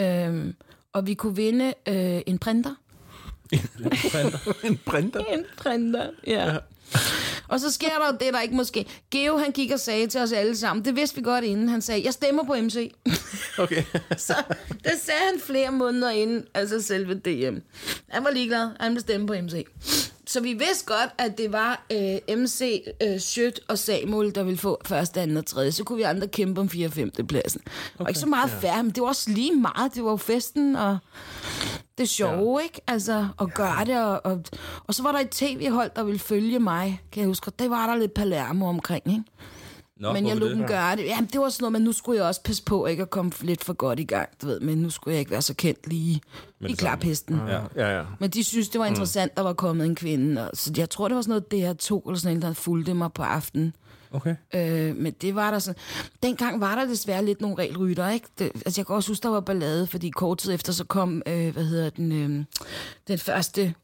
Øhm, 0.00 0.54
og 0.92 1.06
vi 1.06 1.14
kunne 1.14 1.36
vinde 1.36 1.74
øh, 1.88 2.20
en 2.26 2.38
printer. 2.38 2.74
en 3.52 3.58
printer? 4.10 4.38
en 4.68 4.78
printer? 4.86 5.20
en 5.20 5.44
printer, 5.56 6.10
ja. 6.26 6.52
ja. 6.52 6.58
Og 7.50 7.60
så 7.60 7.70
sker 7.72 7.88
der 7.88 8.06
jo 8.06 8.16
det, 8.20 8.34
der 8.34 8.40
ikke 8.40 8.54
måske... 8.54 8.86
Geo, 9.10 9.36
han 9.36 9.50
gik 9.52 9.70
og 9.70 9.80
sagde 9.80 10.06
til 10.06 10.20
os 10.20 10.32
alle 10.32 10.56
sammen, 10.56 10.84
det 10.84 10.96
vidste 10.96 11.16
vi 11.16 11.22
godt 11.22 11.44
inden, 11.44 11.68
han 11.68 11.82
sagde, 11.82 12.04
jeg 12.04 12.12
stemmer 12.12 12.44
på 12.44 12.54
MC. 12.54 12.92
Okay. 13.58 13.82
så 14.16 14.34
det 14.84 14.92
sagde 15.04 15.20
han 15.32 15.40
flere 15.40 15.72
måneder 15.72 16.10
inden, 16.10 16.44
altså 16.54 16.82
selve 16.82 17.14
DM. 17.14 17.56
Han 18.08 18.24
var 18.24 18.30
ligeglad, 18.30 18.68
han 18.80 18.90
ville 18.90 19.00
stemme 19.00 19.26
på 19.26 19.34
MC. 19.42 19.64
Så 20.30 20.40
vi 20.40 20.52
vidste 20.52 20.86
godt, 20.86 21.10
at 21.18 21.38
det 21.38 21.52
var 21.52 21.86
øh, 21.92 22.38
MC, 22.38 22.84
øh, 23.02 23.18
Schødt 23.18 23.60
og 23.68 23.78
Samuel, 23.78 24.34
der 24.34 24.42
ville 24.42 24.58
få 24.58 24.80
første, 24.84 25.20
anden 25.20 25.36
og 25.36 25.46
tredje. 25.46 25.72
Så 25.72 25.84
kunne 25.84 25.96
vi 25.96 26.02
andre 26.02 26.28
kæmpe 26.28 26.60
om 26.60 26.68
4. 26.68 26.86
og 26.86 26.92
5. 26.92 27.10
pladsen. 27.10 27.60
Okay. 27.94 28.04
Og 28.04 28.10
ikke 28.10 28.20
så 28.20 28.26
meget 28.26 28.50
ja. 28.50 28.68
færre, 28.68 28.82
men 28.82 28.92
det 28.92 29.02
var 29.02 29.08
også 29.08 29.30
lige 29.30 29.52
meget. 29.52 29.94
Det 29.94 30.04
var 30.04 30.10
jo 30.10 30.16
festen 30.16 30.76
og 30.76 30.98
det 31.98 32.08
sjove, 32.08 32.58
ja. 32.58 32.64
ikke? 32.64 32.80
Altså, 32.86 33.28
at 33.40 33.46
ja. 33.46 33.54
gøre 33.54 33.84
det. 33.84 34.04
Og, 34.04 34.20
og, 34.24 34.44
og 34.86 34.94
så 34.94 35.02
var 35.02 35.12
der 35.12 35.18
et 35.18 35.30
tv-hold, 35.30 35.90
der 35.96 36.04
ville 36.04 36.20
følge 36.20 36.58
mig, 36.58 37.02
kan 37.12 37.20
jeg 37.20 37.26
huske. 37.26 37.50
Det 37.58 37.70
var 37.70 37.86
der 37.86 37.96
lidt 37.96 38.14
Palermo 38.14 38.66
omkring, 38.66 39.02
ikke? 39.06 39.24
Nå, 40.00 40.12
men 40.12 40.26
jeg 40.26 40.36
lod 40.36 40.50
dem 40.50 40.66
gøre 40.66 40.96
det. 40.96 41.04
Jamen, 41.04 41.30
det 41.32 41.40
var 41.40 41.48
sådan 41.48 41.62
noget, 41.62 41.72
men 41.72 41.82
nu 41.82 41.92
skulle 41.92 42.18
jeg 42.18 42.26
også 42.26 42.42
passe 42.42 42.62
på 42.62 42.86
ikke 42.86 43.02
at 43.02 43.10
komme 43.10 43.32
lidt 43.40 43.64
for 43.64 43.72
godt 43.72 44.00
i 44.00 44.04
gang, 44.04 44.28
du 44.42 44.46
ved. 44.46 44.60
Men 44.60 44.78
nu 44.78 44.90
skulle 44.90 45.12
jeg 45.12 45.20
ikke 45.20 45.30
være 45.30 45.42
så 45.42 45.54
kendt 45.54 45.86
lige 45.86 46.20
men 46.60 46.70
i 46.70 46.74
klaphesten. 46.74 47.40
Ja. 47.48 47.60
Ja, 47.76 47.96
ja. 47.98 48.04
Men 48.18 48.30
de 48.30 48.44
synes, 48.44 48.68
det 48.68 48.78
var 48.78 48.86
mm. 48.86 48.92
interessant, 48.92 49.32
mm. 49.32 49.34
der 49.36 49.42
var 49.42 49.52
kommet 49.52 49.86
en 49.86 49.94
kvinde. 49.94 50.50
Og, 50.50 50.50
så 50.54 50.72
jeg 50.76 50.90
tror, 50.90 51.08
det 51.08 51.14
var 51.14 51.22
sådan 51.22 51.42
noget 51.52 51.68
DR2 51.68 52.08
eller 52.08 52.18
sådan 52.18 52.36
noget, 52.36 52.42
der 52.42 52.52
fulgte 52.52 52.94
mig 52.94 53.12
på 53.12 53.22
aftenen. 53.22 53.74
Okay. 54.12 54.36
Øh, 54.54 54.96
men 54.96 55.12
det 55.12 55.34
var 55.34 55.50
der 55.50 55.58
sådan... 55.58 55.80
Dengang 56.22 56.60
var 56.60 56.74
der 56.74 56.84
desværre 56.86 57.24
lidt 57.24 57.40
nogle 57.40 57.58
regelrytter, 57.58 58.08
ikke? 58.08 58.26
Det, 58.38 58.50
altså, 58.54 58.80
jeg 58.80 58.86
kan 58.86 58.96
også 58.96 59.10
huske, 59.10 59.22
der 59.22 59.28
var 59.28 59.40
ballade, 59.40 59.86
fordi 59.86 60.10
kort 60.10 60.38
tid 60.38 60.54
efter, 60.54 60.72
så 60.72 60.84
kom, 60.84 61.22
øh, 61.26 61.52
hvad 61.52 61.64
hedder 61.64 61.90
den, 61.90 62.12
øh, 62.12 62.44
den 63.08 63.18
første 63.18 63.74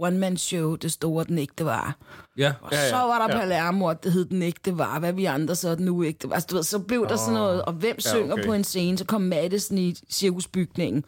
one-man-show, 0.00 0.76
det 0.76 0.92
store, 0.92 1.24
den 1.24 1.38
ikke 1.38 1.52
det 1.58 1.66
var. 1.66 1.96
Ja. 2.36 2.52
Og 2.62 2.72
ja, 2.72 2.82
ja, 2.82 2.88
så 2.88 2.96
var 2.96 3.26
der 3.26 3.34
ja. 3.34 3.40
Palermo, 3.40 3.92
det 4.02 4.12
hed 4.12 4.24
den 4.24 4.42
ikke 4.42 4.60
det 4.64 4.78
var. 4.78 4.98
Hvad 4.98 5.12
vi 5.12 5.24
andre 5.24 5.54
så 5.54 5.74
den 5.74 5.84
nu 5.84 6.02
ikke 6.02 6.18
det 6.22 6.30
var. 6.30 6.34
Altså, 6.34 6.46
du 6.50 6.54
ved, 6.54 6.62
så 6.62 6.78
blev 6.78 7.00
oh. 7.00 7.08
der 7.08 7.16
sådan 7.16 7.34
noget, 7.34 7.62
og 7.62 7.72
hvem 7.72 7.96
ja, 8.04 8.10
synger 8.10 8.32
okay. 8.32 8.46
på 8.46 8.52
en 8.52 8.64
scene? 8.64 8.98
Så 8.98 9.04
kom 9.04 9.20
Madison 9.20 9.78
i 9.78 9.96
cirkusbygningen, 10.10 11.04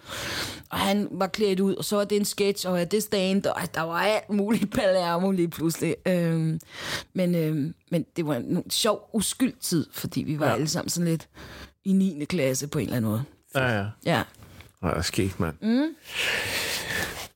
og 0.70 0.78
han 0.78 1.09
var 1.11 1.26
klædt 1.26 1.61
ud, 1.61 1.74
og 1.74 1.85
så 1.85 1.96
var 1.96 2.04
det 2.04 2.16
en 2.16 2.24
sketch, 2.24 2.68
og 2.68 2.78
ja, 2.78 2.85
det 2.85 3.02
stand, 3.02 3.46
og 3.46 3.74
der 3.74 3.83
var 3.83 3.98
alt 3.98 4.30
muligt 4.30 4.72
Palermo 4.74 5.30
lige 5.30 5.48
pludselig. 5.48 5.96
Øhm, 6.07 6.61
men, 7.14 7.35
øhm, 7.35 7.74
men 7.90 8.07
det 8.16 8.26
var 8.26 8.35
en 8.35 8.70
sjov, 8.70 9.11
uskyld 9.12 9.54
tid, 9.61 9.87
fordi 9.92 10.22
vi 10.22 10.40
var 10.40 10.46
ja. 10.46 10.54
alle 10.54 10.68
sammen 10.68 10.88
sådan 10.88 11.09
lidt 11.09 11.28
i 11.85 11.92
9. 11.92 12.24
klasse 12.24 12.66
på 12.66 12.78
en 12.78 12.85
eller 12.85 12.96
anden 12.96 13.11
måde. 13.11 13.24
Ja, 13.54 13.78
ja. 13.78 13.87
Ja. 14.04 14.22
Det 14.83 14.96
er 14.96 15.02
sket, 15.02 15.40
mand. 15.40 15.54
Mm. 15.62 15.94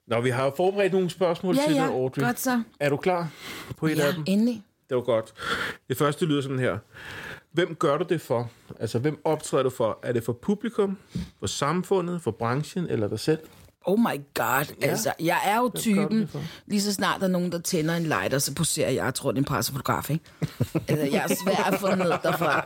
Nå, 0.08 0.20
vi 0.20 0.30
har 0.30 0.52
forberedt 0.56 0.92
nogle 0.92 1.10
spørgsmål 1.10 1.56
ja, 1.56 1.62
til 1.66 1.74
ja. 1.74 1.82
dig, 1.82 1.90
Audrey. 1.90 2.22
godt 2.22 2.40
så. 2.40 2.62
Er 2.80 2.88
du 2.88 2.96
klar 2.96 3.30
på 3.76 3.86
et 3.86 3.96
ja, 3.98 4.06
af 4.06 4.14
dem? 4.14 4.24
endelig. 4.26 4.62
Det 4.88 4.96
var 4.96 5.02
godt. 5.02 5.34
Det 5.88 5.96
første 5.96 6.26
lyder 6.26 6.40
sådan 6.42 6.58
her. 6.58 6.78
Hvem 7.52 7.74
gør 7.74 7.98
du 7.98 8.04
det 8.08 8.20
for? 8.20 8.50
Altså, 8.80 8.98
hvem 8.98 9.20
optræder 9.24 9.62
du 9.62 9.70
for? 9.70 9.98
Er 10.02 10.12
det 10.12 10.24
for 10.24 10.32
publikum, 10.32 10.98
for 11.38 11.46
samfundet, 11.46 12.22
for 12.22 12.30
branchen 12.30 12.86
eller 12.90 13.08
dig 13.08 13.20
selv? 13.20 13.38
Oh 13.86 13.98
my 13.98 14.20
god, 14.34 14.64
ja. 14.82 14.86
altså, 14.86 15.12
jeg 15.20 15.40
er 15.44 15.58
jo 15.58 15.70
typen, 15.74 16.30
lige 16.66 16.82
så 16.82 16.92
snart 16.94 17.20
der 17.20 17.26
er 17.26 17.30
nogen, 17.30 17.52
der 17.52 17.58
tænder 17.58 17.96
en 17.96 18.02
lighter, 18.02 18.38
så 18.38 18.54
poserer 18.54 18.90
jeg, 18.90 19.04
jeg 19.04 19.14
tror, 19.14 19.30
det 19.32 19.36
er 19.38 19.40
en 19.40 19.44
pressefotograf, 19.44 20.10
ikke? 20.10 20.24
altså, 20.88 21.06
jeg 21.12 21.26
er 21.30 21.34
svær 21.44 21.64
at 21.72 21.80
få 21.80 21.94
ned 21.94 22.06
derfra. 22.22 22.64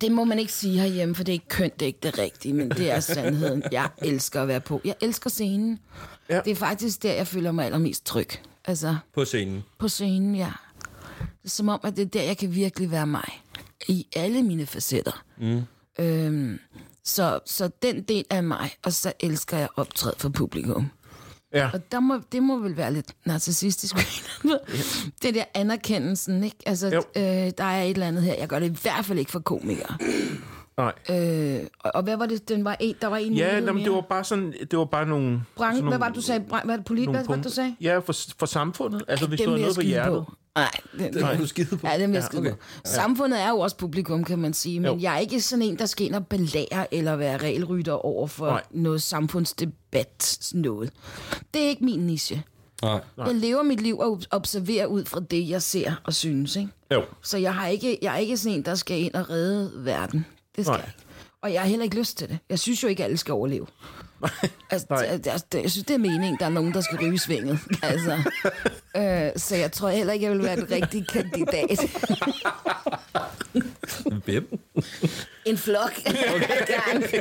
Det 0.00 0.12
må 0.12 0.24
man 0.24 0.38
ikke 0.38 0.52
sige 0.52 0.78
herhjemme, 0.80 1.14
for 1.14 1.24
det 1.24 1.32
er 1.32 1.34
ikke 1.34 1.48
kønt, 1.48 1.74
det 1.80 1.82
er 1.82 1.86
ikke 1.86 1.98
det 2.02 2.18
rigtige, 2.18 2.54
men 2.54 2.70
det 2.70 2.90
er 2.90 3.00
sandheden. 3.00 3.62
Jeg 3.72 3.88
elsker 4.02 4.42
at 4.42 4.48
være 4.48 4.60
på. 4.60 4.80
Jeg 4.84 4.94
elsker 5.00 5.30
scenen. 5.30 5.78
Ja. 6.30 6.40
Det 6.44 6.50
er 6.50 6.54
faktisk 6.56 7.02
der, 7.02 7.12
jeg 7.12 7.26
føler 7.26 7.52
mig 7.52 7.64
allermest 7.66 8.06
tryg. 8.06 8.28
Altså, 8.64 8.96
På 9.14 9.24
scenen. 9.24 9.64
på 9.78 9.88
scenen, 9.88 10.34
ja. 10.34 10.52
Det 11.18 11.44
er 11.44 11.48
som 11.48 11.68
om, 11.68 11.80
at 11.84 11.96
det 11.96 12.02
er 12.02 12.06
der, 12.06 12.22
jeg 12.22 12.38
kan 12.38 12.54
virkelig 12.54 12.90
være 12.90 13.06
mig. 13.06 13.42
I 13.88 14.06
alle 14.16 14.42
mine 14.42 14.66
facetter. 14.66 15.24
Mm. 15.38 15.62
Øhm, 15.98 16.58
så, 17.06 17.38
så 17.46 17.70
den 17.82 18.02
del 18.02 18.24
af 18.30 18.42
mig, 18.42 18.70
og 18.84 18.92
så 18.92 19.12
elsker 19.20 19.56
jeg 19.58 19.68
optræde 19.76 20.14
for 20.18 20.28
publikum. 20.28 20.90
Ja. 21.54 21.70
Og 21.74 21.92
der 21.92 22.00
må, 22.00 22.20
det 22.32 22.42
må 22.42 22.58
vel 22.58 22.76
være 22.76 22.92
lidt 22.92 23.12
narcissistisk. 23.24 23.96
ja. 24.44 24.50
Det 25.22 25.34
der 25.34 25.44
anerkendelsen, 25.54 26.44
ikke? 26.44 26.56
Altså, 26.66 26.86
Jo. 26.88 27.02
øh, 27.16 27.22
der 27.58 27.64
er 27.64 27.82
et 27.82 27.90
eller 27.90 28.06
andet 28.08 28.22
her. 28.22 28.34
Jeg 28.34 28.48
gør 28.48 28.58
det 28.58 28.66
i 28.66 28.78
hvert 28.82 29.04
fald 29.04 29.18
ikke 29.18 29.30
for 29.32 29.38
komikere. 29.40 29.96
Nej. 30.78 30.92
Øh, 31.10 31.60
og, 31.80 31.90
og 31.94 32.02
hvad 32.02 32.16
var 32.16 32.26
det? 32.26 32.48
Den 32.48 32.64
var 32.64 32.76
en, 32.80 32.94
der 33.00 33.06
var 33.06 33.16
en 33.16 33.32
Ja, 33.34 33.54
jamen, 33.58 33.84
det 33.84 33.92
var 33.92 34.00
bare 34.00 34.24
sådan, 34.24 34.54
det 34.70 34.78
var 34.78 34.84
bare 34.84 35.06
nogle... 35.06 35.42
Branche, 35.56 35.76
sådan 35.76 35.82
hvad 35.82 35.82
nogle- 35.82 36.00
var 36.00 36.06
det, 36.08 36.16
du 36.16 36.20
sagde? 36.20 36.40
Bran- 36.40 36.64
Hvad 36.64 36.72
var 36.72 36.76
det, 36.76 36.84
polit, 36.84 37.04
nogle 37.04 37.18
hvad, 37.24 37.36
hvad 37.36 37.44
du 37.44 37.50
sagde? 37.50 37.76
Ja, 37.80 37.98
for, 37.98 38.14
for 38.38 38.46
samfundet. 38.46 39.02
Altså, 39.08 39.26
hvis 39.26 39.40
Dem 39.40 39.46
du 39.46 39.52
har 39.52 39.58
noget 39.60 39.74
på 39.74 39.80
hjertet. 39.80 40.24
Nej, 40.56 40.70
det, 40.98 41.14
kan 41.14 41.38
du 41.38 41.46
skide 41.46 41.76
på. 41.76 41.86
Ja, 41.86 41.92
det 41.98 42.00
jeg 42.14 42.28
Ja, 42.32 42.38
okay. 42.38 42.50
på. 42.50 42.56
Samfundet 42.84 43.40
er 43.42 43.48
jo 43.48 43.58
også 43.58 43.76
publikum, 43.76 44.24
kan 44.24 44.38
man 44.38 44.54
sige, 44.54 44.80
men 44.80 44.90
Jo. 44.92 44.98
jeg 45.00 45.14
er 45.14 45.18
ikke 45.18 45.40
sådan 45.40 45.62
en, 45.62 45.78
der 45.78 45.86
skal 45.86 46.06
ind 46.06 46.14
og 46.14 46.26
belære 46.26 46.94
eller 46.94 47.16
være 47.16 47.36
regelrytter 47.36 47.92
over 47.92 48.26
for 48.26 48.46
Nej. 48.46 48.62
noget 48.70 49.02
samfundsdebat 49.02 50.38
noget. 50.54 50.90
Det 51.54 51.62
er 51.64 51.68
ikke 51.68 51.84
min 51.84 52.00
niche. 52.06 52.42
Nej. 52.82 53.00
Jeg 53.16 53.34
lever 53.34 53.62
mit 53.62 53.80
liv 53.80 53.98
og 53.98 54.22
observerer 54.30 54.86
ud 54.86 55.04
fra 55.04 55.20
det, 55.30 55.48
jeg 55.48 55.62
ser 55.62 55.94
og 56.04 56.14
synes. 56.14 56.56
Ikke? 56.56 56.70
Jo. 56.92 57.02
Så 57.22 57.38
jeg, 57.38 57.54
har 57.54 57.66
ikke, 57.66 57.98
jeg 58.02 58.14
er 58.14 58.18
ikke 58.18 58.36
sådan 58.36 58.58
en, 58.58 58.64
der 58.64 58.74
skal 58.74 58.98
ind 59.00 59.14
og 59.14 59.30
redde 59.30 59.72
verden. 59.76 60.26
Det 60.56 60.64
skal 60.64 60.72
Nej. 60.72 60.80
jeg 60.80 60.88
ikke. 60.88 61.06
Og 61.42 61.52
jeg 61.52 61.60
har 61.60 61.68
heller 61.68 61.84
ikke 61.84 61.98
lyst 61.98 62.18
til 62.18 62.28
det. 62.28 62.38
Jeg 62.50 62.58
synes 62.58 62.82
jo 62.82 62.88
ikke, 62.88 63.04
alle 63.04 63.16
skal 63.16 63.32
overleve. 63.34 63.66
Altså, 64.70 65.14
det, 65.52 65.62
jeg 65.62 65.70
synes, 65.70 65.86
det 65.86 65.94
er 65.94 65.98
meningen, 65.98 66.36
der 66.40 66.44
er 66.46 66.50
nogen, 66.50 66.74
der 66.74 66.80
skal 66.80 66.98
ryge 66.98 67.18
svinget. 67.18 67.58
Altså. 67.82 68.16
øh, 68.96 69.30
så 69.36 69.56
jeg 69.56 69.72
tror 69.72 69.88
heller 69.88 70.12
ikke, 70.12 70.24
jeg 70.26 70.32
vil 70.32 70.42
være 70.42 70.56
den 70.56 70.70
rigtige 70.70 71.04
kandidat. 71.04 71.80
Hvem? 74.24 74.58
En 75.44 75.58
flok. 75.58 75.92
Okay. 76.36 77.20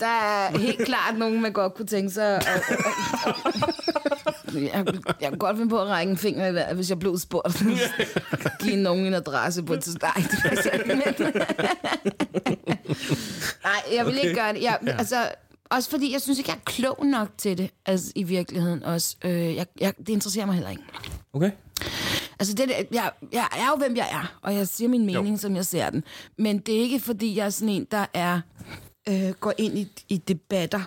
der 0.00 0.06
er 0.06 0.58
helt 0.58 0.78
klart 0.86 1.18
nogen, 1.18 1.40
man 1.42 1.52
godt 1.52 1.74
kunne 1.74 1.86
tænke 1.86 2.10
sig. 2.10 2.36
at- 2.36 2.46
at- 2.46 2.62
at- 3.26 4.62
jeg, 4.62 4.86
jeg 5.20 5.28
kunne 5.28 5.38
godt 5.38 5.56
finde 5.56 5.70
på 5.70 5.80
at 5.82 5.88
række 5.88 6.10
en 6.10 6.18
finger 6.18 6.46
i 6.46 6.54
vejret, 6.54 6.76
hvis 6.76 6.90
jeg 6.90 6.98
blev 6.98 7.18
spurgt. 7.18 7.62
Giv 8.60 8.76
nogen 8.76 9.06
en 9.06 9.14
adresse 9.14 9.62
på 9.62 9.72
et 9.72 9.88
Nej, 10.02 10.12
det 10.16 10.38
er 10.44 10.50
altså 10.50 10.70
ikke, 10.70 10.88
men... 10.88 11.02
Nej, 13.64 13.82
jeg 13.96 14.06
vil 14.06 14.18
ikke 14.18 14.34
gøre 14.34 14.52
det. 14.52 14.62
Jeg, 14.62 14.78
altså, 14.98 15.16
også 15.70 15.90
fordi 15.90 16.12
jeg 16.12 16.20
synes 16.20 16.38
ikke, 16.38 16.50
jeg 16.50 16.56
er 16.56 16.70
klog 16.70 17.06
nok 17.06 17.28
til 17.38 17.58
det, 17.58 17.70
altså 17.86 18.12
i 18.14 18.22
virkeligheden 18.22 18.82
også. 18.82 19.16
Øh, 19.24 19.54
jeg, 19.54 19.66
jeg, 19.80 19.94
det 19.98 20.08
interesserer 20.08 20.46
mig 20.46 20.54
heller 20.54 20.70
ikke. 20.70 20.82
Okay. 21.32 21.50
Altså, 22.38 22.54
det, 22.54 22.70
jeg, 22.90 23.10
jeg 23.32 23.48
er 23.52 23.66
jo, 23.70 23.76
hvem 23.76 23.96
jeg 23.96 24.08
er, 24.12 24.38
og 24.42 24.54
jeg 24.54 24.68
siger 24.68 24.88
min 24.88 25.06
mening, 25.06 25.34
jo. 25.34 25.36
som 25.36 25.56
jeg 25.56 25.66
ser 25.66 25.90
den. 25.90 26.04
Men 26.38 26.58
det 26.58 26.76
er 26.76 26.80
ikke, 26.80 27.00
fordi 27.00 27.36
jeg 27.36 27.46
er 27.46 27.50
sådan 27.50 27.68
en, 27.74 27.86
der 27.90 28.06
er 28.14 28.40
øh, 29.08 29.30
går 29.30 29.52
ind 29.58 29.78
i, 29.78 29.88
i 30.08 30.16
debatter, 30.16 30.80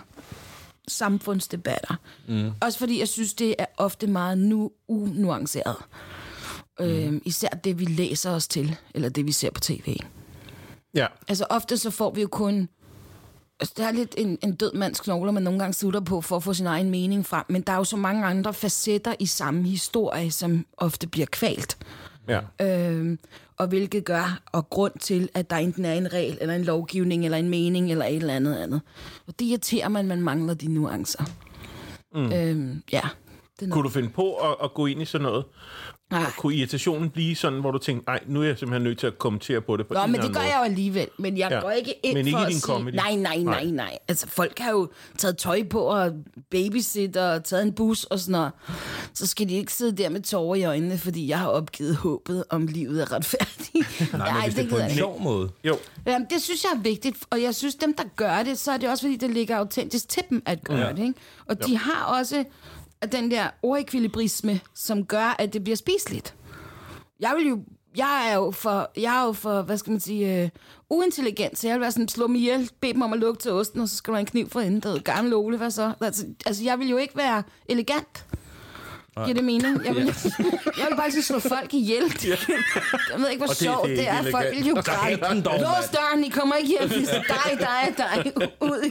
samfundsdebatter. 0.88 1.94
Mm. 2.28 2.50
Også 2.60 2.78
fordi 2.78 2.98
jeg 2.98 3.08
synes, 3.08 3.34
det 3.34 3.54
er 3.58 3.66
ofte 3.76 4.06
meget 4.06 4.38
nu 4.38 4.70
unuanceret. 4.88 5.76
Mm. 6.80 6.86
Øh, 6.86 7.20
især 7.24 7.48
det, 7.48 7.78
vi 7.78 7.84
læser 7.84 8.30
os 8.30 8.48
til, 8.48 8.76
eller 8.94 9.08
det, 9.08 9.26
vi 9.26 9.32
ser 9.32 9.50
på 9.50 9.60
tv. 9.60 9.96
Ja. 10.94 11.06
Altså 11.28 11.46
ofte 11.50 11.76
så 11.76 11.90
får 11.90 12.10
vi 12.10 12.20
jo 12.20 12.28
kun... 12.28 12.68
Altså, 13.60 13.74
det 13.76 13.84
er 13.84 13.90
lidt 13.92 14.14
en, 14.18 14.38
en 14.42 14.54
død 14.54 14.72
mands 14.72 15.00
knogler, 15.00 15.32
man 15.32 15.42
nogle 15.42 15.58
gange 15.58 15.74
slutter 15.74 16.00
på 16.00 16.20
for 16.20 16.36
at 16.36 16.42
få 16.42 16.54
sin 16.54 16.66
egen 16.66 16.90
mening 16.90 17.26
frem. 17.26 17.44
Men 17.48 17.62
der 17.62 17.72
er 17.72 17.76
jo 17.76 17.84
så 17.84 17.96
mange 17.96 18.24
andre 18.24 18.54
facetter 18.54 19.14
i 19.18 19.26
samme 19.26 19.68
historie, 19.68 20.30
som 20.30 20.66
ofte 20.76 21.06
bliver 21.06 21.26
kvalt. 21.26 21.78
Ja. 22.28 22.40
Øhm, 22.60 23.18
og 23.56 23.66
hvilket 23.66 24.04
gør, 24.04 24.40
og 24.52 24.70
grund 24.70 24.92
til, 25.00 25.28
at 25.34 25.50
der 25.50 25.56
enten 25.56 25.84
er 25.84 25.94
en 25.94 26.12
regel, 26.12 26.38
eller 26.40 26.54
en 26.54 26.64
lovgivning, 26.64 27.24
eller 27.24 27.38
en 27.38 27.48
mening, 27.48 27.90
eller 27.90 28.04
et 28.04 28.16
eller 28.16 28.34
andet 28.34 28.56
andet. 28.56 28.80
Og 29.26 29.38
det 29.38 29.44
irriterer 29.44 29.88
man, 29.88 30.06
man 30.06 30.22
mangler 30.22 30.54
de 30.54 30.68
nuancer. 30.68 31.24
Mm. 32.14 32.32
Øhm, 32.32 32.82
ja. 32.92 33.02
Det 33.60 33.70
Kunne 33.70 33.84
du 33.84 33.88
finde 33.88 34.08
på 34.08 34.34
at, 34.34 34.56
at 34.64 34.74
gå 34.74 34.86
ind 34.86 35.02
i 35.02 35.04
sådan 35.04 35.22
noget? 35.22 35.44
Nej. 36.10 36.30
Kunne 36.38 36.54
irritationen 36.54 37.10
blive 37.10 37.36
sådan, 37.36 37.60
hvor 37.60 37.70
du 37.70 37.78
tænker, 37.78 38.02
nej, 38.06 38.20
nu 38.26 38.42
er 38.42 38.46
jeg 38.46 38.58
simpelthen 38.58 38.82
nødt 38.84 38.98
til 38.98 39.06
at 39.06 39.18
kommentere 39.18 39.60
på 39.60 39.76
det 39.76 39.86
på 39.86 39.94
Nå, 39.94 40.04
en 40.04 40.12
men 40.12 40.20
det 40.20 40.32
gør 40.32 40.40
anden 40.40 40.52
jeg 40.52 40.58
jo 40.58 40.64
alligevel. 40.64 41.08
Men 41.18 41.38
jeg 41.38 41.50
Ja. 41.50 41.60
går 41.60 41.70
ikke 41.70 41.94
ind 42.02 42.14
Men 42.16 42.26
ikke 42.26 42.36
for 42.36 42.42
i 42.42 42.46
at 42.46 42.48
din 42.52 42.60
sige, 42.60 42.72
comedy. 42.74 42.94
nej, 42.94 43.14
nej, 43.14 43.36
nej, 43.36 43.64
Nej. 43.64 43.98
Altså, 44.08 44.26
folk 44.28 44.58
har 44.58 44.70
jo 44.70 44.88
taget 45.18 45.38
tøj 45.38 45.62
på 45.64 45.80
og 45.80 46.12
babysitter 46.50 47.30
og 47.34 47.44
taget 47.44 47.62
en 47.62 47.72
bus 47.72 48.04
og 48.04 48.18
sådan 48.18 48.32
noget. 48.32 48.52
Så 49.14 49.26
skal 49.26 49.48
de 49.48 49.54
ikke 49.54 49.72
sidde 49.72 50.02
der 50.02 50.08
med 50.08 50.20
tårer 50.22 50.54
i 50.54 50.64
øjnene, 50.64 50.98
fordi 50.98 51.28
jeg 51.28 51.38
har 51.38 51.48
opgivet 51.48 51.96
håbet 51.96 52.44
om 52.50 52.66
livet 52.66 53.02
er 53.02 53.12
retfærdigt. 53.12 54.12
Nej, 54.18 54.32
men 54.32 54.42
hvis 54.42 54.54
det 54.54 54.64
er 54.64 54.70
på 54.70 54.76
en 54.76 54.90
sjov 54.90 55.20
måde. 55.22 55.50
Jo, 55.64 55.76
Jamen, 56.06 56.26
det 56.30 56.42
synes 56.42 56.64
jeg 56.64 56.78
er 56.78 56.82
vigtigt, 56.82 57.16
og 57.30 57.42
jeg 57.42 57.54
synes, 57.54 57.74
dem, 57.74 57.94
der 57.94 58.04
gør 58.16 58.42
det, 58.42 58.58
så 58.58 58.72
er 58.72 58.76
det 58.76 58.88
også, 58.88 59.02
fordi 59.04 59.16
det 59.16 59.30
ligger 59.30 59.56
autentisk 59.56 60.08
til 60.08 60.22
dem 60.30 60.42
at 60.46 60.64
gøre 60.64 60.78
ja. 60.78 60.92
det. 60.92 60.98
Ikke? 60.98 61.14
Og 61.48 61.56
jo. 61.62 61.66
de 61.66 61.78
har 61.78 62.04
også 62.18 62.44
den 63.06 63.30
der 63.30 63.50
ordekvilibrisme, 63.62 64.60
som 64.74 65.04
gør, 65.04 65.36
at 65.38 65.52
det 65.52 65.64
bliver 65.64 65.76
spiseligt. 65.76 66.34
Jeg 67.20 67.34
vil 67.36 67.48
jo 67.48 67.58
jeg 67.96 68.30
er 68.30 68.34
jo 68.34 68.50
for, 68.50 68.90
jeg 68.96 69.20
er 69.20 69.26
jo 69.26 69.32
for 69.32 69.62
hvad 69.62 69.78
skal 69.78 69.90
man 69.90 70.00
sige, 70.00 70.42
øh, 70.42 70.48
uintelligent, 70.90 71.58
så 71.58 71.66
jeg 71.66 71.74
vil 71.74 71.80
være 71.80 71.92
sådan, 71.92 72.08
slå 72.08 72.26
mig 72.26 72.38
ihjel, 72.38 72.70
bede 72.80 72.92
dem 72.92 73.02
om 73.02 73.12
at 73.12 73.18
lukke 73.18 73.40
til 73.40 73.52
osten, 73.52 73.80
og 73.80 73.88
så 73.88 73.96
skal 73.96 74.12
man 74.12 74.20
en 74.20 74.26
kniv 74.26 74.50
for 74.50 74.60
enden. 74.60 74.80
Det 74.80 75.04
Gamle 75.04 75.36
Ole, 75.36 75.56
hvad 75.56 75.70
så? 75.70 75.92
Altså, 76.00 76.26
altså, 76.46 76.64
jeg 76.64 76.78
vil 76.78 76.90
jo 76.90 76.96
ikke 76.96 77.16
være 77.16 77.42
elegant. 77.68 78.26
Giver 79.24 79.34
det 79.34 79.44
mening? 79.44 79.84
Jeg 79.86 79.94
vil, 79.94 80.04
jeg 80.78 80.86
vil 80.90 80.96
bare 80.96 81.10
slå 81.22 81.38
folk 81.38 81.74
ihjel. 81.74 82.02
Jeg 83.12 83.18
ved 83.20 83.28
ikke, 83.28 83.38
hvor 83.40 83.46
det- 83.46 83.56
sjovt 83.56 83.88
det 83.88 84.08
er 84.08 84.18
det, 84.22 84.28
er. 84.28 84.30
Folk 84.30 84.46
vil 84.56 84.66
jo 84.68 84.74
Dræb 84.74 85.20
græde. 85.20 85.34
den 85.34 85.42
dog, 85.44 85.54
Lås 85.60 85.88
døren, 85.92 86.24
I 86.24 86.28
kommer 86.28 86.54
ikke 86.54 86.68
hjem. 86.68 86.88
Dig, 86.88 87.58
dig, 87.58 87.94
dig. 87.96 88.32
Ud, 88.60 88.90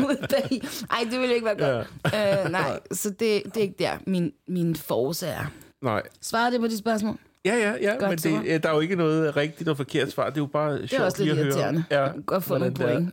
ud 0.00 0.26
bag. 0.30 0.60
Ej, 0.90 1.08
det 1.10 1.20
vil 1.20 1.30
ikke 1.30 1.44
være 1.46 1.58
godt. 1.58 1.86
Ja. 2.12 2.44
Øh, 2.44 2.50
nej, 2.50 2.78
så 2.92 3.10
det, 3.10 3.18
det 3.44 3.56
er 3.56 3.60
ikke 3.60 3.74
der, 3.78 3.90
min, 4.06 4.32
min 4.48 4.76
force 4.76 5.26
er. 5.26 5.44
nej. 5.82 6.02
Svarede 6.22 6.52
det 6.52 6.60
på 6.60 6.66
de 6.66 6.78
spørgsmål? 6.78 7.16
Ja, 7.44 7.54
ja, 7.56 7.72
ja, 7.80 7.94
Godt 7.98 8.24
men 8.24 8.42
det, 8.42 8.48
øh, 8.54 8.62
der 8.62 8.68
er 8.68 8.74
jo 8.74 8.80
ikke 8.80 8.96
noget 8.96 9.36
rigtigt 9.36 9.68
og 9.68 9.76
forkert 9.76 10.12
svar. 10.12 10.28
Det 10.28 10.36
er 10.36 10.40
jo 10.40 10.46
bare 10.46 10.78
Det 10.82 10.90
sjovt 10.90 11.00
er 11.00 11.04
også 11.04 11.22
lige 11.24 11.34
lidt 11.34 11.46
at 11.48 11.54
høre. 11.54 11.62
irriterende. 11.72 11.84
Ja, 11.90 12.08
Godt 12.26 12.44
få 12.44 12.58
nogle 12.58 12.74
det 12.74 12.80
er. 12.82 12.86
point. 12.94 13.12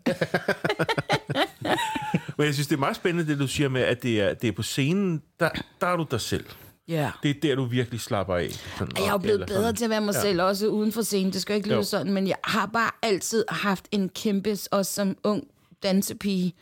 Men 2.37 2.45
jeg 2.45 2.53
synes, 2.53 2.67
det 2.67 2.75
er 2.75 2.79
meget 2.79 2.95
spændende, 2.95 3.31
det 3.31 3.39
du 3.39 3.47
siger 3.47 3.69
med, 3.69 3.81
at 3.81 4.03
det 4.03 4.21
er, 4.21 4.33
det 4.33 4.47
er 4.47 4.51
på 4.51 4.63
scenen, 4.63 5.21
der, 5.39 5.49
der 5.81 5.87
er 5.87 5.95
du 5.97 6.05
dig 6.11 6.21
selv. 6.21 6.45
Ja. 6.87 7.11
Det 7.23 7.29
er 7.29 7.33
der, 7.41 7.55
du 7.55 7.65
virkelig 7.65 7.99
slapper 8.01 8.35
af. 8.35 8.49
Sådan, 8.77 8.93
Jeg 8.97 9.05
er 9.07 9.11
jo 9.11 9.17
blevet 9.17 9.39
bedre 9.47 9.61
sådan. 9.61 9.75
til 9.75 9.83
at 9.83 9.89
være 9.89 10.01
mig 10.01 10.13
Ja. 10.15 10.21
selv, 10.21 10.41
også 10.41 10.67
uden 10.67 10.91
for 10.91 11.01
scenen. 11.01 11.33
Det 11.33 11.41
skal 11.41 11.53
jo 11.53 11.55
ikke 11.55 11.67
lyde 11.67 11.77
Jo. 11.77 11.83
sådan, 11.83 12.13
men 12.13 12.27
jeg 12.27 12.35
har 12.43 12.65
bare 12.65 12.91
altid 13.01 13.45
haft 13.49 13.85
en 13.91 14.09
kæmpe, 14.09 14.57
også 14.71 14.93
som 14.93 15.17
ung 15.23 15.43
dansepige, 15.83 16.53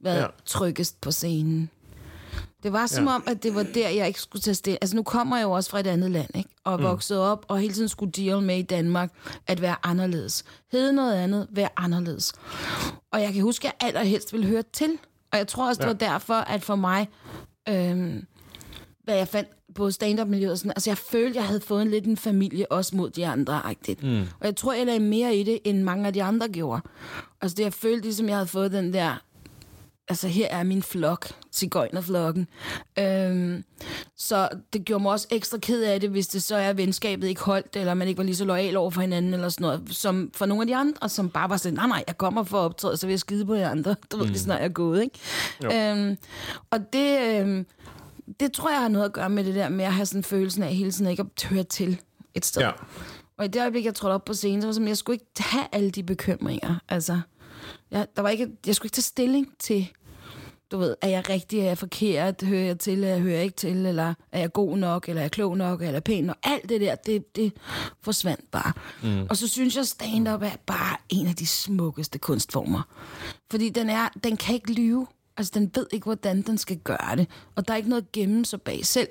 været 0.00 0.20
ja. 0.20 0.26
tryggest 0.46 1.00
på 1.00 1.10
scenen. 1.10 1.70
Det 2.62 2.72
var 2.72 2.86
som 2.86 3.04
Ja. 3.04 3.14
om, 3.14 3.24
at 3.26 3.42
det 3.42 3.54
var 3.54 3.62
der, 3.62 3.88
jeg 3.88 4.06
ikke 4.06 4.20
skulle 4.20 4.42
tage 4.42 4.54
stilling. 4.54 4.78
Altså 4.82 4.96
nu 4.96 5.02
kommer 5.02 5.36
jeg 5.36 5.44
jo 5.44 5.50
også 5.50 5.70
fra 5.70 5.80
et 5.80 5.86
andet 5.86 6.10
land, 6.10 6.28
ikke? 6.34 6.50
Og 6.64 6.78
mm. 6.78 6.84
vokset 6.84 7.18
op, 7.18 7.44
og 7.48 7.58
hele 7.58 7.74
tiden 7.74 7.88
skulle 7.88 8.12
deal 8.12 8.42
med 8.42 8.58
i 8.58 8.62
Danmark, 8.62 9.12
at 9.46 9.60
være 9.60 9.76
anderledes. 9.82 10.44
Hed 10.72 10.92
noget 10.92 11.14
andet, 11.14 11.46
være 11.50 11.68
anderledes. 11.76 12.32
Og 13.12 13.22
jeg 13.22 13.32
kan 13.32 13.42
huske, 13.42 13.68
at 13.68 13.74
jeg 13.80 13.86
allerhelst 13.88 14.32
ville 14.32 14.46
høre 14.46 14.62
til. 14.72 14.90
Og 15.32 15.38
jeg 15.38 15.48
tror 15.48 15.68
også, 15.68 15.78
det 15.78 15.84
Ja. 15.86 15.92
var 15.92 16.12
derfor, 16.12 16.34
at 16.34 16.62
for 16.62 16.76
mig, 16.76 17.08
øhm, 17.68 18.26
hvad 19.04 19.16
jeg 19.16 19.28
fandt 19.28 19.48
på 19.74 19.90
stand-up-miljøet, 19.90 20.58
sådan, 20.58 20.70
altså 20.76 20.90
jeg 20.90 20.98
følte, 20.98 21.36
jeg 21.38 21.46
havde 21.46 21.60
fået 21.60 21.82
en 21.82 21.90
lidt 21.90 22.04
en 22.04 22.16
familie, 22.16 22.72
også 22.72 22.96
mod 22.96 23.10
de 23.10 23.26
andre, 23.26 23.52
agtigt. 23.64 24.02
Mm. 24.02 24.20
Og 24.20 24.46
jeg 24.46 24.56
tror, 24.56 24.72
jeg 24.72 24.86
lagde 24.86 25.00
mere 25.00 25.36
i 25.36 25.42
det, 25.42 25.58
end 25.64 25.82
mange 25.82 26.06
af 26.06 26.12
de 26.12 26.22
andre 26.22 26.48
gjorde. 26.48 26.80
Altså 27.40 27.54
det, 27.54 27.62
jeg 27.62 27.72
følte, 27.72 28.02
ligesom 28.02 28.28
jeg 28.28 28.36
havde 28.36 28.46
fået 28.46 28.72
den 28.72 28.92
der, 28.92 29.22
altså 30.10 30.28
her 30.28 30.48
er 30.48 30.62
min 30.62 30.82
flok, 30.82 31.28
cigøjnerflokken. 31.52 32.48
Øhm, 32.98 33.64
så 34.16 34.48
det 34.72 34.84
gjorde 34.84 35.02
mig 35.02 35.12
også 35.12 35.26
ekstra 35.30 35.58
ked 35.58 35.82
af 35.82 36.00
det, 36.00 36.10
hvis 36.10 36.28
det 36.28 36.42
så 36.42 36.56
er, 36.56 36.68
at 36.68 36.76
venskabet 36.76 37.28
ikke 37.28 37.40
holdt, 37.40 37.76
eller 37.76 37.94
man 37.94 38.08
ikke 38.08 38.18
var 38.18 38.24
lige 38.24 38.36
så 38.36 38.44
lojal 38.44 38.76
over 38.76 38.90
for 38.90 39.00
hinanden, 39.00 39.34
eller 39.34 39.48
sådan 39.48 39.64
noget, 39.64 39.82
som 39.90 40.30
for 40.34 40.46
nogle 40.46 40.62
af 40.62 40.66
de 40.66 40.76
andre, 40.76 41.08
som 41.08 41.30
bare 41.30 41.50
var 41.50 41.56
sådan, 41.56 41.74
nej, 41.74 41.86
nej, 41.86 42.04
jeg 42.06 42.18
kommer 42.18 42.42
for 42.42 42.58
at 42.58 42.64
optræde, 42.64 42.96
så 42.96 43.06
vil 43.06 43.12
jeg 43.12 43.20
skide 43.20 43.46
på 43.46 43.54
jer 43.54 43.70
andre. 43.70 43.96
Du 44.12 44.16
ved, 44.16 44.24
mm. 44.24 44.30
lige 44.30 44.40
snart 44.40 44.58
jeg 44.58 44.64
er 44.64 44.72
gået, 44.72 45.02
ikke? 45.02 45.92
Øhm, 45.92 46.16
og 46.70 46.92
det, 46.92 47.40
øhm, 47.40 47.66
det 48.40 48.52
tror 48.52 48.70
jeg 48.70 48.80
har 48.80 48.88
noget 48.88 49.06
at 49.06 49.12
gøre 49.12 49.30
med 49.30 49.44
det 49.44 49.54
der 49.54 49.68
med 49.68 49.84
at 49.84 49.92
have 49.92 50.06
sådan 50.06 50.24
følelsen 50.24 50.62
af 50.62 50.74
hele 50.74 50.92
tiden 50.92 51.10
ikke 51.10 51.24
at 51.36 51.44
høre 51.44 51.64
til 51.64 52.00
et 52.34 52.46
sted. 52.46 52.62
Ja. 52.62 52.70
Og 53.36 53.44
i 53.44 53.48
det 53.48 53.60
øjeblik, 53.60 53.84
jeg 53.84 53.94
trådte 53.94 54.14
op 54.14 54.24
på 54.24 54.34
scenen, 54.34 54.62
så 54.62 54.66
var 54.66 54.70
det 54.70 54.76
som, 54.76 54.88
jeg 54.88 54.96
skulle 54.96 55.14
ikke 55.14 55.26
have 55.38 55.66
alle 55.72 55.90
de 55.90 56.02
bekymringer. 56.02 56.74
Altså, 56.88 57.20
jeg, 57.90 58.06
der 58.16 58.22
var 58.22 58.28
ikke, 58.28 58.48
jeg 58.66 58.74
skulle 58.74 58.86
ikke 58.86 58.94
tage 58.94 59.02
stilling 59.02 59.48
til 59.58 59.88
du 60.70 60.78
ved, 60.78 60.96
er 61.02 61.08
jeg 61.08 61.28
rigtig, 61.28 61.60
er 61.60 61.64
jeg 61.64 61.78
forkert, 61.78 62.42
hører 62.42 62.64
jeg 62.64 62.78
til, 62.78 62.92
eller 62.92 63.18
hører 63.18 63.34
jeg 63.34 63.44
ikke 63.44 63.56
til, 63.56 63.86
eller 63.86 64.14
er 64.32 64.40
jeg 64.40 64.52
god 64.52 64.76
nok, 64.76 65.08
eller 65.08 65.20
er 65.20 65.24
jeg 65.24 65.30
klog 65.30 65.56
nok, 65.56 65.82
eller 65.82 65.96
er 65.96 66.00
pæn 66.00 66.24
nok. 66.24 66.36
Alt 66.42 66.68
det 66.68 66.80
der, 66.80 66.94
det, 66.94 67.36
det 67.36 67.52
forsvandt 68.02 68.50
bare. 68.50 68.72
Mm. 69.02 69.26
Og 69.30 69.36
så 69.36 69.48
synes 69.48 69.76
jeg, 69.76 69.86
stand-up 69.86 70.42
er 70.42 70.56
bare 70.66 70.96
en 71.08 71.26
af 71.26 71.34
de 71.34 71.46
smukkeste 71.46 72.18
kunstformer. 72.18 72.82
Fordi 73.50 73.68
den, 73.68 73.90
er, 73.90 74.08
den 74.24 74.36
kan 74.36 74.54
ikke 74.54 74.72
lyve. 74.72 75.06
Altså, 75.36 75.52
den 75.54 75.70
ved 75.74 75.86
ikke, 75.92 76.04
hvordan 76.04 76.42
den 76.42 76.58
skal 76.58 76.76
gøre 76.76 77.16
det. 77.16 77.26
Og 77.56 77.68
der 77.68 77.72
er 77.74 77.76
ikke 77.76 77.88
noget 77.88 78.02
at 78.02 78.12
gemme 78.12 78.44
sig 78.44 78.62
bag 78.62 78.86
selv. 78.86 79.08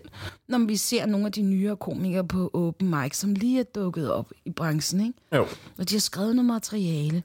Når 0.47 0.59
vi 0.59 0.75
ser 0.77 1.05
nogle 1.05 1.25
af 1.25 1.31
de 1.31 1.41
nyere 1.41 1.75
komikere 1.75 2.27
på 2.27 2.49
open 2.53 2.89
mic, 2.89 3.17
som 3.17 3.33
lige 3.33 3.59
er 3.59 3.63
dukket 3.63 4.11
op 4.11 4.31
i 4.45 4.49
branchen, 4.49 5.01
ikke? 5.01 5.19
Jo. 5.35 5.45
Og 5.77 5.89
de 5.89 5.95
har 5.95 5.99
skrevet 5.99 6.35
noget 6.35 6.45
materiale. 6.45 7.23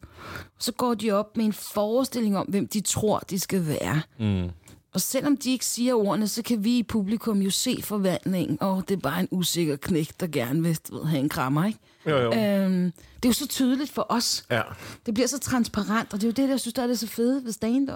Så 0.58 0.72
går 0.72 0.94
de 0.94 1.10
op 1.10 1.36
med 1.36 1.44
en 1.44 1.52
forestilling 1.52 2.38
om, 2.38 2.46
hvem 2.46 2.68
de 2.68 2.80
tror, 2.80 3.18
de 3.18 3.38
skal 3.38 3.66
være. 3.66 4.00
Mm. 4.18 4.50
Og 4.94 5.00
selvom 5.00 5.36
de 5.36 5.50
ikke 5.50 5.66
siger 5.66 5.94
ordene, 5.94 6.28
så 6.28 6.42
kan 6.42 6.64
vi 6.64 6.78
i 6.78 6.82
publikum 6.82 7.42
jo 7.42 7.50
se 7.50 7.82
forvandlingen. 7.82 8.58
Og 8.60 8.88
det 8.88 8.96
er 8.96 9.00
bare 9.00 9.20
en 9.20 9.28
usikker 9.30 9.76
knæk, 9.76 10.20
der 10.20 10.26
gerne 10.26 10.62
vil 10.62 10.78
ved, 10.90 11.04
have 11.04 11.20
en 11.20 11.28
krammer, 11.28 11.64
ikke? 11.64 11.78
Jo, 12.06 12.16
jo. 12.18 12.32
Øhm, 12.32 12.92
det 13.16 13.24
er 13.24 13.28
jo 13.28 13.32
så 13.32 13.48
tydeligt 13.48 13.90
for 13.90 14.06
os. 14.08 14.44
Ja. 14.50 14.62
Det 15.06 15.14
bliver 15.14 15.26
så 15.26 15.38
transparent, 15.38 16.12
og 16.12 16.20
det 16.20 16.24
er 16.24 16.28
jo 16.28 16.46
det, 16.46 16.50
jeg 16.52 16.60
synes, 16.60 16.74
der 16.74 16.82
er 16.82 16.86
det 16.86 16.98
så 16.98 17.06
fede 17.06 17.44
ved 17.44 17.52
stand 17.52 17.88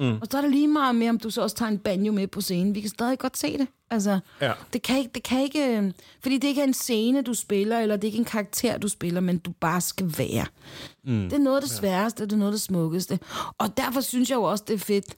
mm. 0.00 0.12
Og 0.20 0.26
så 0.30 0.36
er 0.38 0.40
det 0.42 0.50
lige 0.50 0.68
meget 0.68 0.94
mere, 0.94 1.10
om 1.10 1.18
du 1.18 1.30
så 1.30 1.42
også 1.42 1.56
tager 1.56 1.70
en 1.70 1.78
banjo 1.78 2.12
med 2.12 2.26
på 2.26 2.40
scenen. 2.40 2.74
Vi 2.74 2.80
kan 2.80 2.90
stadig 2.90 3.18
godt 3.18 3.36
se 3.36 3.58
det. 3.58 3.66
Altså, 3.90 4.18
Ja. 4.40 4.52
det, 4.72 4.82
kan 4.82 4.98
ikke, 4.98 5.10
det 5.14 5.22
kan 5.22 5.42
ikke... 5.42 5.78
øh, 5.78 5.92
Fordi 6.22 6.38
det 6.38 6.48
ikke 6.48 6.60
er 6.60 6.64
en 6.66 6.74
scene, 6.74 7.22
du 7.22 7.34
spiller, 7.34 7.78
eller 7.78 7.96
det 7.96 8.04
er 8.04 8.08
ikke 8.08 8.18
en 8.18 8.24
karakter, 8.24 8.78
du 8.78 8.88
spiller, 8.88 9.20
men 9.20 9.38
du 9.38 9.50
bare 9.60 9.80
skal 9.80 10.14
være. 10.18 10.46
Mm. 11.04 11.22
Det 11.22 11.32
er 11.32 11.38
noget 11.38 11.56
af 11.56 11.62
det 11.62 11.70
sværeste, 11.70 12.22
og 12.22 12.30
det 12.30 12.32
er 12.36 12.38
noget 12.38 12.52
af 12.52 12.54
det 12.54 12.60
smukkeste. 12.60 13.18
Og 13.58 13.76
derfor 13.76 14.00
synes 14.00 14.30
jeg 14.30 14.36
jo 14.36 14.42
også, 14.42 14.64
det 14.68 14.74
er 14.74 14.78
fedt, 14.78 15.16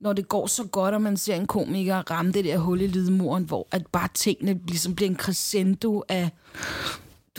når 0.00 0.12
det 0.12 0.28
går 0.28 0.46
så 0.46 0.64
godt, 0.64 0.94
og 0.94 1.02
man 1.02 1.16
ser 1.16 1.34
en 1.34 1.46
komiker 1.46 2.10
ramme 2.10 2.32
det 2.32 2.44
der 2.44 2.58
hul 2.58 2.80
i 2.80 2.86
lydmuren, 2.86 3.44
hvor 3.44 3.68
at 3.70 3.86
bare 3.86 4.08
tingene 4.14 4.60
ligesom 4.66 4.94
bliver 4.94 5.10
en 5.10 5.16
crescendo 5.16 6.02
af 6.08 6.30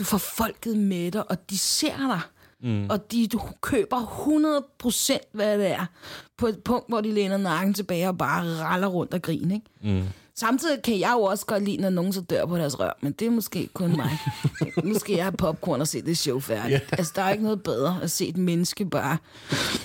du 0.00 0.04
får 0.04 0.18
folket 0.18 0.76
med 0.76 1.10
dig, 1.12 1.30
og 1.30 1.50
de 1.50 1.58
ser 1.58 1.96
dig. 1.96 2.20
Mm. 2.62 2.86
Og 2.90 3.12
de, 3.12 3.26
du 3.26 3.40
køber 3.60 3.96
100% 5.16 5.18
hvad 5.32 5.58
det 5.58 5.66
er, 5.70 5.86
på 6.38 6.46
et 6.46 6.58
punkt, 6.64 6.88
hvor 6.88 7.00
de 7.00 7.12
læner 7.12 7.36
nakken 7.36 7.74
tilbage 7.74 8.08
og 8.08 8.18
bare 8.18 8.44
raller 8.64 8.86
rundt 8.88 9.14
og 9.14 9.22
griner. 9.22 9.54
Ikke? 9.54 10.00
Mm. 10.00 10.06
Samtidig 10.34 10.82
kan 10.82 11.00
jeg 11.00 11.12
jo 11.16 11.22
også 11.22 11.46
godt 11.46 11.64
lide, 11.64 11.76
når 11.76 11.90
nogen 11.90 12.12
så 12.12 12.20
dør 12.20 12.46
på 12.46 12.56
deres 12.56 12.80
rør, 12.80 12.92
men 13.00 13.12
det 13.12 13.26
er 13.26 13.30
måske 13.30 13.68
kun 13.74 13.96
mig. 13.96 14.18
skal 14.98 15.14
jeg 15.14 15.24
have 15.24 15.32
popcorn 15.36 15.80
og 15.80 15.88
se 15.88 16.02
det 16.02 16.18
show 16.18 16.40
færdigt. 16.40 16.72
Ja. 16.90 16.96
Altså, 16.98 17.12
der 17.16 17.22
er 17.22 17.30
ikke 17.30 17.44
noget 17.44 17.62
bedre 17.62 17.98
at 18.02 18.10
se 18.10 18.26
et 18.28 18.36
menneske 18.36 18.84
bare 18.84 19.16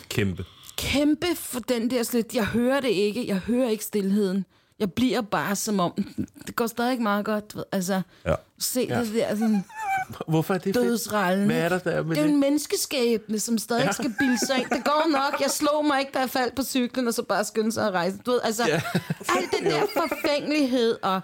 Kæmpe. 0.10 0.46
kæmpe 0.78 1.28
for 1.36 1.60
den 1.60 1.90
der 1.90 2.04
slet. 2.04 2.34
Jeg 2.36 2.46
hører 2.46 2.80
det 2.80 2.90
ikke. 2.90 3.28
Jeg 3.28 3.38
hører 3.38 3.70
ikke 3.70 3.84
stillheden. 3.84 4.46
Jeg 4.80 4.92
bliver 4.94 5.22
bare 5.22 5.56
som 5.56 5.80
om, 5.80 5.94
det 6.48 6.56
går 6.56 6.68
stadig 6.68 7.02
meget 7.02 7.26
godt. 7.26 7.56
ved. 7.56 7.64
Altså, 7.72 8.02
Ja. 8.26 8.34
se 8.60 8.86
ja. 8.90 9.00
det 9.00 9.14
der 9.14 9.36
sådan, 9.36 9.64
Hvorfor 10.28 10.54
er 10.54 10.58
det 10.58 10.76
dødsrallen. 10.76 11.46
Hvad 11.46 11.58
er 11.58 11.70
der 11.70 11.78
der 11.80 12.04
med 12.04 12.16
det 12.16 12.22
er 12.22 12.26
jo 12.28 12.32
en 12.34 12.40
menneskeskæbne, 12.40 13.40
som 13.40 13.58
stadig 13.58 13.80
Ja. 13.82 13.86
ja. 13.86 13.92
skal 13.92 14.14
bilde 14.20 14.46
sig 14.46 14.58
ind. 14.58 14.70
Det 14.70 14.84
går 14.86 15.08
nok. 15.12 15.42
Jeg 15.42 15.50
slog 15.52 15.86
mig 15.86 16.00
ikke, 16.00 16.12
da 16.14 16.20
jeg 16.20 16.30
faldt 16.30 16.56
på 16.56 16.64
cyklen, 16.64 17.08
og 17.08 17.14
så 17.14 17.24
bare 17.24 17.44
skyndte 17.44 17.72
sig 17.72 17.88
at 17.88 17.94
rejse. 17.94 18.18
Du 18.26 18.32
ved, 18.32 18.40
altså, 18.44 18.64
ja. 18.68 18.82
alt 19.30 19.52
det 19.52 19.72
der 19.72 19.82
forfængelighed, 19.98 20.98
og 21.02 21.22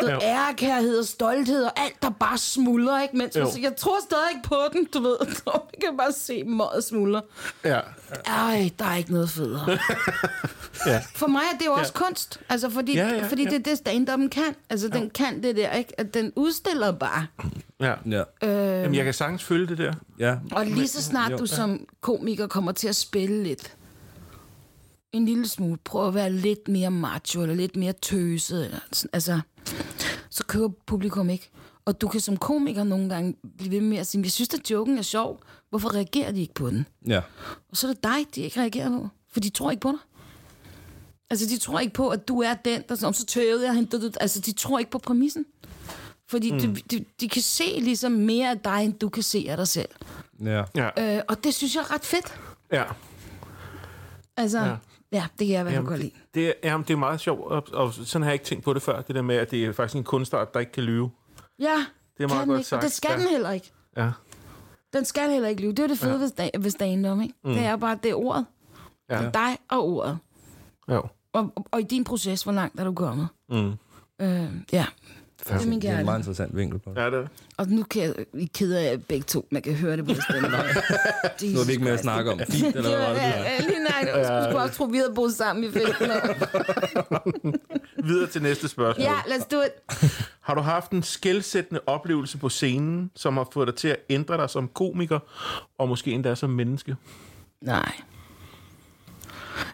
du 0.00 0.06
ved, 0.06 0.18
ærekærhed 0.22 0.98
og 0.98 1.04
stolthed, 1.04 1.64
og 1.64 1.72
alt, 1.80 2.02
der 2.02 2.10
bare 2.10 2.38
smuldrer, 2.38 3.02
ikke? 3.02 3.16
Mens, 3.16 3.36
Jo. 3.36 3.40
altså, 3.40 3.60
jeg 3.60 3.76
tror 3.76 3.96
stadig 4.04 4.24
ikke 4.34 4.48
på 4.48 4.56
den, 4.72 4.84
du 4.94 5.00
ved. 5.02 5.16
Jeg 5.80 5.88
kan 5.88 5.96
bare 5.96 6.12
se 6.12 6.44
møget 6.44 6.84
smuldre. 6.84 7.22
Ja. 7.64 7.80
Ej, 8.26 8.70
der 8.78 8.84
er 8.84 8.96
ikke 8.96 9.12
noget 9.12 9.30
federe. 9.30 9.78
Ja. 10.86 11.02
For 11.14 11.26
mig 11.26 11.42
er 11.54 11.58
det 11.58 11.66
jo 11.66 11.72
også 11.72 11.92
kunst. 11.92 12.40
Altså, 12.48 12.70
fordi, 12.70 12.94
Ja, 12.94 13.08
ja, 13.08 13.26
fordi 13.28 13.42
ja. 13.44 13.50
det 13.50 13.68
er 13.68 13.74
det, 13.74 13.78
stand-up'en 13.88 14.28
kan. 14.28 14.54
Altså, 14.70 14.88
den 14.88 15.10
kan 15.10 15.42
det 15.42 15.56
der, 15.56 15.72
ikke? 15.72 16.00
At 16.00 16.14
den 16.14 16.32
udstiller 16.36 16.92
bare. 16.92 17.26
Ja. 17.80 17.94
Ja. 18.06 18.22
Øh, 18.42 18.82
Jamen, 18.82 18.94
jeg 18.94 19.04
kan 19.04 19.14
sagtens 19.14 19.44
følge 19.44 19.66
det 19.66 19.78
der. 19.78 19.92
ja. 20.18 20.36
og 20.52 20.66
lige 20.66 20.88
så 20.88 21.02
snart 21.02 21.32
jo, 21.32 21.36
du 21.36 21.46
som 21.46 21.86
komiker 22.00 22.46
kommer 22.46 22.72
til 22.72 22.88
at 22.88 22.96
spille 22.96 23.42
lidt, 23.42 23.76
en 25.12 25.24
lille 25.26 25.48
smule, 25.48 25.78
prøv 25.84 26.08
at 26.08 26.14
være 26.14 26.32
lidt 26.32 26.68
mere 26.68 26.90
macho, 26.90 27.42
eller 27.42 27.54
lidt 27.54 27.76
mere 27.76 27.92
tøset, 27.92 28.64
eller 28.64 28.78
sådan, 28.92 29.10
altså, 29.12 29.40
så 30.30 30.44
kører 30.44 30.68
publikum 30.86 31.30
ikke. 31.30 31.50
Og 31.84 32.00
du 32.00 32.08
kan 32.08 32.20
som 32.20 32.36
komiker 32.36 32.84
nogle 32.84 33.08
gange 33.08 33.36
blive 33.58 33.70
ved 33.70 33.80
med 33.80 33.98
at 33.98 34.06
sige, 34.06 34.22
jeg 34.22 34.30
synes, 34.30 34.54
at 34.54 34.70
joken 34.70 34.98
er 34.98 35.02
sjov. 35.02 35.40
Hvorfor 35.70 35.94
reagerer 35.94 36.32
de 36.32 36.40
ikke 36.40 36.54
på 36.54 36.70
den? 36.70 36.86
Ja. 37.06 37.20
Og 37.70 37.76
så 37.76 37.88
er 37.88 37.92
det 37.92 38.02
dig, 38.04 38.34
de 38.34 38.40
ikke 38.40 38.60
reagerer 38.60 38.88
på. 38.88 39.08
For 39.32 39.40
de 39.40 39.50
tror 39.50 39.70
ikke 39.70 39.80
på 39.80 39.88
dig. 39.88 39.98
Altså, 41.30 41.46
de 41.46 41.58
tror 41.58 41.80
ikke 41.80 41.92
på, 41.94 42.08
at 42.08 42.28
du 42.28 42.40
er 42.42 42.54
den, 42.54 42.82
der 42.88 42.94
som 42.94 43.12
så 43.12 43.26
tøvede 43.26 43.64
jeg 43.66 43.74
hende. 43.74 44.12
Altså, 44.20 44.40
de 44.40 44.52
tror 44.52 44.78
ikke 44.78 44.90
på 44.90 44.98
præmissen. 44.98 45.44
Fordi 46.30 46.52
mm. 46.52 46.58
de, 46.58 46.74
de, 46.74 47.04
de 47.20 47.28
kan 47.28 47.42
se 47.42 47.64
ligesom 47.80 48.12
mere 48.12 48.50
af 48.50 48.58
dig, 48.58 48.84
end 48.84 48.92
du 48.98 49.08
kan 49.08 49.22
se 49.22 49.46
af 49.48 49.56
dig 49.56 49.68
selv. 49.68 49.88
Ja. 50.44 50.64
Ja. 50.74 51.16
Øh, 51.16 51.22
og 51.28 51.44
det 51.44 51.54
synes 51.54 51.74
jeg 51.74 51.80
er 51.80 51.94
ret 51.94 52.04
fedt. 52.04 52.38
Ja. 52.72 52.84
Altså, 54.36 54.58
Ja. 54.58 54.64
ja, 54.64 54.76
ja 55.12 55.26
det 55.38 55.46
kan 55.46 55.48
jeg 55.48 55.60
i 55.60 55.62
hvert 55.62 55.64
fald 55.64 55.74
Jamen, 55.74 55.88
godt 55.88 56.00
lide. 56.00 56.10
det, 56.10 56.34
det, 56.34 56.48
er, 56.48 56.52
jamen, 56.70 56.84
det 56.88 56.92
er 56.94 56.98
meget 56.98 57.20
sjovt, 57.20 57.52
og, 57.52 57.66
og 57.72 57.94
sådan 57.94 58.22
har 58.22 58.30
jeg 58.30 58.34
ikke 58.34 58.44
tænkt 58.44 58.64
på 58.64 58.74
det 58.74 58.82
før, 58.82 59.00
det 59.02 59.14
der 59.14 59.22
med, 59.22 59.36
at 59.36 59.50
det 59.50 59.64
er 59.64 59.72
faktisk 59.72 59.96
en 59.96 60.04
kunstart, 60.04 60.54
der 60.54 60.60
ikke 60.60 60.72
kan 60.72 60.82
lyve. 60.82 61.10
Ja, 61.58 61.64
Det 62.18 62.24
er 62.24 62.28
kan 62.28 62.36
meget 62.36 62.48
godt 62.48 62.58
ikke, 62.58 62.62
og 62.62 62.64
sagt. 62.64 62.82
det 62.82 62.92
skal 62.92 63.10
ja. 63.10 63.18
den 63.18 63.28
heller 63.28 63.50
ikke. 63.50 63.72
Ja. 63.96 64.10
Den 64.92 65.04
skal 65.04 65.30
heller 65.30 65.48
ikke 65.48 65.62
lyve. 65.62 65.72
Det 65.72 65.82
er 65.82 65.86
det 65.86 65.98
fede 65.98 66.12
ja. 66.12 66.18
ved, 66.18 66.28
sta- 66.28 66.58
ved 66.62 66.70
stand-up, 66.70 67.20
ikke? 67.20 67.34
Mm. 67.44 67.52
Det 67.54 67.64
er 67.64 67.76
bare, 67.76 67.98
det 68.02 68.10
er 68.10 68.14
ordet. 68.14 68.46
Ja. 69.10 69.18
Det 69.18 69.26
er 69.26 69.30
dig 69.30 69.58
og 69.70 69.84
ordet. 69.88 70.18
Jo. 70.90 71.02
Og, 71.32 71.52
og, 71.56 71.66
og 71.70 71.80
i 71.80 71.84
din 71.84 72.04
proces, 72.04 72.42
hvor 72.42 72.52
langt 72.52 72.80
er 72.80 72.84
du 72.84 72.92
kommet? 72.94 73.28
Mm. 73.48 73.72
Øh, 74.20 74.44
ja, 74.72 74.86
det 75.44 75.50
er 75.50 75.54
min 75.54 75.60
Det 75.60 75.68
er 75.68 75.72
en 75.74 75.80
kærlighed. 75.80 76.04
meget 76.04 76.18
interessant 76.18 76.56
vinkel 76.56 76.78
på 76.78 76.90
det. 76.90 77.00
Ja, 77.00 77.06
det 77.06 77.14
er 77.14 77.20
det. 77.20 77.28
Og 77.56 77.66
nu 77.68 77.82
kan 77.82 78.02
jeg, 78.02 78.14
I 78.34 78.50
keder 78.54 78.80
jer 78.80 78.96
begge 78.96 79.24
to. 79.24 79.46
Man 79.50 79.62
kan 79.62 79.74
høre 79.74 79.96
det 79.96 80.04
på 80.06 80.12
det 80.14 80.22
stemme. 80.22 80.48
Nu 81.54 81.60
er 81.60 81.66
vi 81.66 81.72
ikke 81.72 81.84
med 81.84 81.92
at 81.92 82.00
snakke 82.00 82.30
om 82.32 82.40
fint, 82.50 82.76
eller 82.76 82.88
hvad 82.96 82.98
var 83.06 83.12
det? 83.12 83.20
Ja, 83.20 83.60
lige 83.60 83.78
nej. 83.78 84.10
Jeg 84.14 84.44
skulle 84.50 84.62
også 84.62 84.74
tro, 84.74 84.84
vi 84.84 84.96
havde 84.96 85.12
boet 85.14 85.34
sammen 85.34 85.64
i 85.64 85.70
15 85.70 86.10
år. 86.10 86.26
Videre 88.08 88.26
til 88.30 88.42
næste 88.42 88.68
spørgsmål. 88.68 89.04
Ja, 89.04 89.14
lad 89.28 89.38
os 89.38 89.44
do 89.46 89.56
it. 89.60 90.10
Har 90.40 90.54
du 90.54 90.60
haft 90.60 90.90
en 90.90 91.02
skældsættende 91.02 91.80
oplevelse 91.86 92.38
på 92.38 92.48
scenen, 92.48 93.10
som 93.16 93.36
har 93.36 93.48
fået 93.52 93.66
dig 93.68 93.74
til 93.76 93.88
at 93.88 93.96
ændre 94.10 94.36
dig 94.36 94.50
som 94.50 94.68
komiker, 94.68 95.18
og 95.78 95.88
måske 95.88 96.10
endda 96.10 96.34
som 96.34 96.50
menneske? 96.50 96.96
Nej. 97.60 97.92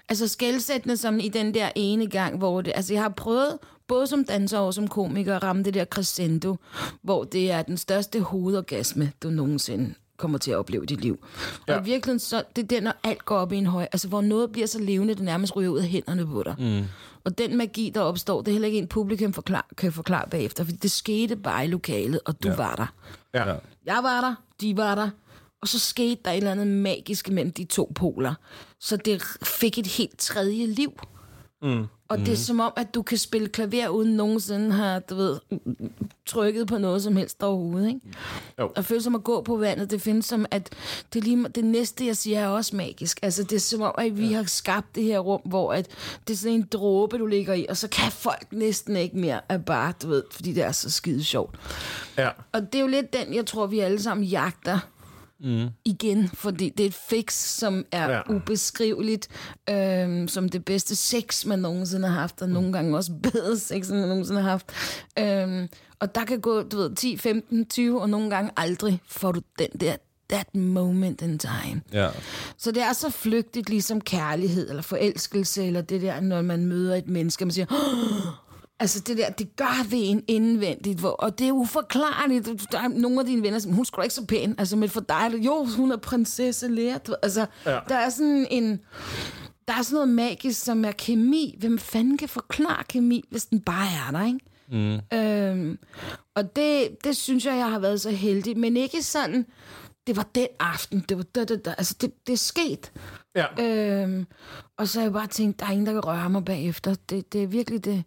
Altså 0.09 0.29
skældsættende 0.29 0.96
som 0.96 1.18
i 1.18 1.29
den 1.29 1.55
der 1.55 1.68
ene 1.74 2.07
gang, 2.11 2.38
hvor 2.38 2.61
det... 2.61 2.72
Altså 2.77 2.92
jeg 2.92 3.03
har 3.03 3.09
prøvet, 3.09 3.59
både 3.88 4.06
som 4.06 4.24
danser 4.24 4.58
og 4.58 4.74
som 4.74 4.88
komiker, 4.88 5.38
ramme 5.38 5.62
det 5.62 5.74
der 5.74 5.84
crescendo, 5.84 6.56
hvor 7.02 7.24
det 7.24 7.50
er 7.50 7.62
den 7.62 7.76
største 7.76 8.20
hovedorgasme, 8.20 9.12
du 9.22 9.30
nogensinde 9.30 9.94
kommer 10.16 10.38
til 10.38 10.50
at 10.50 10.56
opleve 10.56 10.82
i 10.82 10.86
dit 10.86 11.00
liv. 11.00 11.26
Ja. 11.68 11.74
Og 11.74 11.80
i 11.80 11.84
virkeligheden, 11.84 12.18
så, 12.18 12.42
det 12.56 12.62
er 12.62 12.66
der, 12.66 12.80
når 12.80 12.94
alt 13.02 13.24
går 13.24 13.36
op 13.36 13.52
i 13.52 13.56
en 13.56 13.66
høj, 13.66 13.86
altså 13.92 14.08
hvor 14.08 14.20
noget 14.20 14.52
bliver 14.52 14.66
så 14.66 14.78
levende, 14.78 15.14
det 15.14 15.22
nærmest 15.22 15.56
ryger 15.56 15.70
ud 15.70 15.78
af 15.78 15.84
hænderne 15.84 16.26
på 16.26 16.42
dig. 16.42 16.54
Mm. 16.58 16.84
Og 17.24 17.38
den 17.38 17.56
magi, 17.56 17.90
der 17.94 18.00
opstår, 18.00 18.42
det 18.42 18.48
er 18.48 18.52
heller 18.52 18.66
ikke 18.66 18.78
en 18.78 18.88
publikum 18.88 19.32
forklar, 19.32 19.66
kan 19.76 19.92
forklare 19.92 20.28
bagefter, 20.30 20.64
fordi 20.64 20.76
det 20.76 20.90
skete 20.90 21.36
bare 21.36 21.64
i 21.64 21.68
lokalet, 21.68 22.20
og 22.24 22.42
du 22.42 22.48
ja. 22.48 22.56
var 22.56 22.76
der. 22.76 22.86
Ja. 23.34 23.48
Ja. 23.50 23.56
Jeg 23.86 24.00
var 24.02 24.20
der, 24.20 24.34
de 24.60 24.76
var 24.76 24.94
der, 24.94 25.10
og 25.62 25.68
så 25.68 25.78
skete 25.78 26.20
der 26.24 26.30
et 26.30 26.36
eller 26.36 26.50
andet 26.50 26.66
magisk 26.66 27.30
mellem 27.30 27.52
de 27.52 27.64
to 27.64 27.92
poler. 27.94 28.34
Så 28.80 28.96
det 28.96 29.22
fik 29.42 29.78
et 29.78 29.86
helt 29.86 30.18
tredje 30.18 30.66
liv. 30.66 30.92
Mm. 31.62 31.86
Og 32.14 32.27
det 32.27 32.33
er 32.33 32.37
som 32.37 32.61
om, 32.61 32.72
at 32.77 32.94
du 32.94 33.03
kan 33.03 33.18
spille 33.18 33.48
klaver 33.48 33.88
uden 33.88 34.16
nogensinde 34.16 34.72
har, 34.72 34.98
du 34.98 35.14
ved, 35.14 35.38
trykket 36.27 36.66
på 36.66 36.79
noget 36.79 37.03
som 37.03 37.16
helst 37.16 37.42
overhovedet, 37.42 37.88
ikke? 37.88 38.00
Jo. 38.59 38.70
Og 38.77 38.85
føle 38.85 39.03
som 39.03 39.14
at 39.14 39.24
gå 39.24 39.42
på 39.42 39.57
vandet, 39.57 39.90
det 39.90 40.00
findes 40.00 40.27
som, 40.27 40.46
at 40.50 40.72
det, 41.14 41.24
lige, 41.24 41.48
det 41.48 41.64
næste, 41.64 42.07
jeg 42.07 42.16
siger, 42.16 42.40
er 42.40 42.48
også 42.48 42.77
magisk. 42.77 43.18
Altså, 43.22 43.42
det 43.42 43.53
er 43.53 43.61
som 43.61 43.81
om, 43.81 43.94
at 43.98 44.18
vi 44.18 44.29
ja. 44.29 44.37
har 44.37 44.44
skabt 44.44 44.94
det 44.94 45.05
her 45.05 45.18
rum, 45.18 45.40
hvor 45.44 45.72
at 45.72 45.88
det 46.29 46.35
er 46.35 46.38
sådan 46.38 46.55
en 46.55 46.68
dråbe, 46.72 47.18
du 47.18 47.27
ligger 47.27 47.55
i, 47.55 47.66
og 47.68 47.77
så 47.77 47.88
kan 47.88 48.12
folk 48.12 48.46
næsten 48.53 48.96
ikke 48.96 49.18
mere 49.18 49.40
af 49.48 49.64
bare, 49.64 49.92
du 50.03 50.09
ved, 50.09 50.22
fordi 50.31 50.53
det 50.53 50.62
er 50.62 50.72
så 50.72 50.90
skide 50.90 51.24
sjovt. 51.24 51.55
Ja. 52.18 52.29
Og 52.53 52.72
det 52.72 52.74
er 52.74 52.83
jo 52.83 52.88
lidt 52.88 53.12
den, 53.12 53.35
jeg 53.35 53.46
tror, 53.46 53.66
vi 53.66 53.79
alle 53.79 54.03
sammen 54.03 54.24
jagter 54.24 54.79
mm. 55.44 55.68
igen, 55.85 56.28
fordi 56.35 56.68
det 56.68 56.85
er 56.85 56.88
et 56.88 56.94
fix, 56.94 57.35
som 57.35 57.85
er 57.92 58.11
Ja. 58.11 58.20
ubeskriveligt, 58.35 59.28
øhm, 59.70 60.28
som 60.28 60.48
det 60.48 60.64
bedste 60.64 60.96
sex, 60.96 61.44
man 61.46 61.59
nogensinde 61.59 62.09
har 62.09 62.20
haft, 62.20 62.42
og 62.42 62.48
nogle 62.48 62.73
gange 62.73 62.96
også 62.96 63.12
bedre 63.23 63.58
sex, 63.58 63.88
end 63.90 63.98
man 63.98 64.08
nogensinde 64.08 64.42
har 64.42 64.50
haft. 64.50 64.66
Øhm, 65.18 65.68
og 66.00 66.14
der 66.14 66.25
kan 66.25 66.40
gå, 66.40 66.62
du 66.62 66.77
ved, 66.77 66.94
10, 66.94 67.16
15, 67.16 67.66
20, 67.66 68.00
og 68.00 68.10
nogle 68.10 68.31
gange 68.31 68.50
aldrig 68.56 69.00
får 69.08 69.33
du 69.33 69.40
den 69.58 69.68
der 69.81 69.96
that 70.31 70.54
moment 70.54 71.23
in 71.23 71.38
time. 71.38 71.83
Ja. 71.92 72.08
Så 72.58 72.71
det 72.73 72.83
er 72.83 72.92
så 72.92 73.10
flygtigt, 73.10 73.68
ligesom 73.68 74.00
kærlighed, 74.00 74.68
eller 74.68 74.83
forelskelse, 74.83 75.64
eller 75.66 75.81
det 75.81 76.02
der, 76.02 76.21
når 76.21 76.42
man 76.42 76.66
møder 76.66 76.96
et 76.96 77.08
menneske, 77.08 77.42
og 77.44 77.46
man 77.46 77.52
siger! 77.52 77.66
Altså 78.81 79.00
det 79.00 79.16
der, 79.18 79.31
det 79.31 79.56
gør 79.56 79.88
ved 79.90 79.98
en 80.10 80.22
indvendigt, 80.29 81.00
hvor, 81.00 81.08
og 81.10 81.38
det 81.38 81.48
er 81.48 81.52
uforklarligt. 81.52 82.72
Der 82.72 82.79
er 82.81 82.88
nogle 82.88 83.20
af 83.20 83.27
dine 83.27 83.42
venner, 83.42 83.58
som, 83.58 83.72
hun 83.72 83.85
skulle 83.85 84.04
ikke 84.06 84.14
så 84.14 84.27
pæn, 84.27 84.54
altså 84.58 84.77
men 84.77 84.88
for 84.88 85.00
dig, 85.00 85.35
jo, 85.44 85.66
hun 85.77 85.92
er 85.92 85.96
prinsesse 85.96 86.68
Lea. 86.68 86.98
Altså, 87.22 87.46
Ja. 87.66 87.79
der 87.88 87.94
er 87.96 88.08
sådan 88.10 88.46
en, 88.50 88.81
der 89.68 89.75
er 89.75 89.83
sådan 89.83 89.94
noget 89.94 90.08
magisk, 90.08 90.60
som 90.64 90.85
er 90.85 90.92
kemi. 90.92 91.56
Hvem 91.60 91.79
fanden 91.79 92.16
kan 92.18 92.29
forklare 92.29 92.85
kemi, 92.88 93.25
hvis 93.31 93.46
den 93.46 93.60
bare 93.60 93.87
er 93.87 94.10
der, 94.18 94.27
ikke? 94.27 94.40
Mm. 94.68 95.18
Øhm, 95.18 95.79
og 96.35 96.56
det, 96.56 96.88
det 97.04 97.16
synes 97.16 97.46
jeg, 97.46 97.56
jeg 97.56 97.70
har 97.70 97.79
været 97.79 98.00
så 98.00 98.10
heldig. 98.10 98.58
Men 98.58 98.77
ikke 98.77 99.02
sådan, 99.02 99.46
det 100.06 100.16
var 100.16 100.27
den 100.35 100.46
aften, 100.60 101.04
det 101.08 101.16
var 101.16 101.22
da, 101.22 101.44
da, 101.44 101.56
da. 101.56 101.75
Altså, 101.79 101.94
det, 102.00 102.27
det 102.27 102.33
er 102.33 102.37
sket. 102.37 102.92
Ja. 103.37 103.64
Øhm, 104.02 104.27
og 104.79 104.88
så 104.88 104.98
har 105.00 105.04
jeg 105.04 105.12
bare 105.12 105.27
tænkt, 105.27 105.60
der 105.60 105.66
er 105.66 105.70
ingen, 105.70 105.87
der 105.87 105.92
kan 105.92 106.04
røre 106.04 106.31
mig 106.31 106.44
bagefter. 106.44 106.94
Det, 107.10 107.33
det 107.33 107.42
er 107.42 107.46
virkelig 107.46 107.85
det, 107.85 108.04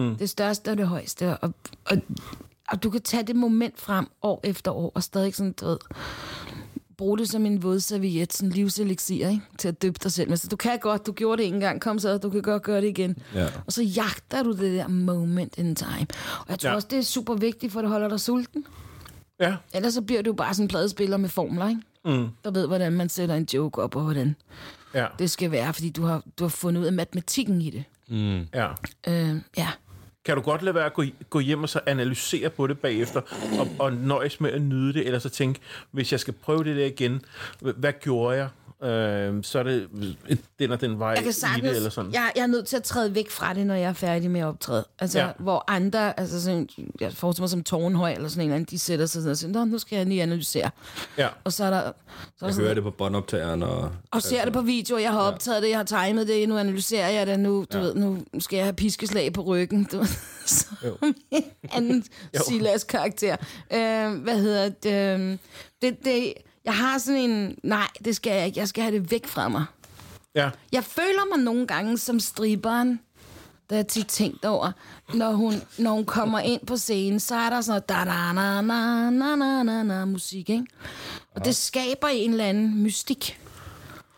mm. 0.00 0.16
det 0.16 0.30
største 0.30 0.70
og 0.70 0.76
det 0.78 0.86
højeste. 0.86 1.36
Og, 1.36 1.54
og, 1.84 1.96
og 2.68 2.82
du 2.82 2.90
kan 2.90 3.02
tage 3.02 3.22
det 3.22 3.36
moment 3.36 3.80
frem 3.80 4.06
år 4.22 4.40
efter 4.44 4.70
år, 4.70 4.92
og 4.94 5.02
stadig 5.02 5.34
sådan, 5.34 5.52
du 5.52 5.66
ved, 5.66 5.78
bruge 6.96 7.18
det 7.18 7.28
som 7.28 7.46
en 7.46 7.62
vådserviet, 7.62 8.32
sådan 8.32 8.50
livseliksir, 8.50 9.28
ikke? 9.28 9.42
til 9.58 9.68
at 9.68 9.82
døbe 9.82 9.98
dig 10.02 10.12
selv. 10.12 10.28
Men 10.28 10.36
så 10.38 10.48
du 10.48 10.56
kan 10.56 10.78
godt, 10.78 11.06
du 11.06 11.12
gjorde 11.12 11.42
det 11.42 11.48
en 11.54 11.60
gang, 11.60 11.80
kom 11.80 11.98
så, 11.98 12.18
du 12.18 12.30
kan 12.30 12.42
godt 12.42 12.62
gøre 12.62 12.80
det 12.80 12.88
igen. 12.88 13.16
Ja. 13.34 13.46
Og 13.66 13.72
så 13.72 13.82
jagter 13.82 14.42
du 14.42 14.52
det 14.52 14.60
der 14.78 14.88
moment 14.88 15.58
in 15.58 15.74
time. 15.74 16.06
Og 16.40 16.46
jeg 16.48 16.58
tror 16.58 16.68
Ja. 16.70 16.74
også, 16.74 16.88
det 16.90 16.98
er 16.98 17.02
super 17.02 17.34
vigtigt, 17.34 17.72
for 17.72 17.80
det 17.80 17.90
holder 17.90 18.08
dig 18.08 18.20
sulten. 18.20 18.64
Ja. 19.40 19.56
Ellers 19.74 19.94
så 19.94 20.02
bliver 20.02 20.22
du 20.22 20.32
bare 20.32 20.54
sådan 20.54 20.64
en 20.64 20.68
pladespiller 20.68 21.16
med 21.16 21.28
formler, 21.28 21.68
ikke? 21.68 21.80
Mm. 22.04 22.28
Der 22.44 22.50
ved, 22.50 22.66
hvordan 22.66 22.92
man 22.92 23.08
sætter 23.08 23.34
en 23.34 23.48
joke 23.54 23.82
op, 23.82 23.96
og 23.96 24.02
hvordan 24.02 24.36
Ja. 24.94 25.06
det 25.18 25.30
skal 25.30 25.50
være, 25.50 25.72
fordi 25.74 25.90
du 25.90 26.02
har, 26.04 26.22
du 26.38 26.44
har 26.44 26.48
fundet 26.48 26.80
ud 26.80 26.86
af 26.86 26.92
matematikken 26.92 27.62
i 27.62 27.70
det. 27.70 27.84
Mm. 28.08 28.46
ja. 28.54 28.68
Øh, 29.06 29.36
ja. 29.56 29.68
Kan 30.26 30.36
du 30.36 30.42
godt 30.42 30.62
lade 30.62 30.74
være 30.74 30.84
at 30.84 30.94
gå, 30.94 31.04
gå 31.30 31.40
hjem 31.40 31.62
og 31.62 31.68
så 31.68 31.80
analysere 31.86 32.50
på 32.50 32.66
det 32.66 32.78
bagefter, 32.78 33.20
og, 33.58 33.68
og 33.78 33.92
nøjes 33.92 34.40
med 34.40 34.52
at 34.52 34.62
nyde 34.62 34.92
det, 34.92 35.06
eller 35.06 35.18
så 35.18 35.28
tænke, 35.28 35.60
hvis 35.90 36.12
jeg 36.12 36.20
skal 36.20 36.34
prøve 36.34 36.64
det 36.64 36.76
der 36.76 36.86
igen, 36.86 37.22
hvad 37.60 37.92
gjorde 38.00 38.36
jeg? 38.36 38.48
Øh, 38.82 39.44
så 39.44 39.58
er 39.58 39.62
det 39.62 39.88
et- 40.28 40.38
den 40.58 40.72
og 40.72 40.80
den 40.80 40.98
vej 40.98 41.08
Jeg 41.08 41.18
kan 41.18 41.28
i 41.28 41.32
sagtens, 41.32 41.62
det, 41.62 41.76
eller 41.76 41.90
sådan. 41.90 42.12
jeg, 42.12 42.32
jeg 42.36 42.42
er 42.42 42.46
nødt 42.46 42.66
til 42.66 42.76
at 42.76 42.82
træde 42.82 43.14
væk 43.14 43.30
fra 43.30 43.54
det, 43.54 43.66
når 43.66 43.74
jeg 43.74 43.88
er 43.88 43.92
færdig 43.92 44.30
med 44.30 44.40
at 44.40 44.46
optræde. 44.46 44.84
Altså, 44.98 45.18
Ja. 45.18 45.26
ja. 45.26 45.32
hvor 45.38 45.64
andre, 45.68 46.20
altså 46.20 46.42
sådan, 46.42 46.68
jeg 47.00 47.12
forestiller 47.12 47.42
mig 47.42 47.50
som 47.50 47.62
Tårnhøj 47.62 48.12
eller 48.12 48.28
sådan 48.28 48.40
en 48.40 48.44
eller 48.48 48.54
anden, 48.56 48.66
de 48.70 48.78
sætter 48.78 49.06
sig 49.06 49.22
sådan 49.22 49.30
og 49.30 49.36
siger, 49.36 49.64
nu 49.64 49.78
skal 49.78 49.96
jeg 49.96 50.06
lige 50.06 50.22
analysere. 50.22 50.70
Ja. 51.18 51.28
Og 51.44 51.52
så 51.52 51.64
er 51.64 51.70
der, 51.70 51.80
så 51.80 52.44
er 52.44 52.46
Jeg 52.48 52.54
sådan, 52.54 52.64
hører 52.64 52.74
det 52.74 52.82
på 52.82 52.90
båndoptageren, 52.90 53.62
og... 53.62 53.90
og 54.10 54.22
ser 54.22 54.44
det 54.44 54.52
på 54.52 54.60
video, 54.60 54.98
jeg 54.98 55.10
har 55.12 55.20
optaget 55.20 55.62
det, 55.62 55.68
jeg 55.70 55.78
har 55.78 56.06
timet 56.06 56.28
det, 56.28 56.48
nu 56.48 56.58
analyserer 56.58 57.08
jeg 57.08 57.26
det, 57.26 57.40
nu, 57.40 57.66
du 57.72 57.78
ja. 57.78 57.84
ved, 57.84 57.94
nu 57.94 58.18
skal 58.38 58.56
jeg 58.56 58.64
have 58.66 58.72
piskeslag 58.74 59.32
på 59.32 59.42
ryggen. 59.42 59.84
Du 59.92 59.98
ved, 59.98 60.06
som 60.46 60.76
en 61.30 61.44
anden 61.72 62.04
Silas 62.48 62.84
karakter. 62.84 63.36
Øh, 63.72 64.22
hvad 64.22 64.38
hedder 64.40 64.68
det? 64.68 65.20
Øh, 65.20 65.38
det, 65.82 66.04
det? 66.04 66.32
Jeg 66.66 66.74
har 66.74 66.98
sådan 66.98 67.30
en, 67.30 67.58
nej, 67.62 67.88
det 68.04 68.16
skal 68.16 68.32
jeg 68.32 68.46
ikke, 68.46 68.60
jeg 68.60 68.68
skal 68.68 68.82
have 68.82 68.96
det 68.96 69.10
væk 69.10 69.26
fra 69.26 69.48
mig. 69.48 69.64
Ja. 70.34 70.50
Jeg 70.72 70.84
føler 70.84 71.36
mig 71.36 71.44
nogle 71.44 71.66
gange 71.66 71.98
som 71.98 72.20
striberen, 72.20 73.00
der 73.70 73.78
er 73.78 73.82
tit 73.82 74.06
tænkt 74.06 74.44
over, 74.44 74.72
når 75.14 75.32
hun, 75.32 75.54
når 75.78 75.90
hun 75.90 76.04
kommer 76.04 76.38
ind 76.38 76.66
på 76.66 76.76
scenen, 76.76 77.20
så 77.20 77.34
er 77.34 77.50
der 77.50 77.60
sådan 77.60 77.82
da 77.88 77.94
da 77.94 78.32
na 78.32 78.60
na 78.60 79.10
na 79.10 79.36
na 79.36 79.62
na 79.62 79.82
na 79.82 80.04
musik, 80.04 80.50
ikke? 80.50 80.66
Og 81.34 81.44
det 81.44 81.56
skaber 81.56 82.08
en 82.08 82.30
eller 82.30 82.44
anden 82.44 82.82
mystik. 82.82 83.40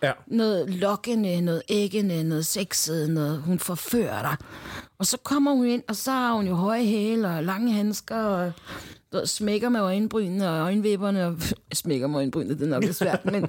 Ja. 0.03 0.13
Noget 0.27 0.71
lokkende, 0.71 1.41
noget 1.41 1.63
æggende, 1.69 2.25
noget 2.25 2.47
sexet, 2.47 3.11
noget 3.11 3.43
hun 3.43 3.59
forfører 3.59 4.23
dig. 4.23 4.37
Og 4.99 5.07
så 5.07 5.17
kommer 5.17 5.53
hun 5.53 5.67
ind, 5.67 5.83
og 5.89 5.97
så 5.97 6.11
har 6.11 6.33
hun 6.33 6.47
jo 6.47 6.55
høje 6.55 6.85
hæle 6.85 7.29
og 7.29 7.45
lange 7.45 7.73
handsker 7.73 8.17
og 8.17 8.53
ved, 9.13 9.27
smækker 9.27 9.69
med 9.69 9.81
øjenbrynene 9.81 10.49
og 10.51 10.59
øjenvipperne. 10.59 11.27
Og, 11.27 11.37
smækker 11.73 12.07
med 12.07 12.17
øjenbrynene, 12.19 12.55
det 12.55 12.63
er 12.63 12.67
nok 12.67 12.85
lidt 12.85 12.97
svært, 12.97 13.25
men 13.25 13.47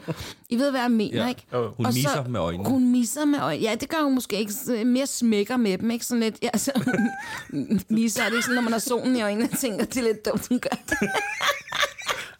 I 0.49 0.55
ved, 0.55 0.71
hvad 0.71 0.81
jeg 0.81 0.91
mener, 0.91 1.21
Ja. 1.23 1.27
ikke? 1.29 1.41
Jo. 1.53 1.69
Hun 1.77 1.85
Og 1.85 1.93
misser 1.93 2.23
med 2.27 2.39
øjnene. 2.39 2.69
Hun 2.69 2.91
misser 2.91 3.25
med 3.25 3.39
øjnene. 3.39 3.67
Ja, 3.69 3.75
det 3.75 3.89
gør 3.89 4.03
hun 4.03 4.15
måske 4.15 4.39
ikke. 4.39 4.53
Så 4.53 4.81
Mere 4.85 5.07
smækker 5.07 5.57
med 5.57 5.77
dem, 5.77 5.91
ikke? 5.91 6.05
Sådan 6.05 6.19
lidt, 6.19 6.35
ja, 6.43 6.49
så, 6.57 6.71
misser 7.89 8.21
er 8.21 8.25
det 8.25 8.33
ikke 8.33 8.43
sådan, 8.43 8.55
når 8.55 8.61
man 8.61 8.71
har 8.71 8.79
solen 8.79 9.15
i 9.15 9.21
øjnene, 9.21 9.49
og 9.51 9.59
tænker, 9.59 9.85
det 9.85 9.97
er 9.97 10.01
lidt 10.03 10.25
dumt, 10.25 10.47
hun 10.47 10.59
gør 10.59 10.77
det. 10.89 10.97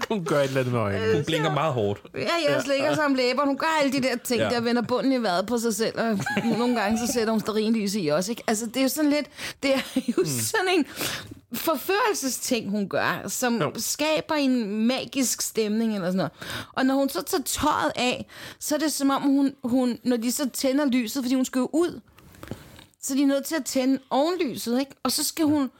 Hun 0.09 0.25
gør 0.25 0.39
et 0.39 0.43
eller 0.43 0.59
andet 0.59 0.73
med 0.73 0.81
øjnene. 0.81 1.13
Hun 1.15 1.25
blinker 1.25 1.53
meget 1.53 1.73
hårdt. 1.73 2.01
Ja, 2.15 2.19
jeg 2.53 2.61
slikker 2.65 2.95
sig 2.95 3.05
om 3.05 3.13
læber. 3.15 3.45
Hun 3.45 3.57
gør 3.57 3.77
alle 3.81 3.93
de 3.93 4.01
der 4.03 4.15
ting, 4.23 4.39
Ja. 4.41 4.49
der 4.49 4.61
vender 4.61 4.81
bunden 4.81 5.11
i 5.13 5.17
vejret 5.17 5.45
på 5.45 5.57
sig 5.57 5.75
selv, 5.75 5.99
og 5.99 6.19
nogle 6.57 6.79
gange 6.81 6.97
så 7.07 7.13
sætter 7.13 7.31
hun 7.31 7.39
sterinlys 7.39 7.95
i 7.95 8.07
også, 8.07 8.31
ikke? 8.31 8.43
Altså, 8.47 8.65
det 8.65 8.77
er 8.77 8.81
jo 8.81 8.87
sådan 8.87 9.09
lidt, 9.09 9.25
det 9.63 9.73
er 9.73 9.79
jo 10.07 10.13
mm. 10.17 10.25
sådan 10.25 10.65
en 10.77 10.85
forførelsesting, 11.53 12.69
hun 12.69 12.89
gør, 12.89 13.27
som 13.27 13.61
Jo. 13.61 13.71
skaber 13.77 14.35
en 14.35 14.85
magisk 14.87 15.41
stemning 15.41 15.95
eller 15.95 16.07
sådan 16.07 16.17
noget. 16.17 16.31
Og 16.73 16.85
når 16.85 16.95
hun 16.95 17.09
så 17.09 17.21
tager 17.21 17.43
tøjet 17.43 17.91
af, 17.95 18.25
så 18.59 18.75
er 18.75 18.79
det 18.79 18.91
som 18.91 19.09
om, 19.09 19.21
hun, 19.21 19.55
hun 19.63 19.97
når 20.03 20.17
de 20.17 20.31
så 20.31 20.49
tænder 20.49 20.85
lyset, 20.85 21.23
fordi 21.23 21.35
hun 21.35 21.45
skal 21.45 21.59
jo 21.59 21.69
ud, 21.73 21.99
så 23.01 23.15
de 23.15 23.21
er 23.21 23.27
nødt 23.27 23.45
til 23.45 23.55
at 23.55 23.65
tænde 23.65 23.99
ovenlyset, 24.09 24.79
ikke? 24.79 24.91
Og 25.03 25.11
så 25.11 25.23
skal 25.23 25.45
hun 25.45 25.71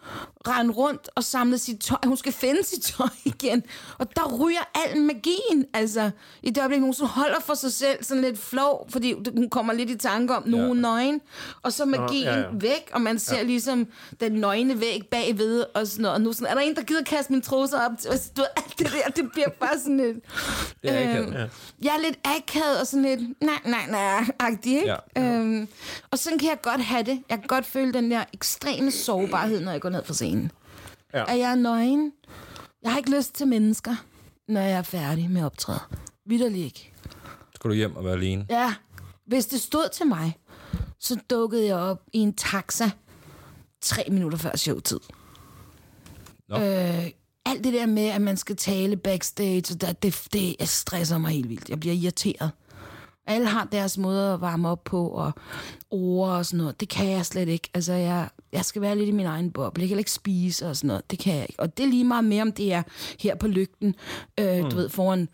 rende 0.48 0.74
rundt 0.74 1.10
og 1.16 1.24
samle 1.24 1.58
sit 1.58 1.80
tøj. 1.80 1.98
Hun 2.06 2.18
skal 2.18 2.32
finde 2.34 2.64
sit 2.64 2.84
tøj 2.84 3.08
igen. 3.26 3.64
Og 3.98 4.16
der 4.16 4.38
ryger 4.38 4.70
al 4.76 5.02
magien, 5.02 5.66
altså. 5.74 6.12
I 6.44 6.50
det 6.50 6.58
øjeblik, 6.58 6.82
hun 6.82 6.94
så 6.94 7.06
holder 7.06 7.40
for 7.40 7.54
sig 7.54 7.74
selv 7.74 8.04
sådan 8.04 8.24
lidt 8.24 8.40
flov, 8.40 8.88
fordi 8.90 9.16
hun 9.36 9.50
kommer 9.50 9.74
lidt 9.74 9.90
i 9.90 9.98
tanke 9.98 10.36
om, 10.36 10.44
nu 10.46 10.58
hun 10.68 10.78
nøgen. 10.78 11.22
Og 11.64 11.74
så 11.74 11.86
magien 11.86 12.24
ja, 12.24 12.32
ja, 12.32 12.40
ja. 12.40 12.46
ja. 12.46 12.50
væk, 12.54 12.90
og 12.94 13.02
man 13.02 13.20
ser 13.20 13.38
ja. 13.38 13.44
ligesom 13.44 13.88
den 14.20 14.32
nøgne 14.32 14.80
væg 14.80 15.02
bagved, 15.12 15.66
og 15.74 15.88
sådan 15.88 16.02
noget. 16.02 16.16
Og 16.16 16.22
nu 16.22 16.34
sådan, 16.34 16.48
er 16.48 16.54
der 16.54 16.62
en, 16.62 16.76
der 16.76 16.84
gider 16.84 17.04
kaste 17.04 17.32
mine 17.32 17.42
trusser 17.42 17.78
op? 17.86 17.92
Altså, 17.92 18.30
du 18.38 18.44
alt 18.58 18.80
det 18.80 18.88
der, 18.88 19.22
det 19.22 19.32
bliver 19.32 19.50
bare 19.50 19.80
sådan 19.80 19.98
lidt... 19.98 20.18
Det 20.82 20.92
er 20.92 21.20
Øhm, 21.20 21.34
ja. 21.34 21.48
jeg 21.82 21.96
er 21.96 22.02
lidt 22.02 22.18
akavet 22.24 22.80
og 22.82 22.88
sådan 22.88 23.04
lidt, 23.04 23.20
nej, 23.42 23.60
nej, 23.66 23.86
nej, 23.90 24.26
agtig, 24.40 24.76
ikke? 24.76 24.96
Ja. 25.16 25.22
Øhm, 25.22 25.68
og 26.12 26.20
sådan 26.20 26.40
kan 26.40 26.50
jeg 26.50 26.62
godt 26.62 26.82
have 26.82 27.04
det. 27.04 27.24
Jeg 27.30 27.38
kan 27.38 27.48
godt 27.48 27.66
føle 27.66 27.94
den 27.94 28.12
der 28.12 28.24
ekstreme 28.34 28.92
sårbarhed, 28.92 29.62
når 29.62 29.72
jeg 29.72 29.82
går 29.82 29.90
ned 29.90 30.04
fra 30.06 30.14
scenen. 30.14 30.39
Ja. 31.14 31.32
At 31.32 31.40
jeg 31.40 31.52
er 31.52 31.56
nøgen. 31.56 32.14
Jeg 32.84 32.92
har 32.92 32.98
ikke 32.98 33.18
lyst 33.18 33.36
til 33.36 33.48
mennesker, 33.48 33.96
når 34.48 34.62
jeg 34.62 34.72
er 34.78 34.82
færdig 34.82 35.30
med 35.32 35.44
optræde. 35.44 35.80
Vitterlig 36.26 36.64
ikke. 36.64 36.94
Skal 37.56 37.70
du 37.70 37.76
hjem 37.76 37.96
og 37.96 38.06
være 38.06 38.14
alene? 38.14 38.46
Ja, 38.50 38.74
hvis 39.26 39.46
det 39.46 39.62
stod 39.62 39.90
til 39.94 40.08
mig, 40.08 40.38
så 41.00 41.18
dukkede 41.30 41.66
jeg 41.66 41.76
op 41.76 42.02
i 42.14 42.18
en 42.18 42.34
taxa 42.34 42.90
tre 43.82 44.04
minutter 44.10 44.38
før 44.38 44.56
showtid. 44.56 45.00
Nå. 46.50 46.56
Øh, 46.56 47.10
alt 47.46 47.64
det 47.64 47.74
der 47.74 47.86
med, 47.86 48.06
at 48.06 48.22
man 48.22 48.38
skal 48.38 48.56
tale 48.56 48.98
backstage, 48.98 49.64
og 49.74 49.82
der, 49.82 49.94
det, 49.94 50.28
det 50.34 50.70
stresser 50.70 51.18
mig 51.18 51.32
helt 51.32 51.50
vildt. 51.50 51.70
Jeg 51.70 51.80
bliver 51.80 51.96
irriteret. 51.96 52.52
Alle 53.30 53.48
har 53.48 53.68
deres 53.72 53.98
måde 53.98 54.34
at 54.34 54.42
varme 54.42 54.70
op 54.70 54.84
på, 54.84 55.08
og 55.08 55.32
ord 55.92 56.30
og 56.30 56.46
sådan 56.46 56.58
noget. 56.58 56.80
Det 56.80 56.90
kan 56.90 57.10
jeg 57.10 57.26
slet 57.26 57.48
ikke. 57.48 57.70
Altså, 57.74 57.94
jeg, 57.94 58.30
jeg 58.52 58.66
skal 58.66 58.82
være 58.82 58.98
lidt 58.98 59.10
i 59.10 59.12
min 59.12 59.26
egen 59.26 59.52
boble. 59.52 59.82
Jeg 59.82 59.90
kan 59.90 59.98
ikke 59.98 60.12
spise 60.12 60.68
og 60.68 60.76
sådan 60.76 60.88
noget. 60.88 61.12
Det 61.12 61.20
kan 61.20 61.36
jeg 61.36 61.46
ikke. 61.50 61.60
Og 61.60 61.78
det 61.78 61.84
er 61.86 61.90
lige 61.90 62.04
meget 62.04 62.24
mere, 62.24 62.42
om 62.42 62.52
det 62.52 62.74
er 62.74 62.84
her 63.20 63.36
på 63.36 63.48
lygten, 63.48 63.96
øh, 64.40 64.64
mm. 64.64 64.70
du 64.70 64.76
ved, 64.76 64.90
foran 64.90 65.30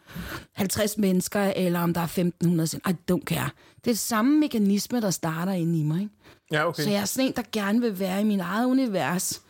50 0.53 0.97
mennesker, 0.97 1.41
eller 1.55 1.79
om 1.79 1.93
der 1.93 2.01
er 2.01 2.05
1500. 2.05 2.67
Sådan. 2.67 2.91
I 2.91 3.11
don't 3.11 3.23
care. 3.25 3.49
Det 3.75 3.91
er 3.91 3.93
det 3.93 3.99
samme 3.99 4.39
mekanisme, 4.39 5.01
der 5.01 5.09
starter 5.09 5.51
inde 5.51 5.79
i 5.79 5.83
mig. 5.83 6.01
Ikke? 6.01 6.13
Ja, 6.51 6.67
okay. 6.67 6.83
Så 6.83 6.89
jeg 6.89 7.01
er 7.01 7.05
sådan 7.05 7.27
en, 7.27 7.33
der 7.35 7.43
gerne 7.51 7.81
vil 7.81 7.99
være 7.99 8.21
i 8.21 8.23
min 8.23 8.39
eget 8.39 8.65
univers. 8.65 9.41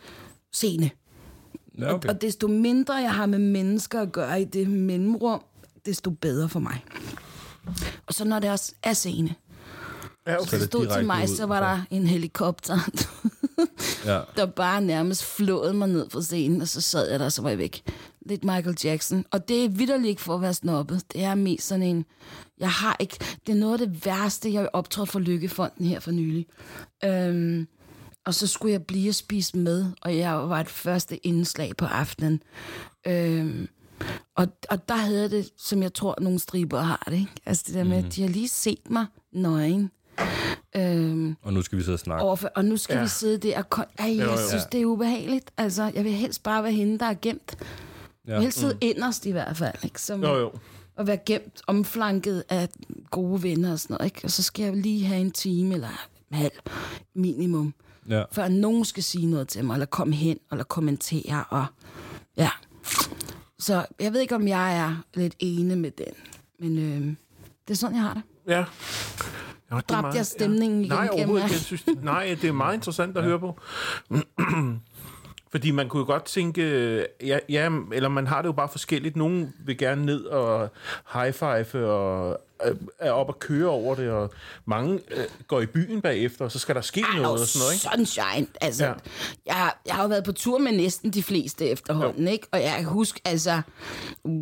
Scene. 0.52 0.90
Ja, 1.78 1.94
okay. 1.94 2.08
Og 2.08 2.20
desto 2.22 2.48
mindre 2.48 2.94
jeg 2.94 3.14
har 3.14 3.26
med 3.26 3.38
mennesker 3.38 4.00
at 4.00 4.12
gøre 4.12 4.40
i 4.40 4.44
det 4.44 4.68
mellemrum, 4.68 5.42
desto 5.86 6.10
bedre 6.10 6.48
for 6.48 6.60
mig. 6.60 6.84
Og 8.06 8.14
så 8.14 8.24
når 8.24 8.38
det 8.38 8.50
også 8.50 8.72
er 8.82 8.92
scene. 8.92 9.34
Ja, 10.26 10.32
Så 10.34 10.40
okay. 10.40 10.54
er 10.54 10.58
det 10.58 10.66
Stod 10.68 10.80
til 10.80 10.88
direkte 10.90 11.06
mig, 11.06 11.22
ud. 11.22 11.36
så 11.36 11.46
var 11.46 11.60
der 11.60 11.80
en 11.90 12.06
helikopter, 12.06 12.78
Ja. 14.04 14.20
der 14.36 14.46
bare 14.46 14.80
nærmest 14.80 15.24
flåede 15.24 15.74
mig 15.74 15.88
ned 15.88 16.10
fra 16.10 16.22
scenen, 16.22 16.60
og 16.62 16.68
så 16.68 16.80
sad 16.80 17.10
jeg 17.10 17.18
der, 17.18 17.24
og 17.24 17.32
så 17.32 17.42
var 17.42 17.48
jeg 17.48 17.58
væk. 17.58 17.82
Lidt 18.26 18.44
Michael 18.44 18.76
Jackson. 18.84 19.24
Og 19.30 19.48
det 19.48 19.64
er 19.64 19.68
vidderligt 19.68 20.08
ikke 20.08 20.22
for 20.22 20.34
at 20.34 20.40
være 20.42 20.54
snobbet. 20.54 21.02
Det 21.12 21.24
er 21.24 21.34
mest 21.34 21.66
sådan 21.66 21.82
en... 21.82 22.04
Jeg 22.58 22.70
har 22.70 22.96
ikke... 23.00 23.16
Det 23.46 23.52
er 23.52 23.56
noget 23.56 23.80
af 23.80 23.88
det 23.88 24.06
værste, 24.06 24.52
jeg 24.52 24.60
har 24.60 24.70
optrådt 24.72 25.08
for 25.08 25.18
Lykkefonden 25.18 25.86
her 25.86 26.00
for 26.00 26.10
nylig. 26.10 26.46
Øhm, 27.04 27.66
og 28.26 28.34
så 28.34 28.46
skulle 28.46 28.72
jeg 28.72 28.82
blive 28.84 29.08
og 29.10 29.14
spise 29.14 29.56
med, 29.56 29.86
og 30.02 30.16
jeg 30.16 30.48
var 30.48 30.60
et 30.60 30.68
første 30.68 31.26
indslag 31.26 31.76
på 31.76 31.84
aftenen. 31.84 32.42
Øhm, 33.06 33.68
og, 34.34 34.48
og 34.70 34.88
der 34.88 34.94
havde 34.96 35.20
jeg 35.20 35.30
det, 35.30 35.50
som 35.58 35.82
jeg 35.82 35.94
tror, 35.94 36.14
nogle 36.20 36.38
striber 36.38 36.80
har 36.80 37.02
det. 37.06 37.12
Ikke? 37.16 37.32
Altså 37.46 37.64
det 37.66 37.74
der 37.74 37.84
med, 37.84 37.96
Mhm. 37.98 38.06
at 38.06 38.14
de 38.16 38.22
har 38.22 38.28
lige 38.28 38.48
set 38.48 38.90
mig 38.90 39.06
nøgen. 39.32 39.90
Øhm, 40.76 41.36
Og 41.42 41.52
nu 41.52 41.62
skal 41.62 41.78
vi 41.78 41.82
sidde 41.82 41.94
og 41.94 41.98
snakke. 41.98 42.24
overfor, 42.24 42.48
og 42.54 42.64
nu 42.64 42.76
skal 42.76 42.92
Ja. 42.94 42.98
ja. 42.98 43.04
vi 43.04 43.08
sidde 43.08 43.38
der 43.38 43.58
og... 43.58 43.64
kon- 43.74 43.94
Ej, 43.98 44.16
jeg 44.16 44.26
Jo, 44.26 44.30
jo. 44.30 44.48
synes, 44.48 44.64
det 44.72 44.80
er 44.80 44.84
ubehageligt. 44.86 45.50
Altså, 45.56 45.90
jeg 45.94 46.04
vil 46.04 46.12
helst 46.12 46.42
bare 46.42 46.62
være 46.62 46.72
hende, 46.72 46.98
der 46.98 47.06
er 47.06 47.14
gemt. 47.22 47.56
Jeg 48.26 48.34
vil 48.34 48.42
helst 48.42 48.58
sidde 48.58 48.72
mm. 48.74 48.78
inderst 48.82 49.26
i 49.26 49.30
hvert 49.30 49.56
fald, 49.56 49.74
ikke? 49.84 50.02
Som, 50.02 50.22
Jo, 50.24 50.34
jo. 50.36 50.50
at 50.98 51.06
være 51.06 51.18
gemt, 51.26 51.62
omflanket 51.66 52.44
af 52.48 52.68
gode 53.10 53.42
venner 53.42 53.72
og 53.72 53.78
sådan 53.80 53.94
noget, 53.94 54.04
ikke? 54.04 54.20
Og 54.24 54.30
så 54.30 54.42
skal 54.42 54.64
jeg 54.64 54.76
lige 54.76 55.04
have 55.06 55.20
en 55.20 55.30
time 55.30 55.74
eller 55.74 56.08
en 56.30 56.36
halv 56.36 56.52
minimum, 57.14 57.74
Ja. 58.08 58.22
før 58.32 58.48
nogen 58.48 58.84
skal 58.84 59.02
sige 59.02 59.26
noget 59.26 59.48
til 59.48 59.64
mig, 59.64 59.74
eller 59.74 59.86
komme 59.86 60.14
hen, 60.14 60.38
eller 60.50 60.64
kommentere, 60.64 61.44
og 61.50 61.66
ja. 62.36 62.50
Så 63.58 63.86
jeg 64.00 64.12
ved 64.12 64.20
ikke, 64.20 64.34
om 64.34 64.48
jeg 64.48 64.78
er 64.78 65.02
lidt 65.14 65.34
ene 65.38 65.76
med 65.76 65.90
den, 65.90 66.14
men 66.60 66.78
øh, 66.78 67.14
det 67.68 67.70
er 67.70 67.74
sådan, 67.74 67.94
jeg 67.96 68.02
har 68.02 68.14
det. 68.14 68.22
Ja. 68.48 68.64
Ja, 69.70 69.76
det 69.76 69.82
er 69.82 69.86
dræbte 69.88 70.02
meget- 70.02 70.14
jeg 70.14 70.26
stemningen 70.26 70.80
igen 70.80 70.88
Nej, 70.88 71.08
overhovedet 71.12 71.44
ikke. 71.44 71.52
Jeg 71.54 71.60
synes, 71.60 71.82
det, 71.82 72.04
nej, 72.04 72.36
det 72.42 72.48
er 72.48 72.52
meget 72.52 72.74
interessant 72.74 73.16
at 73.16 73.24
høre 73.24 73.38
på. 73.40 73.58
Fordi 75.56 75.70
man 75.70 75.88
kunne 75.88 76.00
jo 76.00 76.06
godt 76.06 76.24
tænke, 76.24 76.62
ja, 77.24 77.38
ja, 77.48 77.70
eller 77.92 78.08
man 78.08 78.26
har 78.26 78.42
det 78.42 78.46
jo 78.46 78.52
bare 78.52 78.68
forskelligt. 78.68 79.16
Nogen 79.16 79.54
vil 79.66 79.78
gerne 79.78 80.06
ned 80.06 80.24
og 80.24 80.68
high-five 81.12 81.84
og 81.86 82.38
øh, 82.66 82.74
er 82.98 83.10
op 83.10 83.28
og 83.28 83.38
køre 83.38 83.68
over 83.68 83.94
det, 83.94 84.10
og 84.10 84.30
mange 84.66 84.94
øh, 85.10 85.24
går 85.48 85.60
i 85.60 85.66
byen 85.66 86.00
bagefter, 86.00 86.44
og 86.44 86.52
så 86.52 86.58
skal 86.58 86.74
der 86.74 86.80
ske 86.80 87.00
Ej, 87.00 87.18
noget 87.22 87.40
og 87.40 87.46
sådan 87.46 87.64
noget, 87.64 87.74
ikke? 87.74 88.12
Sunshine. 88.14 88.46
Altså, 88.60 88.84
Ja. 88.84 88.92
jeg, 89.46 89.72
jeg 89.86 89.94
har 89.94 90.02
jo 90.02 90.08
været 90.08 90.24
på 90.24 90.32
tur 90.32 90.58
med 90.58 90.72
næsten 90.72 91.10
de 91.10 91.22
fleste 91.22 91.66
efterhånden, 91.68 92.24
jo. 92.24 92.30
ikke? 92.30 92.46
Og 92.52 92.62
jeg 92.62 92.74
kan 92.78 92.84
huske, 92.88 93.20
altså, 93.24 93.60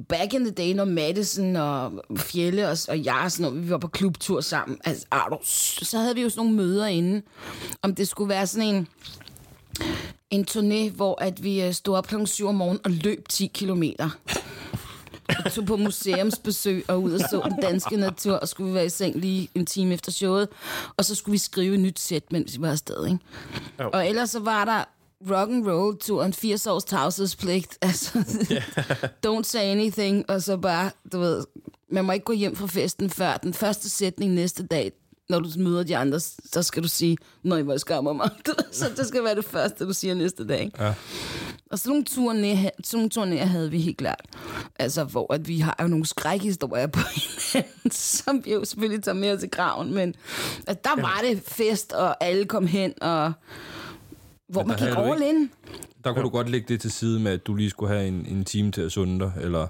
back 0.09 0.33
in 0.35 0.45
the 0.45 0.51
day, 0.55 0.73
når 0.75 0.85
Madison 0.85 1.57
og 1.57 1.93
Fjelle 2.17 2.69
og, 2.69 2.77
og 2.89 3.05
jeg 3.05 3.25
sådan 3.29 3.51
noget, 3.53 3.65
vi 3.65 3.71
var 3.71 3.79
på 3.79 3.89
klubtur 3.89 4.41
sammen, 4.41 4.79
altså, 4.85 5.07
så 5.83 5.99
havde 5.99 6.15
vi 6.15 6.23
jo 6.23 6.29
sådan 6.29 6.45
nogle 6.45 6.57
møder 6.57 6.87
inde, 6.87 7.23
om 7.83 7.95
det 7.95 8.09
skulle 8.09 8.29
være 8.29 8.47
sådan 8.47 8.69
en 8.75 8.89
en 10.31 10.47
turné, 10.51 10.91
hvor 10.91 11.22
at 11.22 11.43
vi 11.45 11.62
øh, 11.62 11.72
stod 11.72 11.97
op 11.97 12.07
klokken 12.07 12.27
7 12.27 12.47
om 12.47 12.55
morgenen 12.55 12.81
og 12.85 12.91
løb 12.91 13.29
10 13.29 13.47
kilometer. 13.55 14.11
Og 15.45 15.53
tog 15.53 15.66
på 15.66 15.77
museumsbesøg 15.77 16.85
og 16.89 17.03
ud 17.03 17.12
og 17.12 17.20
så 17.20 17.43
den 17.45 17.61
danske 17.62 17.97
natur, 17.97 18.35
og 18.35 18.49
skulle 18.49 18.68
vi 18.68 18.75
være 18.75 18.87
i 18.87 18.89
seng 18.89 19.16
lige 19.16 19.49
en 19.55 19.66
time 19.66 19.95
efter 19.95 20.12
showet. 20.12 20.49
Og 20.97 21.05
så 21.05 21.14
skulle 21.14 21.33
vi 21.33 21.39
skrive 21.39 21.75
et 21.75 21.81
nyt 21.81 22.01
sæt, 22.01 22.33
mens 22.33 22.57
vi 22.57 22.62
var 22.62 22.70
afsted, 22.70 23.07
ikke? 23.07 23.18
Jo. 23.81 23.91
Og 23.93 24.09
ellers 24.09 24.31
så 24.31 24.41
var 24.41 24.64
der 24.64 24.85
rock 25.31 25.51
and 25.51 25.66
roll 25.68 25.99
turen 25.99 26.33
80 26.33 26.66
års 26.66 26.85
tavshedspligt. 26.85 27.79
Altså, 27.83 28.18
don't 29.27 29.43
say 29.43 29.61
anything, 29.61 30.31
og 30.31 30.43
så 30.43 30.57
bare, 30.57 30.91
du 31.12 31.18
ved, 31.18 31.45
man 31.91 32.05
må 32.05 32.12
ikke 32.12 32.25
gå 32.25 32.33
hjem 32.33 32.57
fra 32.57 32.66
festen 32.66 33.11
før 33.11 33.37
den 33.37 33.55
første 33.55 33.91
sætning 33.91 34.33
næste 34.33 34.66
dag, 34.66 34.93
når 35.29 35.41
du 35.41 35.49
møder 35.59 35.83
de 35.83 35.97
andre, 35.97 36.20
så 36.20 36.62
skal 36.62 36.83
du 36.83 36.89
sige, 36.89 37.16
når 37.43 37.57
I 37.57 37.66
var 37.66 37.77
skammer 37.77 38.12
mig. 38.12 38.31
Så 38.72 38.91
det 38.97 39.07
skal 39.07 39.25
være 39.25 39.35
det 39.35 39.45
første, 39.45 39.85
du 39.87 39.93
siger 39.93 40.14
næste 40.14 40.47
dag. 40.47 40.61
ikke? 40.62 40.85
Ja. 40.85 40.95
Og 41.70 41.79
sådan 41.79 41.91
nogle 41.91 42.05
turnéer, 42.11 42.70
sådan 42.85 43.11
nogle 43.16 43.39
turnéer 43.39 43.45
havde 43.45 43.70
vi 43.70 43.81
helt 43.81 43.99
klart. 43.99 44.25
Altså, 44.79 45.05
hvor 45.05 45.35
at 45.35 45.49
vi 45.49 45.59
har 45.59 45.77
jo 45.83 45.87
nogle 45.89 46.07
skrækhistorier 46.07 46.87
på 46.87 47.01
hinanden, 47.53 47.91
som 47.91 48.45
vi 48.45 48.53
jo 48.53 48.64
selvfølgelig 48.64 49.05
tager 49.05 49.14
med 49.16 49.39
til 49.39 49.51
graven. 49.51 49.95
Men 49.95 50.14
at 50.66 50.85
der 50.85 51.01
var 51.01 51.20
det 51.25 51.43
fest, 51.47 51.93
og 51.93 52.25
alle 52.25 52.45
kom 52.45 52.66
hen, 52.66 52.95
og 53.03 53.33
hvor 54.49 54.62
Men 54.62 54.68
man 54.68 54.78
gik 54.78 54.88
all 54.97 55.22
in. 55.22 55.51
Der 56.05 56.12
kunne 56.12 56.22
du 56.22 56.28
godt 56.28 56.51
lægge 56.51 56.66
det 56.68 56.80
til 56.80 56.90
side 56.92 57.20
med, 57.20 57.32
at 57.32 57.47
du 57.47 57.55
lige 57.55 57.70
skulle 57.70 57.95
have 57.95 58.09
en, 58.09 58.26
en 58.30 58.45
time 58.45 58.72
til 58.72 58.80
at 58.80 58.92
sunde 58.92 59.20
dig, 59.24 59.32
eller 59.40 59.66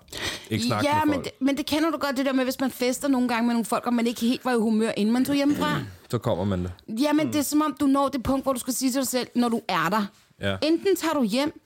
ikke 0.50 0.64
snakke 0.64 0.88
Ja, 0.88 0.94
med 0.94 1.06
men 1.06 1.14
folk. 1.14 1.24
det, 1.24 1.32
men 1.40 1.56
det 1.56 1.66
kender 1.66 1.90
du 1.90 1.96
godt, 1.98 2.16
det 2.16 2.26
der 2.26 2.32
med, 2.32 2.44
hvis 2.44 2.60
man 2.60 2.70
fester 2.70 3.08
nogle 3.08 3.28
gange 3.28 3.46
med 3.46 3.54
nogle 3.54 3.64
folk, 3.64 3.86
og 3.86 3.94
man 3.94 4.06
ikke 4.06 4.20
helt 4.20 4.44
var 4.44 4.52
i 4.52 4.56
humør, 4.58 4.90
inden 4.96 5.12
man 5.12 5.24
tog 5.24 5.34
hjemmefra. 5.34 5.78
Så 6.10 6.18
kommer 6.18 6.44
man 6.44 6.64
der. 6.64 6.94
Jamen, 7.02 7.26
det 7.26 7.36
er 7.36 7.42
som 7.42 7.62
om, 7.62 7.76
du 7.80 7.86
når 7.86 8.08
det 8.08 8.22
punkt, 8.22 8.44
hvor 8.44 8.52
du 8.52 8.60
skal 8.60 8.74
sige 8.74 8.90
til 8.92 9.00
dig 9.00 9.08
selv, 9.08 9.26
når 9.34 9.48
du 9.48 9.60
er 9.68 9.88
der. 9.90 10.06
Ja. 10.40 10.56
Enten 10.62 10.96
tager 10.96 11.14
du 11.14 11.22
hjem, 11.22 11.60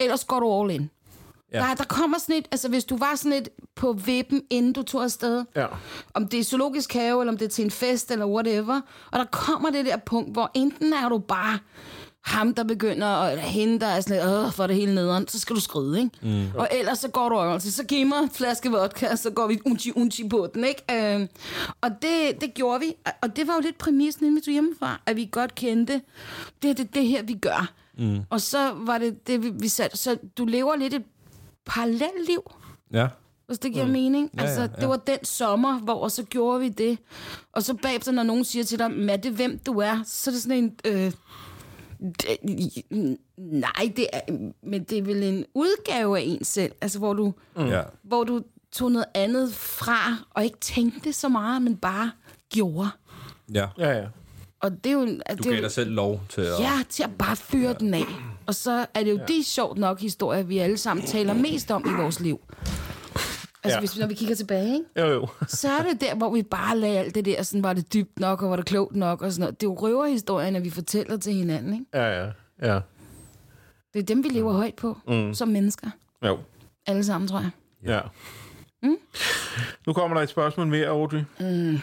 ellers 0.00 0.24
går 0.24 0.40
du 0.40 0.60
all 0.62 0.70
in. 0.80 0.90
Ja. 1.52 1.62
Ja. 1.62 1.68
Der, 1.68 1.74
der 1.74 1.84
kommer 1.84 2.18
sådan 2.18 2.36
et, 2.36 2.48
altså 2.52 2.68
hvis 2.68 2.84
du 2.84 2.96
var 2.96 3.14
sådan 3.16 3.32
et 3.32 3.48
på 3.76 3.92
vippen, 3.92 4.42
inden 4.50 4.72
du 4.72 4.82
tog 4.82 5.04
afsted, 5.04 5.44
Ja. 5.56 5.66
om 6.14 6.28
det 6.28 6.40
er 6.40 6.44
zoologisk 6.44 6.92
have, 6.92 7.20
eller 7.22 7.32
om 7.32 7.38
det 7.38 7.44
er 7.44 7.48
til 7.50 7.64
en 7.64 7.70
fest, 7.70 8.10
eller 8.10 8.26
whatever, 8.26 8.80
og 9.10 9.18
der 9.18 9.24
kommer 9.24 9.70
det 9.70 9.86
der 9.86 9.96
punkt, 9.96 10.32
hvor 10.32 10.50
enten 10.54 10.92
er 10.92 11.08
du 11.08 11.18
bare 11.18 11.58
ham, 12.24 12.54
der 12.54 12.64
begynder, 12.64 13.06
og, 13.06 13.30
eller 13.30 13.44
hende, 13.44 13.80
der 13.80 13.86
er 13.86 14.00
sådan 14.00 14.16
lidt, 14.16 14.36
åh, 14.36 14.52
for 14.52 14.66
det 14.66 14.76
hele 14.76 14.94
nederen, 14.94 15.28
så 15.28 15.38
skal 15.38 15.56
du 15.56 15.60
skride, 15.60 15.98
ikke? 15.98 16.10
Mm. 16.22 16.58
Og 16.58 16.68
ellers 16.72 16.98
så 16.98 17.08
går 17.08 17.28
du 17.28 17.34
over 17.34 17.58
til, 17.58 17.72
så 17.72 17.84
giv 17.84 18.06
mig 18.06 18.18
en 18.18 18.30
flaske 18.30 18.70
vodka, 18.70 19.16
så 19.16 19.30
går 19.30 19.46
vi 19.46 19.60
unchi 19.66 19.92
unchi 19.96 20.28
på 20.28 20.48
den, 20.54 20.64
ikke? 20.64 21.16
Øh, 21.20 21.28
og 21.80 21.90
det, 22.02 22.40
det 22.40 22.54
gjorde 22.54 22.80
vi, 22.80 22.94
og 23.22 23.36
det 23.36 23.46
var 23.46 23.54
jo 23.54 23.60
lidt 23.60 23.78
præmissen, 23.78 24.24
inden 24.24 24.36
vi 24.36 24.40
tog 24.40 24.52
hjemmefra, 24.52 25.00
at 25.06 25.16
vi 25.16 25.28
godt 25.32 25.54
kendte, 25.54 26.00
det 26.62 26.70
er 26.70 26.74
det, 26.74 26.94
det 26.94 27.06
her, 27.06 27.22
vi 27.22 27.34
gør. 27.34 27.72
Mm. 27.98 28.20
Og 28.30 28.40
så 28.40 28.72
var 28.76 28.98
det 28.98 29.26
det, 29.26 29.42
vi, 29.42 29.50
vi 29.58 29.68
satte, 29.68 29.96
så 29.96 30.18
du 30.38 30.44
lever 30.44 30.76
lidt 30.76 30.94
et 30.94 31.04
parallelt 31.66 32.26
liv, 32.26 32.50
Ja. 32.92 33.08
hvis 33.46 33.58
det 33.58 33.72
giver 33.72 33.86
mm. 33.86 33.92
mening. 33.92 34.30
Ja, 34.36 34.42
Altså, 34.42 34.60
ja, 34.60 34.66
det 34.66 34.82
ja. 34.82 34.86
var 34.86 34.96
den 34.96 35.24
sommer, 35.24 35.78
hvor 35.78 36.08
så 36.08 36.22
gjorde 36.22 36.60
vi 36.60 36.68
det. 36.68 36.98
Og 37.52 37.62
så 37.62 37.74
bagefter, 37.74 38.12
når 38.12 38.22
nogen 38.22 38.44
siger 38.44 38.64
til 38.64 38.78
dig, 38.78 39.20
det 39.22 39.32
hvem 39.32 39.58
du 39.58 39.78
er? 39.78 39.98
Så 40.06 40.30
er 40.30 40.32
det 40.32 40.42
sådan 40.42 40.58
en... 40.58 40.72
Øh, 40.84 40.94
det, 40.94 41.14
nej, 43.38 43.92
det 43.96 44.06
er, 44.12 44.20
men 44.62 44.84
det 44.84 44.98
er 44.98 45.02
vel 45.02 45.22
en 45.22 45.44
udgave 45.54 46.18
af 46.18 46.22
en 46.26 46.44
selv. 46.44 46.72
Altså, 46.80 46.98
hvor 46.98 47.12
du, 47.12 47.34
Mm. 47.56 47.66
ja. 47.66 47.82
hvor 48.02 48.24
du 48.24 48.42
tog 48.72 48.92
noget 48.92 49.06
andet 49.14 49.54
fra, 49.54 50.16
og 50.30 50.44
ikke 50.44 50.58
tænkte 50.60 51.12
så 51.12 51.28
meget, 51.28 51.62
men 51.62 51.76
bare 51.76 52.10
gjorde. 52.50 52.88
ja. 53.54 53.66
Ja, 53.78 53.90
ja. 53.98 54.04
Og 54.60 54.84
det 54.84 54.86
er 54.86 54.94
jo... 54.94 55.20
at 55.26 55.38
Du 55.38 55.42
det 55.42 55.46
er 55.46 55.50
gav 55.50 55.56
jo- 55.58 55.62
dig 55.62 55.70
selv 55.70 55.90
lov 55.90 56.20
til 56.28 56.40
at... 56.40 56.60
Ja, 56.60 56.70
til 56.88 57.02
at 57.02 57.10
bare 57.18 57.36
fyre 57.36 57.74
den 57.80 57.94
af. 57.94 58.04
Og 58.46 58.54
så 58.54 58.86
er 58.94 59.02
det 59.04 59.10
jo 59.10 59.16
ja. 59.18 59.24
de 59.24 59.44
sjovt 59.44 59.78
nok 59.78 60.00
historier, 60.00 60.42
vi 60.42 60.58
alle 60.58 60.76
sammen 60.78 61.06
taler 61.06 61.34
mest 61.34 61.70
om 61.70 61.84
i 61.86 62.02
vores 62.02 62.20
liv. 62.20 62.40
Altså, 63.64 63.68
Ja. 63.68 63.74
ja. 63.74 63.80
hvis 63.80 63.96
vi, 63.96 64.00
når 64.00 64.06
vi 64.08 64.14
kigger 64.14 64.34
tilbage, 64.34 64.72
ikke? 64.74 64.84
Jo, 65.00 65.06
jo. 65.06 65.28
så 65.48 65.68
er 65.70 65.82
det 65.82 66.00
der, 66.00 66.14
hvor 66.14 66.30
vi 66.34 66.42
bare 66.42 66.78
lagde 66.78 66.98
alt 66.98 67.14
det 67.14 67.24
der, 67.24 67.42
sådan 67.42 67.62
var 67.62 67.72
det 67.72 67.92
dybt 67.94 68.18
nok, 68.18 68.42
og 68.42 68.50
var 68.50 68.56
det 68.56 68.66
klogt 68.66 68.96
nok, 68.96 69.22
og 69.22 69.32
sådan 69.32 69.40
noget. 69.40 69.60
Det 69.60 69.66
er 69.66 69.70
jo 69.70 69.74
røverhistorierne, 69.74 70.62
vi 70.62 70.70
fortæller 70.70 71.16
til 71.16 71.32
hinanden, 71.32 71.72
ikke? 71.72 71.86
Ja, 71.94 72.22
ja. 72.24 72.30
Ja. 72.62 72.80
Det 73.94 73.98
er 74.00 74.02
dem, 74.02 74.24
vi 74.24 74.28
lever 74.28 74.52
højt 74.52 74.74
på, 74.74 74.98
mm. 75.08 75.34
som 75.34 75.48
mennesker. 75.48 75.90
Jo. 76.24 76.38
Alle 76.86 77.04
sammen, 77.04 77.28
tror 77.28 77.40
jeg. 77.40 77.50
Ja. 77.84 78.00
Mm. 78.82 78.96
Nu 79.86 79.92
kommer 79.92 80.16
der 80.16 80.22
et 80.22 80.28
spørgsmål 80.28 80.66
mere, 80.66 80.86
Audrey. 80.86 81.22
Mm. 81.40 81.78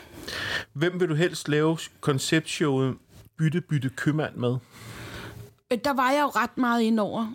Hvem 0.73 0.99
vil 0.99 1.09
du 1.09 1.15
helst 1.15 1.49
lave 1.49 1.77
konceptshowet 2.01 2.95
Bytte 3.37 3.61
Bytte 3.61 3.89
Købmand 3.89 4.35
med? 4.35 4.55
Øh, 5.71 5.77
Der 5.83 5.93
var 5.93 6.11
jeg 6.11 6.21
jo 6.21 6.27
ret 6.27 6.57
meget 6.57 6.81
ind 6.81 6.99
over. 6.99 7.33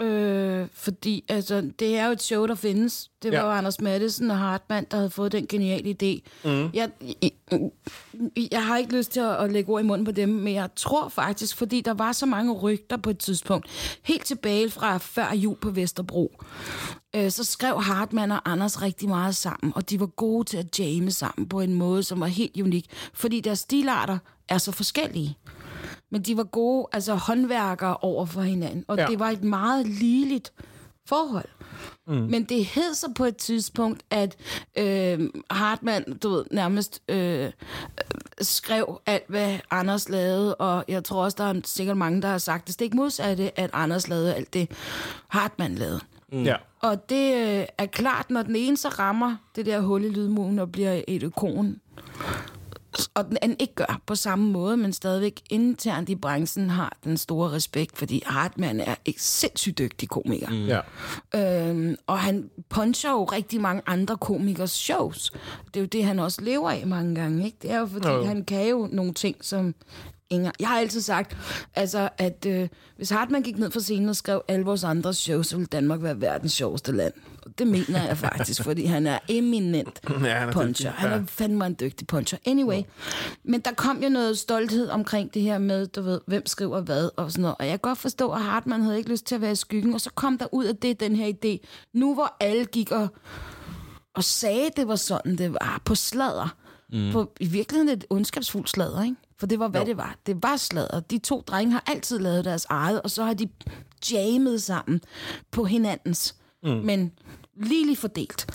Øh, 0.00 0.66
fordi 0.72 1.24
altså, 1.28 1.70
det 1.78 1.96
er 1.98 2.06
jo 2.06 2.12
et 2.12 2.22
show, 2.22 2.46
der 2.46 2.54
findes. 2.54 3.10
Det 3.22 3.32
var 3.32 3.38
Ja. 3.38 3.44
jo 3.44 3.50
Anders 3.50 3.80
Madsen 3.80 4.30
og 4.30 4.38
Hartmann, 4.38 4.86
der 4.90 4.96
havde 4.96 5.10
fået 5.10 5.32
den 5.32 5.46
geniale 5.46 5.90
idé. 6.02 6.28
Mm. 6.50 6.70
Jeg, 6.74 6.90
jeg, 7.22 7.30
jeg 8.52 8.66
har 8.66 8.76
ikke 8.76 8.96
lyst 8.96 9.12
til 9.12 9.20
at, 9.20 9.36
at 9.36 9.52
lægge 9.52 9.72
ord 9.72 9.80
i 9.82 9.86
munden 9.86 10.04
på 10.04 10.10
dem, 10.12 10.28
men 10.28 10.54
jeg 10.54 10.68
tror 10.76 11.08
faktisk, 11.08 11.56
fordi 11.56 11.80
der 11.80 11.94
var 11.94 12.12
så 12.12 12.26
mange 12.26 12.52
rygter 12.52 12.96
på 12.96 13.10
et 13.10 13.18
tidspunkt, 13.18 13.66
helt 14.02 14.24
tilbage 14.24 14.70
fra 14.70 14.98
før 14.98 15.32
jul 15.34 15.56
på 15.56 15.70
Vesterbro, 15.70 16.32
øh, 17.16 17.30
så 17.30 17.44
skrev 17.44 17.80
Hartmann 17.82 18.32
og 18.32 18.40
Anders 18.52 18.82
rigtig 18.82 19.08
meget 19.08 19.36
sammen, 19.36 19.72
og 19.76 19.90
de 19.90 20.00
var 20.00 20.06
gode 20.06 20.44
til 20.48 20.56
at 20.56 20.78
jamme 20.80 21.10
sammen 21.10 21.48
på 21.48 21.60
en 21.60 21.74
måde, 21.74 22.02
som 22.02 22.20
var 22.20 22.26
helt 22.26 22.60
unik, 22.62 22.86
fordi 23.14 23.40
deres 23.40 23.58
stilarter 23.58 24.18
er 24.48 24.58
så 24.58 24.72
forskellige. 24.72 25.36
Men 26.10 26.22
de 26.22 26.36
var 26.36 26.44
gode, 26.44 26.86
altså 26.92 27.14
håndværkere 27.14 27.96
over 27.96 28.26
for 28.26 28.40
hinanden. 28.42 28.84
Og 28.88 28.96
Ja. 28.96 29.06
det 29.06 29.18
var 29.18 29.30
et 29.30 29.44
meget 29.44 29.86
ligeligt 29.86 30.52
forhold. 31.08 31.48
Mm. 32.08 32.14
Men 32.14 32.44
det 32.44 32.64
hed 32.64 32.94
så 32.94 33.12
på 33.16 33.24
et 33.24 33.36
tidspunkt, 33.36 34.02
at 34.10 34.36
øh, 34.78 35.20
Hartmann, 35.50 36.18
du 36.22 36.28
ved, 36.30 36.44
nærmest 36.50 37.02
øh, 37.08 37.50
skrev 38.40 39.00
alt, 39.06 39.24
hvad 39.28 39.58
Anders 39.70 40.08
lavede, 40.08 40.54
og 40.54 40.84
jeg 40.88 41.04
tror 41.04 41.24
også, 41.24 41.34
der 41.38 41.44
er 41.44 41.60
sikkert 41.64 41.96
mange, 41.96 42.22
der 42.22 42.28
har 42.28 42.38
sagt 42.38 42.66
det 42.66 42.74
stik 42.74 42.94
modsatte, 42.94 43.60
at 43.60 43.70
Anders 43.72 44.08
lavede 44.08 44.34
alt 44.34 44.54
det, 44.54 44.70
Hartmann 45.28 45.74
lavede. 45.74 46.00
Mm. 46.32 46.42
Ja. 46.42 46.56
Og 46.80 47.08
det 47.10 47.34
øh, 47.34 47.66
er 47.78 47.86
klart, 47.86 48.30
når 48.30 48.42
den 48.42 48.56
ene 48.56 48.76
så 48.76 48.88
rammer 48.88 49.36
det 49.56 49.66
der 49.66 49.80
hul 49.80 50.04
i 50.04 50.08
lydmugen 50.08 50.58
og 50.58 50.72
bliver 50.72 51.02
et 51.08 51.22
ikon, 51.22 51.76
og 53.14 53.24
den 53.28 53.38
anden 53.42 53.56
ikke 53.60 53.74
gør 53.74 54.00
på 54.06 54.14
samme 54.14 54.50
måde, 54.50 54.76
men 54.76 54.92
stadigvæk 54.92 55.40
internt 55.50 56.08
i 56.08 56.14
branchen 56.14 56.70
har 56.70 56.96
den 57.04 57.16
store 57.16 57.50
respekt, 57.50 57.98
fordi 57.98 58.22
Hartmann 58.26 58.80
er 58.80 58.94
en 59.04 59.14
sindssygt 59.18 59.78
dygtig 59.78 60.08
komiker. 60.08 60.48
Mm. 60.50 60.66
Ja. 60.66 60.80
Øhm, 61.70 61.96
og 62.06 62.18
han 62.18 62.50
puncher 62.68 63.10
jo 63.10 63.24
rigtig 63.24 63.60
mange 63.60 63.82
andre 63.86 64.16
komikers 64.16 64.70
shows. 64.70 65.30
Det 65.66 65.76
er 65.76 65.80
jo 65.80 65.86
det, 65.86 66.04
han 66.04 66.18
også 66.18 66.42
lever 66.42 66.70
af 66.70 66.86
mange 66.86 67.14
gange. 67.14 67.44
Ikke? 67.44 67.56
Det 67.62 67.70
er 67.70 67.78
jo 67.78 67.86
fordi, 67.86 68.08
Jo. 68.08 68.24
han 68.24 68.44
kan 68.44 68.68
jo 68.68 68.88
nogle 68.92 69.14
ting, 69.14 69.36
som 69.40 69.74
ingen... 70.30 70.52
Jeg 70.60 70.68
har 70.68 70.78
altid 70.78 71.00
sagt, 71.00 71.36
altså, 71.74 72.08
at 72.18 72.46
øh, 72.48 72.68
hvis 72.96 73.10
Hartmann 73.10 73.42
gik 73.44 73.58
ned 73.58 73.70
fra 73.70 73.80
scenen 73.80 74.08
og 74.08 74.16
skrev 74.16 74.42
alle 74.48 74.64
vores 74.64 74.84
andre 74.84 75.14
shows, 75.14 75.46
så 75.46 75.56
ville 75.56 75.66
Danmark 75.66 76.02
være 76.02 76.20
verdens 76.20 76.52
sjoveste 76.52 76.92
land. 76.92 77.12
Og 77.42 77.58
det 77.58 77.66
mener 77.66 78.06
jeg 78.06 78.16
faktisk, 78.18 78.62
fordi 78.62 78.84
han 78.84 79.06
er 79.06 79.18
eminent 79.28 80.00
Ja, 80.10 80.14
han 80.14 80.48
er 80.48 80.52
puncher. 80.52 80.90
dygtig, 80.90 80.90
Han 80.90 81.10
er 81.10 81.16
ja. 81.16 81.22
fandme 81.26 81.66
en 81.66 81.76
dygtig 81.80 82.06
puncher. 82.06 82.38
Anyway, 82.46 82.82
men 83.44 83.60
der 83.60 83.72
kom 83.72 84.02
jo 84.02 84.08
noget 84.08 84.38
stolthed 84.38 84.88
omkring 84.88 85.34
det 85.34 85.42
her 85.42 85.58
med, 85.58 85.86
du 85.86 86.02
ved, 86.02 86.20
hvem 86.26 86.46
skriver 86.46 86.80
hvad 86.80 87.10
og 87.16 87.32
sådan 87.32 87.42
noget. 87.42 87.56
Og 87.58 87.64
jeg 87.64 87.72
kan 87.72 87.78
godt 87.78 87.98
forstå, 87.98 88.30
at 88.32 88.42
Hartmann 88.42 88.82
havde 88.82 88.98
ikke 88.98 89.10
lyst 89.10 89.26
til 89.26 89.34
at 89.34 89.40
være 89.40 89.52
i 89.52 89.54
skyggen, 89.54 89.94
og 89.94 90.00
så 90.00 90.10
kom 90.14 90.38
der 90.38 90.46
ud 90.52 90.64
af 90.64 90.76
det 90.76 91.00
den 91.00 91.16
her 91.16 91.32
idé. 91.32 91.66
Nu 91.94 92.14
hvor 92.14 92.36
alle 92.40 92.64
gik 92.64 92.90
og, 92.90 93.08
og 94.14 94.24
sagde, 94.24 94.70
det 94.76 94.88
var 94.88 94.96
sådan, 94.96 95.38
det 95.38 95.52
var 95.52 95.82
på 95.84 95.94
sladder. 95.94 96.56
Mm. 96.92 97.12
På 97.12 97.32
i 97.40 97.46
virkeligheden 97.46 97.88
et 97.98 98.04
ondskabsfuldt 98.10 98.70
sladder, 98.70 99.02
ikke? 99.02 99.16
For 99.38 99.46
det 99.46 99.58
var, 99.58 99.68
hvad 99.68 99.80
jo. 99.80 99.86
det 99.86 99.96
var. 99.96 100.16
Det 100.26 100.42
var 100.42 100.56
sladder. 100.56 101.00
De 101.00 101.18
to 101.18 101.42
drenge 101.46 101.72
har 101.72 101.84
altid 101.86 102.18
lavet 102.18 102.44
deres 102.44 102.66
eget, 102.68 103.02
og 103.02 103.10
så 103.10 103.24
har 103.24 103.34
de 103.34 103.48
jammet 104.12 104.62
sammen 104.62 105.00
på 105.50 105.64
hinandens. 105.64 106.34
Mm. 106.62 106.70
Men 106.70 107.12
ligeligt 107.56 108.00
fordelt. 108.00 108.46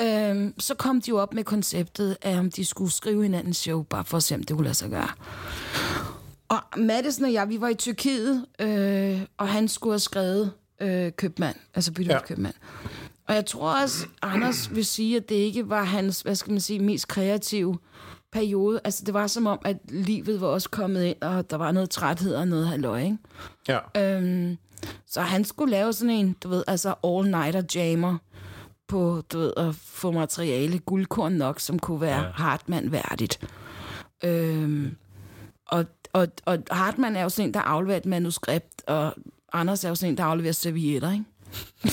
Øhm, 0.00 0.60
så 0.60 0.74
kom 0.74 1.00
de 1.00 1.08
jo 1.08 1.18
op 1.18 1.34
med 1.34 1.44
konceptet 1.44 2.16
af, 2.22 2.38
om 2.38 2.50
de 2.50 2.64
skulle 2.64 2.92
skrive 2.92 3.22
hinandens 3.22 3.56
show, 3.56 3.82
bare 3.82 4.04
for 4.04 4.16
at 4.16 4.22
se, 4.22 4.34
om 4.34 4.42
det 4.42 4.56
kunne 4.56 4.64
lade 4.64 4.74
sig 4.74 4.90
gøre. 4.90 5.08
Og 6.48 6.60
Madison 6.76 7.24
og 7.24 7.32
jeg, 7.32 7.48
vi 7.48 7.60
var 7.60 7.68
i 7.68 7.74
Tyrkiet, 7.74 8.46
øh, 8.60 9.20
og 9.36 9.48
han 9.48 9.68
skulle 9.68 9.92
have 9.92 10.00
skrevet 10.00 10.52
øh, 10.80 11.12
købmand, 11.12 11.56
altså 11.74 11.92
bytte 11.92 12.12
ja. 12.12 12.18
Og 13.28 13.34
jeg 13.34 13.46
tror 13.46 13.80
også, 13.82 14.06
Anders 14.22 14.74
vil 14.74 14.86
sige, 14.86 15.16
at 15.16 15.28
det 15.28 15.34
ikke 15.34 15.68
var 15.68 15.84
hans, 15.84 16.20
hvad 16.20 16.34
skal 16.34 16.50
man 16.50 16.60
sige, 16.60 16.78
mest 16.78 17.08
kreative 17.08 17.78
periode. 18.32 18.80
Altså, 18.84 19.04
det 19.04 19.14
var 19.14 19.26
som 19.26 19.46
om, 19.46 19.58
at 19.64 19.76
livet 19.88 20.40
var 20.40 20.46
også 20.46 20.70
kommet 20.70 21.04
ind, 21.04 21.22
og 21.22 21.50
der 21.50 21.56
var 21.56 21.72
noget 21.72 21.90
træthed 21.90 22.34
og 22.34 22.48
noget 22.48 22.68
halløj, 22.68 23.02
ikke? 23.02 23.18
Ja. 23.68 23.78
Øhm, 23.96 24.58
så 25.06 25.20
han 25.20 25.44
skulle 25.44 25.70
lave 25.70 25.92
sådan 25.92 26.14
en, 26.14 26.36
du 26.42 26.48
ved, 26.48 26.64
altså 26.66 26.94
all-nighter 27.04 27.62
jammer 27.74 28.18
på, 28.88 29.22
du 29.32 29.38
ved, 29.38 29.52
at 29.56 29.74
få 29.74 30.10
materiale, 30.10 30.78
guldkorn 30.78 31.32
nok, 31.32 31.60
som 31.60 31.78
kunne 31.78 32.00
være 32.00 32.22
ja. 32.22 32.30
Hartmann 32.34 32.92
værdigt. 32.92 33.40
Øhm, 34.24 34.96
og, 35.66 35.84
og, 36.12 36.28
og 36.44 36.58
Hartmann 36.70 37.16
er 37.16 37.22
jo 37.22 37.28
sådan 37.28 37.48
en, 37.48 37.54
der 37.54 37.60
afleverer 37.60 37.98
et 37.98 38.06
manuskript, 38.06 38.82
og 38.86 39.14
Anders 39.52 39.84
er 39.84 39.88
jo 39.88 39.94
sådan 39.94 40.12
en, 40.12 40.18
der 40.18 40.24
afleverer 40.24 40.52
servietter, 40.52 41.12
ikke? 41.12 41.24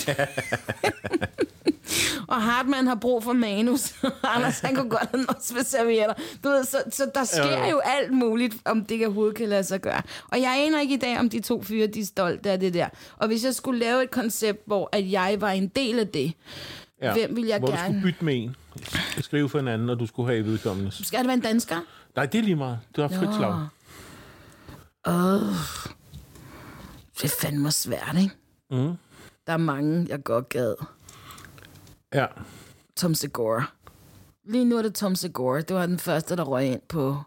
og 2.27 2.41
Hartmann 2.41 2.87
har 2.87 2.95
brug 2.95 3.23
for 3.23 3.33
manus. 3.33 3.93
Anders, 4.35 4.59
han 4.59 4.75
kunne 4.75 4.89
godt 4.89 5.09
have 5.11 5.23
noget 5.23 5.51
med 5.55 5.63
servietter. 5.63 6.13
Du 6.43 6.49
ved, 6.49 6.63
så, 6.65 6.83
så 6.91 7.11
der 7.15 7.23
sker 7.23 7.69
Jo, 7.69 7.81
alt 7.85 8.13
muligt, 8.13 8.55
om 8.65 8.85
det 8.85 9.05
overhovedet 9.05 9.35
kan 9.35 9.49
lade 9.49 9.63
sig 9.63 9.81
gøre. 9.81 10.01
Og 10.31 10.41
jeg 10.41 10.63
aner 10.67 10.79
ikke 10.81 10.93
i 10.93 10.97
dag, 10.97 11.19
om 11.19 11.29
de 11.29 11.39
to 11.39 11.63
fyre, 11.63 11.87
de 11.87 11.99
er 11.99 12.05
stolte 12.05 12.51
af 12.51 12.59
det 12.59 12.73
der. 12.73 12.87
Og 13.17 13.27
hvis 13.27 13.45
jeg 13.45 13.55
skulle 13.55 13.79
lave 13.79 14.03
et 14.03 14.11
koncept, 14.11 14.59
hvor 14.65 14.89
at 14.91 15.11
jeg 15.11 15.35
var 15.39 15.49
en 15.51 15.67
del 15.67 15.99
af 15.99 16.07
det, 16.07 16.33
ja. 17.01 17.13
hvem 17.13 17.35
vil 17.35 17.45
jeg 17.45 17.59
Hvor 17.59 17.67
gerne- 17.67 17.81
du 17.81 17.85
skulle 17.99 18.01
bytte 18.01 18.25
med 18.25 18.35
en. 18.43 18.55
Skrive 19.21 19.49
for 19.49 19.59
en 19.59 19.67
anden, 19.67 19.89
og 19.89 19.99
du 19.99 20.05
skulle 20.07 20.31
have 20.33 20.45
vedkommende. 20.45 20.91
skal 21.05 21.19
det 21.19 21.27
være 21.27 21.33
en 21.35 21.41
dansker? 21.41 21.79
Nej, 22.15 22.25
det 22.25 22.39
er 22.39 22.43
lige 22.43 22.55
meget. 22.55 22.79
Du 22.95 23.01
har 23.01 23.07
frit 23.07 23.35
slag. 23.35 23.53
Åh, 25.07 25.41
det 27.17 27.23
er 27.23 27.35
fandme 27.41 27.71
svært, 27.71 28.15
ikke? 28.21 28.35
Mm. 28.71 28.93
Der 29.47 29.53
er 29.53 29.57
mange, 29.57 30.05
jeg 30.09 30.23
godt 30.23 30.49
gad. 30.49 30.75
Ja. 32.13 32.25
Tom 32.95 33.13
Segura. 33.15 33.63
Lige 34.45 34.65
nu 34.65 34.77
er 34.77 34.81
det 34.81 34.95
Tom 34.95 35.15
Segura. 35.15 35.61
Det 35.61 35.75
var 35.75 35.85
den 35.85 35.99
første, 35.99 36.35
der 36.35 36.43
røg 36.43 36.65
ind 36.65 36.81
på, 36.89 37.17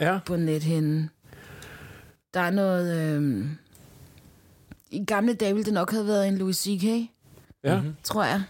Ja. 0.00 0.20
på 0.26 0.36
nethinden. 0.36 1.10
Der 2.34 2.40
er 2.40 2.50
noget... 2.50 3.14
Øhm, 3.16 3.56
I 4.90 5.04
gamle 5.04 5.34
dage 5.34 5.52
ville 5.54 5.64
det 5.64 5.74
nok 5.74 5.90
have 5.90 6.06
været 6.06 6.28
en 6.28 6.38
Louis 6.38 6.56
C.K., 6.56 7.10
Ja. 7.64 7.82
Tror 8.02 8.24
jeg. 8.24 8.42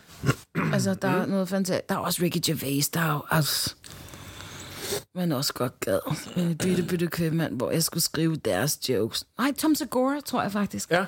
altså, 0.72 0.94
der 0.94 1.08
er 1.08 1.26
noget 1.26 1.48
fantastisk. 1.48 1.88
Der 1.88 1.94
er 1.94 1.98
også 1.98 2.22
Ricky 2.22 2.38
Gervais, 2.46 2.88
der 2.88 3.00
er 3.00 3.12
jo 3.12 3.22
altså, 3.30 3.74
man 5.14 5.32
også 5.32 5.54
godt 5.54 5.80
gad. 5.80 5.98
En 6.36 6.56
bytte, 6.58 6.82
bytte 6.82 7.06
købmand, 7.06 7.56
hvor 7.56 7.70
jeg 7.70 7.82
skulle 7.82 8.02
skrive 8.02 8.36
deres 8.36 8.88
jokes. 8.88 9.24
Nej, 9.38 9.52
Tom 9.58 9.74
Segura, 9.74 10.20
tror 10.26 10.42
jeg 10.42 10.52
faktisk. 10.52 10.90
Ja. 10.90 11.04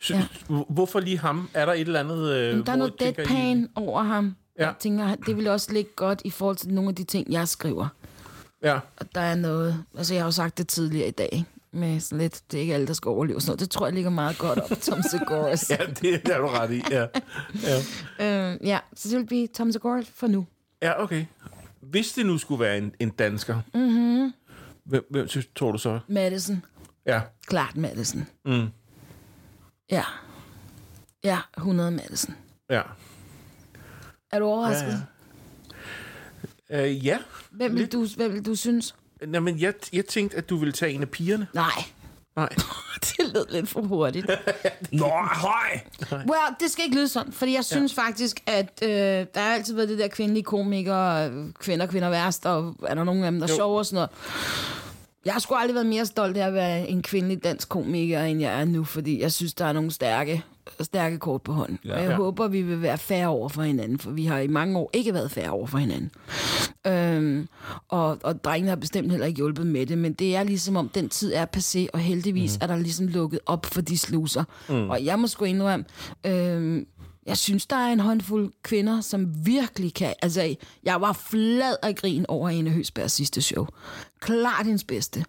Så, 0.00 0.14
Ja. 0.14 0.26
Hvorfor 0.68 1.00
lige 1.00 1.18
ham? 1.18 1.48
Er 1.54 1.66
der 1.66 1.72
et 1.72 1.80
eller 1.80 2.00
andet... 2.00 2.28
Øh, 2.36 2.56
Men 2.56 2.66
der 2.66 2.72
er 2.72 2.76
noget 2.76 2.94
tænker 2.98 3.22
I- 3.22 3.26
deadpan 3.26 3.68
over 3.74 4.02
ham. 4.02 4.36
Ja. 4.58 4.66
Jeg 4.66 4.74
tænker, 4.80 5.14
det 5.14 5.36
vil 5.36 5.46
også 5.48 5.72
ligge 5.72 5.90
godt 5.96 6.22
i 6.24 6.30
forhold 6.30 6.56
til 6.56 6.68
nogle 6.74 6.88
af 6.88 6.94
de 6.94 7.04
ting, 7.04 7.32
jeg 7.32 7.48
skriver. 7.48 7.88
Ja. 8.62 8.74
Og 8.96 9.06
der 9.14 9.20
er 9.20 9.34
noget... 9.34 9.84
Altså, 9.96 10.14
jeg 10.14 10.22
har 10.22 10.26
jo 10.26 10.32
sagt 10.32 10.58
det 10.58 10.68
tidligere 10.68 11.08
i 11.08 11.10
dag, 11.10 11.28
ikke? 11.32 11.44
med 11.72 12.00
sådan 12.00 12.18
lidt, 12.18 12.40
det 12.50 12.56
er 12.56 12.60
ikke 12.60 12.74
alle, 12.74 12.86
der 12.86 12.92
skal 12.92 13.08
overleve 13.08 13.40
sådan 13.40 13.50
noget. 13.50 13.60
Det 13.60 13.70
tror 13.70 13.86
jeg 13.86 13.94
ligger 13.94 14.10
meget 14.10 14.38
godt 14.38 14.58
op 14.58 14.70
Tom 14.80 14.98
Segura's. 14.98 15.66
ja, 15.74 15.76
det 16.02 16.28
er 16.28 16.38
du 16.38 16.46
ret 16.46 16.70
i. 16.72 16.82
Ja. 16.90 17.06
Ja. 17.62 17.78
øh, 18.52 18.66
ja, 18.66 18.78
så 18.96 19.08
det 19.08 19.18
vil 19.18 19.26
blive 19.26 19.46
Tom 19.46 19.72
Segura 19.72 20.02
for 20.14 20.26
nu. 20.26 20.46
ja, 20.82 21.02
okay. 21.02 21.24
Hvis 21.80 22.12
det 22.12 22.26
nu 22.26 22.38
skulle 22.38 22.60
være 22.60 22.78
en, 22.78 22.94
en 23.00 23.10
dansker, 23.10 23.60
mm-hmm. 23.74 24.32
hvem, 24.84 25.06
hvem 25.10 25.28
synes, 25.28 25.48
tror 25.56 25.72
du 25.72 25.78
så? 25.78 26.00
Madison. 26.08 26.64
Ja. 27.06 27.20
Klart 27.46 27.76
Madison. 27.76 28.26
Mm. 28.44 28.68
Ja. 29.90 30.04
Ja, 31.24 31.38
100 31.56 31.90
Madison. 31.90 32.34
Ja. 32.70 32.82
Er 34.32 34.38
du 34.38 34.44
overrasket? 34.44 35.06
Ja, 36.70 36.78
ja. 36.78 36.90
Uh, 36.90 37.06
ja. 37.06 37.18
Hvem, 37.50 37.76
vil 37.76 37.92
du, 37.92 38.06
hvem 38.16 38.32
vil 38.32 38.46
du 38.46 38.54
synes? 38.54 38.94
Jamen, 39.32 39.60
jeg, 39.60 39.74
jeg 39.92 40.06
tænkte, 40.06 40.36
at 40.36 40.50
du 40.50 40.56
ville 40.56 40.72
tage 40.72 40.92
en 40.92 41.02
af 41.02 41.10
pigerne. 41.10 41.46
Nej, 41.54 41.84
Nej. 42.40 42.48
det 43.04 43.32
lød 43.34 43.46
lidt 43.50 43.68
for 43.68 43.80
hurtigt. 43.80 44.26
Nå, 44.92 45.08
høj! 45.22 45.78
Well, 46.12 46.54
det 46.60 46.70
skal 46.70 46.84
ikke 46.84 46.96
lyde 46.96 47.08
sådan, 47.08 47.32
fordi 47.32 47.54
jeg 47.54 47.64
synes 47.64 47.96
ja. 47.96 48.02
faktisk, 48.02 48.42
at 48.46 48.82
øh, 48.82 48.90
der 49.34 49.40
har 49.40 49.54
altid 49.54 49.74
været 49.74 49.88
det 49.88 49.98
der 49.98 50.08
kvindelige 50.08 50.42
komikere, 50.44 51.30
kvinder, 51.60 51.86
kvinder 51.86 52.08
værst, 52.10 52.46
og 52.46 52.74
er 52.88 52.94
der 52.94 53.04
nogen 53.04 53.24
af 53.24 53.30
dem, 53.30 53.40
der 53.40 53.46
er 53.46 53.52
Jo. 53.52 53.56
sjove 53.56 53.78
og 53.78 53.86
sådan 53.86 53.94
noget. 53.94 54.10
Jeg 55.24 55.32
har 55.32 55.40
sgu 55.40 55.54
aldrig 55.54 55.74
været 55.74 55.86
mere 55.86 56.06
stolt 56.06 56.36
af 56.36 56.46
at 56.46 56.54
være 56.54 56.88
en 56.88 57.02
kvindelig 57.02 57.44
dansk 57.44 57.68
komiker, 57.68 58.22
end 58.22 58.40
jeg 58.40 58.60
er 58.60 58.64
nu, 58.64 58.84
fordi 58.84 59.20
jeg 59.22 59.32
synes, 59.32 59.54
der 59.54 59.64
er 59.64 59.72
nogle 59.72 59.90
stærke, 59.90 60.44
stærke 60.84 61.18
kort 61.18 61.42
på 61.42 61.52
hånden. 61.52 61.78
Ja. 61.84 61.94
Og 61.94 62.02
jeg 62.02 62.08
Ja. 62.10 62.16
håber, 62.16 62.48
vi 62.48 62.62
vil 62.62 62.82
være 62.82 62.98
færre 62.98 63.28
over 63.28 63.48
for 63.48 63.62
hinanden, 63.62 63.98
for 63.98 64.10
vi 64.10 64.24
har 64.24 64.38
i 64.38 64.46
mange 64.48 64.78
år 64.78 64.90
ikke 64.92 65.14
været 65.14 65.30
færre 65.30 65.50
over 65.50 65.66
for 65.66 65.78
hinanden. 65.78 66.10
Øhm, 66.86 67.48
og, 67.88 68.18
og 68.22 68.44
drengene 68.44 68.68
har 68.68 68.76
bestemt 68.76 69.10
heller 69.10 69.26
ikke 69.26 69.36
hjulpet 69.36 69.66
med 69.66 69.86
det, 69.86 69.98
men 69.98 70.12
det 70.12 70.36
er 70.36 70.42
ligesom 70.42 70.76
om, 70.76 70.88
den 70.88 71.08
tid 71.08 71.32
er 71.34 71.46
passé, 71.56 71.86
og 71.92 71.98
heldigvis 71.98 72.58
mm. 72.58 72.62
er 72.62 72.66
der 72.66 72.76
ligesom 72.76 73.06
lukket 73.06 73.40
op 73.46 73.66
for 73.66 73.80
de 73.80 73.98
sluser. 73.98 74.44
Mm. 74.68 74.90
Og 74.90 75.04
jeg 75.04 75.18
må 75.18 75.26
sgu 75.26 75.44
indrømme, 75.44 75.84
øhm, 76.26 76.86
jeg 77.26 77.38
synes, 77.38 77.66
der 77.66 77.76
er 77.76 77.92
en 77.92 78.00
håndfuld 78.00 78.52
kvinder, 78.62 79.00
som 79.00 79.46
virkelig 79.46 79.94
kan... 79.94 80.14
Altså, 80.22 80.54
jeg 80.82 81.00
var 81.00 81.12
flad 81.12 81.76
af 81.82 81.96
grin 81.96 82.24
over 82.28 82.48
Ane 82.48 82.70
Høsbergs 82.70 83.12
sidste 83.12 83.42
show. 83.42 83.66
Klart 84.20 84.66
hendes 84.66 84.84
bedste. 84.84 85.24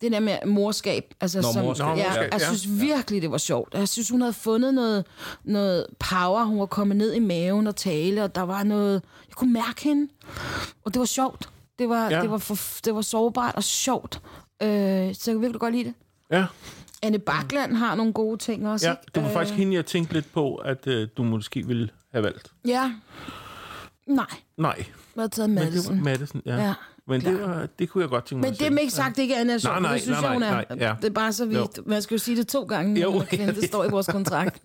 Det 0.00 0.12
der 0.12 0.20
med 0.20 0.38
morskab. 0.46 1.14
Altså, 1.20 1.40
Nå, 1.40 1.52
som, 1.52 1.64
morskab, 1.64 1.86
ja, 1.86 1.92
morskab, 2.06 2.28
jeg 2.32 2.40
ja. 2.40 2.46
synes 2.54 2.80
virkelig, 2.80 3.22
det 3.22 3.30
var 3.30 3.38
sjovt. 3.38 3.74
Jeg 3.74 3.88
synes, 3.88 4.08
hun 4.08 4.20
havde 4.20 4.32
fundet 4.32 4.74
noget, 4.74 5.06
noget 5.44 5.86
power. 5.98 6.44
Hun 6.44 6.58
var 6.60 6.66
kommet 6.66 6.96
ned 6.96 7.14
i 7.14 7.18
maven 7.18 7.66
og 7.66 7.76
tale, 7.76 8.24
og 8.24 8.34
der 8.34 8.42
var 8.42 8.62
noget... 8.62 9.02
Jeg 9.28 9.34
kunne 9.36 9.52
mærke 9.52 9.82
hende. 9.84 10.08
Og 10.84 10.94
det 10.94 11.00
var 11.00 11.06
sjovt. 11.06 11.48
Det 11.78 11.88
var, 11.88 12.10
Ja. 12.10 12.20
det 12.22 12.30
var, 12.30 12.38
for, 12.38 12.58
det 12.84 12.94
var 12.94 13.00
sårbart 13.02 13.54
og 13.54 13.64
sjovt. 13.64 14.20
Øh, 14.62 14.68
så 14.68 14.70
jeg 14.70 15.14
kan 15.34 15.40
virkelig 15.40 15.60
godt 15.60 15.74
lide 15.74 15.84
det. 15.84 15.94
Ja. 16.30 16.44
Anne 17.04 17.18
Bakland 17.18 17.74
har 17.76 17.94
nogle 17.94 18.12
gode 18.12 18.36
ting 18.38 18.68
også. 18.68 18.86
ja. 18.86 18.92
ikke? 18.92 19.02
Det 19.14 19.22
var 19.22 19.28
Øh, 19.28 19.34
faktisk 19.34 19.54
hende, 19.58 19.74
jeg 19.74 19.86
tænkte 19.86 20.12
lidt 20.14 20.32
på, 20.32 20.54
at 20.54 20.86
øh, 20.86 21.08
du 21.16 21.22
måske 21.22 21.66
ville 21.66 21.88
have 22.12 22.24
valgt. 22.24 22.52
Ja. 22.66 22.92
Nej, 24.06 24.26
Nej. 24.58 24.84
jeg 25.16 25.22
har 25.22 25.28
taget 25.28 25.50
Men 25.50 25.58
det 25.58 25.64
Madison. 25.66 25.96
var 25.98 26.04
Madison, 26.04 26.42
ja. 26.46 26.56
Ja, 26.56 26.74
Men 27.08 27.20
det, 27.20 27.40
var, 27.42 27.66
det 27.78 27.88
kunne 27.88 28.02
jeg 28.02 28.10
godt 28.10 28.24
tænke 28.26 28.40
mig 28.40 28.50
Men 28.50 28.58
det 28.58 28.78
er 28.78 28.80
ikke 28.80 28.92
sagt, 28.92 29.18
ikke 29.18 29.36
Anna 29.36 29.58
Sjov, 29.58 29.72
Nej, 29.72 29.80
nej, 29.80 29.92
det 29.92 30.02
synes 30.02 30.20
nej, 30.20 30.34
er. 30.34 30.38
nej, 30.38 30.64
nej, 30.70 30.78
ja. 30.88 30.94
Det 31.02 31.08
er 31.08 31.12
bare 31.12 31.32
så 31.32 31.44
Jo. 31.44 31.50
vidt. 31.60 31.86
Man 31.86 32.02
skal 32.02 32.14
jo 32.14 32.18
sige 32.18 32.36
det 32.36 32.48
to 32.48 32.62
gange, 32.64 33.00
Jo. 33.00 33.12
jo. 33.12 33.22
det 33.30 33.64
står 33.64 33.84
i 33.84 33.88
vores 33.90 34.06
kontrakt. 34.06 34.60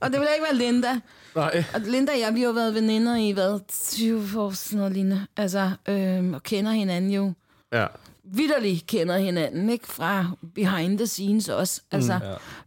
og 0.00 0.10
det 0.12 0.20
vil 0.20 0.28
ikke 0.34 0.44
være 0.50 0.54
Linda. 0.54 1.00
Nej. 1.36 1.64
Og 1.74 1.80
Linda 1.80 2.12
og 2.12 2.18
jeg, 2.20 2.34
vi 2.34 2.40
har 2.40 2.46
jo 2.46 2.52
været 2.52 2.74
veninder 2.74 3.16
i, 3.16 3.30
hvad, 3.30 3.60
20 3.92 4.40
år, 4.40 4.50
sådan 4.50 4.76
noget 4.78 4.92
lignende. 4.92 5.26
Altså, 5.36 5.70
øhm, 5.88 6.34
og 6.34 6.42
kender 6.42 6.70
hinanden 6.72 7.10
jo 7.10 7.32
Ja. 7.72 7.86
Vidderligt 8.24 8.86
kender 8.86 9.16
hinanden, 9.18 9.70
ikke? 9.70 9.86
Fra 9.86 10.26
behind 10.54 10.98
the 10.98 11.06
scenes 11.06 11.48
også. 11.48 11.80
Altså, 11.90 12.18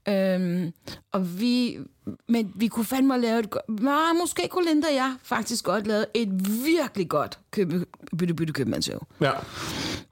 mm, 0.05 0.14
ja. 0.14 0.36
øhm, 0.36 0.74
og 1.12 1.39
vi... 1.39 1.78
Men 2.30 2.51
vi 2.55 2.68
kunne 2.68 2.86
fandme 2.86 3.22
lave 3.22 3.39
et... 3.39 3.49
go- 3.49 3.60
Nej, 3.70 4.14
måske 4.20 4.47
kunne 4.51 4.66
Linda 4.70 4.88
og 4.88 4.93
jeg 4.95 5.16
faktisk 5.24 5.64
godt 5.66 5.88
lave 5.88 6.05
et 6.14 6.30
virkelig 6.66 7.10
godt 7.10 7.39
købe, 7.51 7.86
bytte, 8.18 8.34
bytte 8.34 8.53
købmandsshow. 8.53 8.99
Ja. 9.22 9.32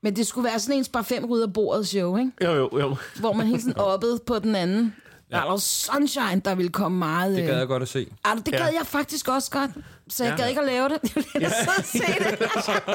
Men 0.01 0.15
det 0.15 0.27
skulle 0.27 0.45
være 0.49 0.59
sådan 0.59 0.79
en 0.79 0.85
bare 0.93 1.03
fem 1.03 1.25
rydder 1.25 1.47
bordet 1.47 1.87
show, 1.87 2.17
ikke? 2.17 2.31
Jo, 2.43 2.51
jo, 2.53 2.79
jo. 2.79 2.95
Hvor 3.19 3.33
man 3.33 3.47
hele 3.47 3.59
tiden 3.61 3.77
oppede 3.93 4.19
på 4.27 4.39
den 4.39 4.55
anden. 4.55 4.95
Ja. 5.31 5.35
Der 5.37 5.43
var 5.43 5.57
Sunshine, 5.57 6.39
der 6.45 6.55
ville 6.55 6.71
komme 6.71 6.97
meget... 6.97 7.35
Det 7.35 7.41
øh, 7.43 7.47
gad 7.47 7.57
jeg 7.57 7.67
godt 7.67 7.83
at 7.83 7.89
se. 7.89 8.07
Ah, 8.23 8.37
det 8.37 8.45
gad 8.45 8.59
Ja. 8.59 8.65
jeg 8.65 8.85
faktisk 8.87 9.27
også 9.27 9.51
godt. 9.51 9.71
Så 10.09 10.23
jeg 10.23 10.35
Ja. 10.37 10.41
gad 10.41 10.49
ikke 10.49 10.61
at 10.61 10.67
lave 10.67 10.89
det. 10.89 11.15
Jeg 11.41 11.51
så 11.65 11.83
se 11.85 11.97
det. 11.99 12.49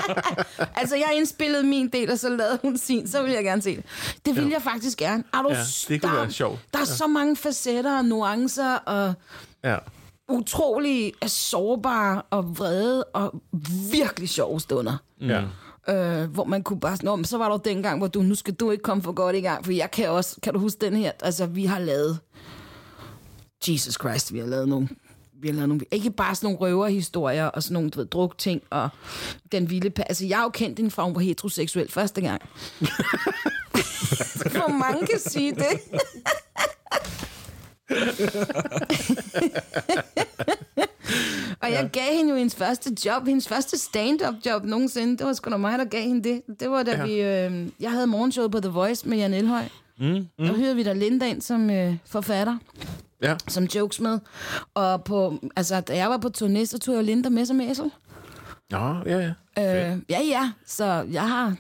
altså, 0.81 0.97
jeg 0.97 1.11
indspillede 1.17 1.63
min 1.63 1.89
del, 1.89 2.11
og 2.11 2.19
så 2.19 2.29
lavede 2.29 2.59
hun 2.63 2.79
sin. 2.79 3.09
Så 3.09 3.23
ville 3.23 3.35
jeg 3.37 3.45
gerne 3.45 3.63
se 3.63 3.77
det. 3.77 3.85
Det 4.27 4.35
ville 4.35 4.49
Ja. 4.49 4.55
jeg 4.55 4.63
faktisk 4.63 4.99
gerne. 4.99 5.25
Er 5.35 5.43
du 5.43 5.49
Ja, 5.51 5.59
det 5.89 6.03
kunne 6.03 6.13
der, 6.13 6.21
være 6.21 6.31
sjovt. 6.33 6.59
Der 6.75 6.81
er 6.81 6.85
så 6.85 7.07
mange 7.07 7.37
facetter 7.37 7.99
og 7.99 8.05
nuancer, 8.05 8.75
og 8.75 9.15
Ja. 9.65 9.77
utrolig 10.29 11.13
sårbare 11.27 12.23
og 12.31 12.59
vrede, 12.59 13.05
og 13.05 13.43
virkelig 13.93 14.29
sjove 14.29 14.61
stunder. 14.61 14.97
Ja. 15.21 15.43
Øh, 15.91 16.31
hvor 16.31 16.45
man 16.45 16.63
kunne 16.63 16.81
bare 16.81 16.97
sådan, 16.97 17.07
"Nå, 17.07 17.17
men 17.17 17.25
så 17.25 17.39
var 17.39 17.45
der 17.49 17.53
jo 17.55 17.61
dengang, 17.65 17.99
hvor 17.99 18.07
du, 18.09 18.23
nu 18.23 18.35
skal 18.35 18.55
du 18.55 18.71
ikke 18.71 18.83
komme 18.83 19.03
for 19.03 19.13
godt 19.13 19.37
i 19.37 19.41
gang, 19.41 19.65
for 19.65 19.73
jeg 19.73 19.91
kan 19.91 20.09
også, 20.11 20.37
kan 20.43 20.53
du 20.55 20.59
huske 20.59 20.87
den 20.87 20.97
her? 20.97 21.13
Altså, 21.23 21.47
vi 21.47 21.65
har 21.65 21.79
lavet, 21.79 22.19
Jesus 23.69 23.95
Christ, 23.95 24.33
vi 24.33 24.39
har 24.39 24.47
lavet 24.47 24.69
nogle, 24.69 24.89
vi 25.41 25.49
har 25.49 25.55
lavet 25.55 25.69
nogle, 25.69 25.85
ikke 25.91 26.11
bare 26.11 26.35
sådan 26.35 26.47
nogle 26.47 26.59
røverhistorier 26.59 27.47
og 27.47 27.63
sådan 27.63 27.75
nogle, 27.75 27.91
du 27.91 27.99
ved, 27.99 28.07
drukting 28.07 28.63
og 28.71 28.89
den 29.53 29.71
vilde, 29.71 30.03
altså 30.07 30.27
jeg 30.27 30.37
har 30.37 30.45
jo 30.45 30.51
kendt 30.51 30.77
din 30.79 30.91
far, 30.91 31.05
hun 31.05 31.15
var 31.15 31.21
heteroseksuel 31.21 31.91
første 31.91 32.21
gang. 32.21 32.43
Hvor 34.53 34.73
mange 34.79 35.07
kan 35.07 35.19
sige 35.19 35.55
det? 35.55 35.81
Og 41.63 41.71
jeg 41.73 41.91
gav 41.93 42.15
hende 42.17 42.31
jo 42.31 42.37
hendes 42.37 42.55
første 42.55 42.97
job, 43.07 43.27
hendes 43.27 43.49
første 43.49 43.79
stand-up 43.79 44.35
job 44.47 44.65
nogensinde. 44.65 45.19
Det 45.19 45.27
var 45.27 45.33
sgu 45.33 45.51
da 45.51 45.57
mig, 45.57 45.79
der 45.79 45.85
gav 45.85 46.03
hende 46.03 46.29
det. 46.29 46.43
Det 46.61 46.71
var 46.71 46.83
da 46.83 46.91
Ja. 46.91 47.05
vi... 47.05 47.13
Øh, 47.21 47.69
jeg 47.81 47.91
havde 47.91 48.07
morgenshowet 48.07 48.51
på 48.51 48.61
The 48.61 48.71
Voice 48.71 49.09
med 49.09 49.19
Jan 49.19 49.35
Elhøj. 49.35 49.65
Mm. 49.99 50.07
Mm. 50.07 50.27
Der 50.39 50.53
hyrede 50.57 50.77
vi 50.77 50.83
da 50.83 50.93
Linda 50.93 51.27
ind 51.27 51.41
som 51.43 51.71
øh, 51.71 51.97
forfatter, 52.07 52.57
Ja. 53.23 53.37
som 53.49 53.65
jokes 53.65 54.01
med. 54.01 54.19
Og 54.75 55.05
på, 55.05 55.39
altså, 55.57 55.81
da 55.81 55.97
jeg 55.97 56.11
var 56.11 56.17
på 56.19 56.31
turné, 56.39 56.65
så 56.65 56.79
tog 56.79 56.95
jeg 56.95 57.05
Linda 57.05 57.29
med 57.29 57.45
som 57.47 57.61
æsel. 57.61 57.91
Nå, 58.71 58.95
ja, 59.07 59.33
ja. 59.57 59.93
Øh, 59.93 59.99
ja, 60.11 60.21
ja. 60.23 60.51
Så 60.67 60.85
jeg 61.11 61.29
har 61.29 61.55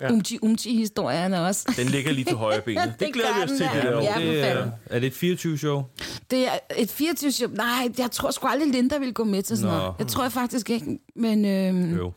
Ja. 0.00 0.12
umti-umti-historierne 0.12 1.46
også. 1.46 1.74
Den 1.76 1.86
ligger 1.86 2.12
lige 2.12 2.24
til 2.24 2.36
højre 2.36 2.60
benet. 2.60 2.94
Det 3.00 3.12
glæder 3.12 3.34
vi 3.36 3.42
os 3.42 3.48
til, 3.48 3.58
det 3.58 3.82
der. 3.82 4.02
Ja, 4.02 4.14
for 4.14 4.20
det 4.20 4.40
er, 4.48 4.54
fanden. 4.54 4.72
er 4.86 4.98
det 4.98 5.22
et 5.24 5.38
24-show? 5.44 5.82
Det 6.30 6.46
er 6.46 6.58
et 6.76 6.90
24 6.90 7.32
show. 7.32 7.50
Nej, 7.50 7.88
jeg 7.98 8.10
tror 8.10 8.30
sgu 8.30 8.46
aldrig, 8.48 8.68
Linda 8.72 8.98
ville 8.98 9.12
gå 9.14 9.24
med 9.24 9.42
til 9.42 9.56
sådan 9.56 9.72
Nå. 9.72 9.78
noget. 9.78 9.94
Jeg 9.98 10.06
tror 10.06 10.22
jeg 10.22 10.32
faktisk 10.32 10.70
ikke. 10.70 10.98
Men 11.16 11.44
øhm, 11.44 11.96
Jo. 11.96 12.12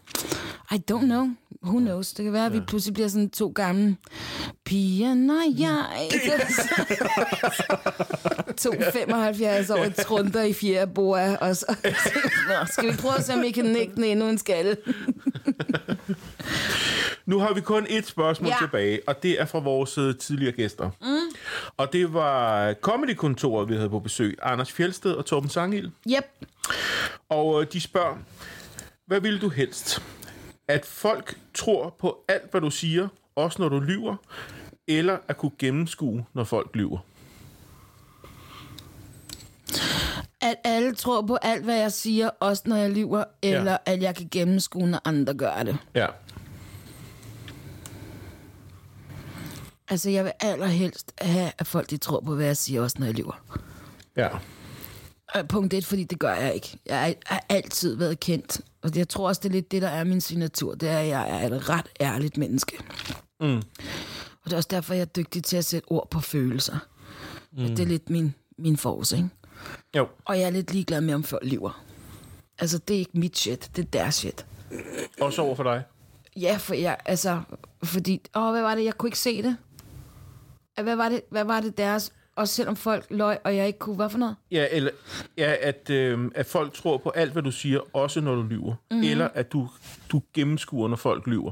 I 0.72 0.82
don't 0.92 1.06
know. 1.06 1.28
Who 1.64 1.80
knows? 1.80 2.14
Det 2.14 2.24
kan 2.24 2.34
være, 2.34 2.46
at 2.46 2.54
vi 2.54 2.60
pludselig 2.60 2.94
bliver 2.94 3.08
sådan 3.08 3.30
to 3.30 3.52
gamle 3.56 3.96
piger, 4.66 5.14
når 5.14 5.60
jeg... 5.60 6.10
to 8.64 8.72
75 8.94 9.70
år 9.70 9.90
trunder 10.04 10.44
i 10.44 10.54
fjerde 10.54 10.92
boa, 10.94 11.36
og 11.36 11.56
så... 11.56 11.76
Nå, 12.48 12.66
skal 12.72 12.92
vi 12.92 12.98
prøve 12.98 13.18
at 13.18 13.24
se, 13.24 13.34
om 13.34 13.42
vi 13.42 13.52
kan 13.52 13.66
nikke 13.66 13.96
den 13.96 14.04
endnu 14.04 14.30
en 14.30 14.38
skalle? 14.38 14.78
Nu 17.26 17.40
har 17.40 17.54
vi 17.54 17.62
kun 17.62 17.86
et 17.90 18.08
spørgsmål 18.08 18.48
ja. 18.48 18.56
Ja. 18.62 18.66
tilbage, 18.66 19.00
og 19.08 19.24
det 19.24 19.42
er 19.42 19.46
fra 19.46 19.60
vores 19.60 19.98
øh, 19.98 20.18
tidligere 20.18 20.52
gæster. 20.52 20.90
Mm. 21.02 21.36
Og 21.78 21.94
det 21.94 22.14
var 22.14 22.74
Comedy-kontoret, 22.74 23.70
vi 23.70 23.76
havde 23.76 23.90
på 23.90 24.00
besøg. 24.00 24.38
Anders 24.42 24.72
Fjeldsted 24.72 25.12
og 25.12 25.26
Torben 25.26 25.50
Sangild. 25.50 25.90
Yep. 26.08 26.48
Og 27.30 27.62
øh, 27.62 27.68
de 27.74 27.82
spørger, 27.82 28.16
hvad 29.06 29.22
vil 29.22 29.42
du 29.42 29.50
helst? 29.50 30.02
At 30.68 30.86
folk 30.86 31.40
tror 31.54 31.96
på 32.00 32.26
alt, 32.28 32.52
hvad 32.52 32.62
du 32.62 32.70
siger, 32.70 33.08
også 33.36 33.62
når 33.62 33.70
du 33.70 33.80
lyver, 33.80 34.16
eller 34.88 35.18
at 35.28 35.38
kunne 35.38 35.52
gennemskue, 35.60 36.26
når 36.34 36.44
folk 36.44 36.70
lyver? 36.74 37.00
At 40.42 40.56
alle 40.64 40.96
tror 40.96 41.22
på 41.22 41.36
alt, 41.36 41.64
hvad 41.64 41.78
jeg 41.78 41.92
siger, 41.92 42.30
også 42.40 42.64
når 42.66 42.76
jeg 42.76 42.92
lyver, 42.92 43.24
eller 43.42 43.72
ja. 43.72 43.94
at 43.94 44.02
jeg 44.02 44.16
kan 44.16 44.28
gennemskue, 44.32 44.88
når 44.88 45.02
andre 45.06 45.34
gør 45.34 45.64
det. 45.64 45.78
Ja. 45.96 46.08
Altså, 49.90 50.10
jeg 50.10 50.24
vil 50.24 50.34
allerhelst 50.40 51.14
have, 51.22 51.52
at 51.58 51.68
folk 51.68 51.90
de 51.90 51.98
tror 51.98 52.20
på, 52.20 52.36
hvad 52.36 52.46
jeg 52.46 52.58
siger, 52.58 52.82
også 52.82 52.96
når 53.00 53.06
jeg 53.06 53.16
lyver. 53.16 53.44
Ja. 54.18 54.30
Øh, 55.36 55.48
Punkt 55.48 55.74
et, 55.74 55.86
fordi 55.86 56.04
det 56.04 56.20
gør 56.20 56.34
jeg 56.34 56.54
ikke. 56.54 56.78
Jeg 56.86 57.16
har 57.26 57.46
altid 57.50 57.96
været 57.96 58.20
kendt. 58.20 58.62
Og 58.84 58.92
jeg 58.96 59.10
tror 59.10 59.28
også, 59.28 59.40
det 59.44 59.50
er 59.50 59.54
lidt 59.54 59.72
det, 59.72 59.82
der 59.82 59.88
er 59.88 60.04
min 60.04 60.22
signatur. 60.22 60.76
Det 60.76 60.90
er, 60.90 61.00
at 61.00 61.08
jeg 61.08 61.44
er 61.44 61.48
et 61.48 61.70
ret 61.70 61.90
ærligt 62.02 62.38
menneske. 62.38 62.78
Mm. 63.40 63.56
Og 63.56 64.46
det 64.46 64.54
er 64.54 64.58
også 64.58 64.70
derfor, 64.72 64.94
jeg 64.94 65.02
er 65.02 65.06
dygtig 65.06 65.44
til 65.44 65.58
at 65.58 65.66
sætte 65.66 65.92
ord 65.92 66.08
på 66.10 66.20
følelser. 66.20 66.78
Mm. 67.52 67.68
Det 67.68 67.80
er 67.80 67.86
lidt 67.86 68.10
min, 68.10 68.34
min 68.58 68.78
force, 68.78 69.18
ikke? 69.18 69.30
Jo. 69.96 70.08
Og 70.26 70.40
jeg 70.40 70.46
er 70.46 70.50
lidt 70.50 70.74
ligeglad 70.74 71.02
med, 71.02 71.14
om 71.14 71.24
folk 71.24 71.46
lyver. 71.46 71.84
Altså, 72.60 72.78
det 72.78 72.94
er 72.94 73.00
ikke 73.00 73.20
mit 73.20 73.38
shit. 73.38 73.72
Det 73.76 73.82
er 73.86 73.90
deres 73.90 74.16
shit. 74.16 74.46
Også 75.22 75.42
over 75.42 75.56
for 75.56 75.64
dig. 75.64 75.84
Ja, 76.36 76.58
for 76.58 76.74
jeg, 76.74 76.98
altså, 77.06 77.42
fordi, 77.84 78.22
åh, 78.36 78.52
hvad 78.52 78.62
var 78.62 78.76
det, 78.76 78.84
jeg 78.86 78.98
kunne 78.98 79.08
ikke 79.08 79.20
se 79.20 79.44
det. 79.44 79.58
Hvad 80.84 80.96
var 80.96 81.10
det, 81.10 81.22
hvad 81.30 81.44
var 81.44 81.60
det 81.60 81.78
deres, 81.78 82.14
også 82.36 82.54
selvom 82.54 82.76
folk 82.76 83.06
løg, 83.10 83.38
og 83.44 83.56
jeg 83.56 83.68
ikke 83.68 83.80
kunne, 83.80 83.96
hvad 83.96 84.10
for 84.10 84.18
noget? 84.18 84.36
Ja, 84.52 84.66
eller 84.72 84.92
ja, 85.38 85.54
at, 85.62 85.90
øh, 85.90 86.20
at 86.36 86.46
folk 86.46 86.74
tror 86.74 86.98
på 86.98 87.10
alt, 87.10 87.32
hvad 87.32 87.44
du 87.44 87.52
siger, 87.52 87.80
også 87.96 88.22
når 88.22 88.36
du 88.36 88.42
lyver. 88.44 88.74
Mhm. 88.92 89.00
Mm. 89.00 89.04
Eller 89.08 89.28
at 89.34 89.52
du, 89.54 89.70
du 90.12 90.22
gennemskuer, 90.34 90.88
når 90.88 90.96
folk 90.96 91.28
lyver. 91.28 91.52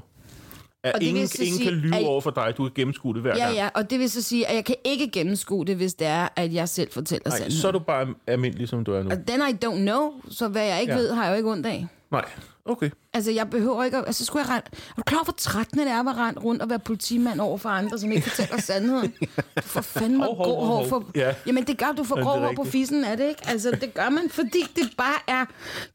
At 0.84 0.94
Og 0.96 1.02
det 1.02 1.08
ingen, 1.08 1.28
så 1.28 1.44
ingen 1.44 1.58
sige, 1.58 1.70
kan 1.70 1.78
lyve 1.78 1.96
at- 1.96 2.06
over 2.08 2.22
for 2.22 2.32
dig, 2.32 2.54
du 2.58 2.64
kan 2.64 2.72
gennemskue 2.76 3.14
det 3.14 3.22
hver 3.22 3.38
Ja, 3.38 3.44
gang. 3.44 3.56
ja, 3.56 3.70
og 3.74 3.90
det 3.90 4.00
vil 4.00 4.10
så 4.10 4.22
sige, 4.22 4.48
at 4.48 4.56
jeg 4.56 4.66
kan 4.66 4.76
ikke 4.84 5.08
gennemskue 5.12 5.66
det, 5.66 5.76
hvis 5.76 5.94
det 5.94 6.08
er, 6.08 6.28
at 6.36 6.54
jeg 6.54 6.70
selv 6.70 6.92
fortæller 6.92 7.30
Nej, 7.30 7.38
sandheden. 7.38 7.62
så 7.62 7.68
er 7.68 7.72
du 7.72 7.80
bare 7.80 8.08
almindelig, 8.28 8.68
som 8.70 8.84
du 8.84 8.94
er 8.94 9.04
nu. 9.04 9.10
Og 9.10 9.18
den 9.28 9.40
I 9.50 9.66
don't 9.66 9.78
know, 9.82 10.14
så 10.30 10.48
hvad 10.48 10.66
jeg 10.66 10.82
ikke 10.82 10.94
Ja. 10.94 11.00
ja. 11.00 11.04
ved, 11.04 11.14
har 11.14 11.24
jeg 11.26 11.32
jo 11.32 11.38
ikke 11.38 11.52
ondt 11.52 11.66
af. 11.66 11.88
Nej, 12.12 12.26
okay. 12.72 12.89
Altså, 13.13 13.32
jeg 13.32 13.49
behøver 13.49 13.84
ikke 13.84 13.97
at... 13.97 14.03
Altså, 14.07 14.26
skulle 14.26 14.45
jeg 14.45 14.49
rende... 14.49 14.67
Er 14.89 14.95
du 14.95 15.01
klar 15.03 15.24
hvor 15.24 15.34
trættende 15.38 15.84
det 15.84 15.91
er 15.91 16.09
at 16.09 16.17
rent 16.17 16.43
rundt 16.43 16.61
og 16.61 16.69
være 16.69 16.80
politimand 16.80 17.39
over 17.41 17.57
for 17.57 17.69
andre, 17.69 17.99
som 17.99 18.11
ikke 18.11 18.30
fortæller 18.30 18.61
sandheden? 18.72 19.13
Du 19.55 19.61
får 19.61 19.82
fandme 19.82 20.24
Hov, 20.24 20.36
hov, 20.36 20.45
grå 20.45 20.65
hår 20.65 20.88
for... 20.88 21.11
Ja. 21.15 21.34
Jamen, 21.47 21.67
det 21.67 21.78
gør, 21.78 21.91
du 21.91 22.03
grå 22.03 22.15
det 22.15 22.26
er 22.26 22.45
hår 22.45 22.53
på 22.55 22.63
fissen, 22.63 23.03
er 23.03 23.15
det 23.15 23.28
ikke? 23.28 23.41
Altså, 23.47 23.72
det 23.72 23.93
gør 23.93 24.09
man, 24.09 24.30
fordi 24.30 24.63
det 24.76 24.89
bare 24.97 25.19
er... 25.28 25.45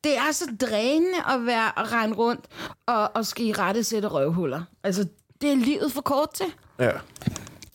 Det 0.04 0.16
er 0.16 0.32
så 0.32 0.44
drænende 0.60 1.18
at 1.28 1.46
være 1.46 1.78
at 1.78 1.92
rende 1.92 2.16
rundt 2.16 2.44
og, 2.86 3.16
og 3.16 3.26
skal 3.26 3.46
i 3.46 3.52
rette 3.52 3.84
sætte 3.84 4.08
røvhuller. 4.08 4.62
Altså, 4.84 5.06
det 5.40 5.52
er 5.52 5.56
livet 5.56 5.92
for 5.92 6.00
kort 6.00 6.34
til. 6.34 6.46
Ja. 6.78 6.90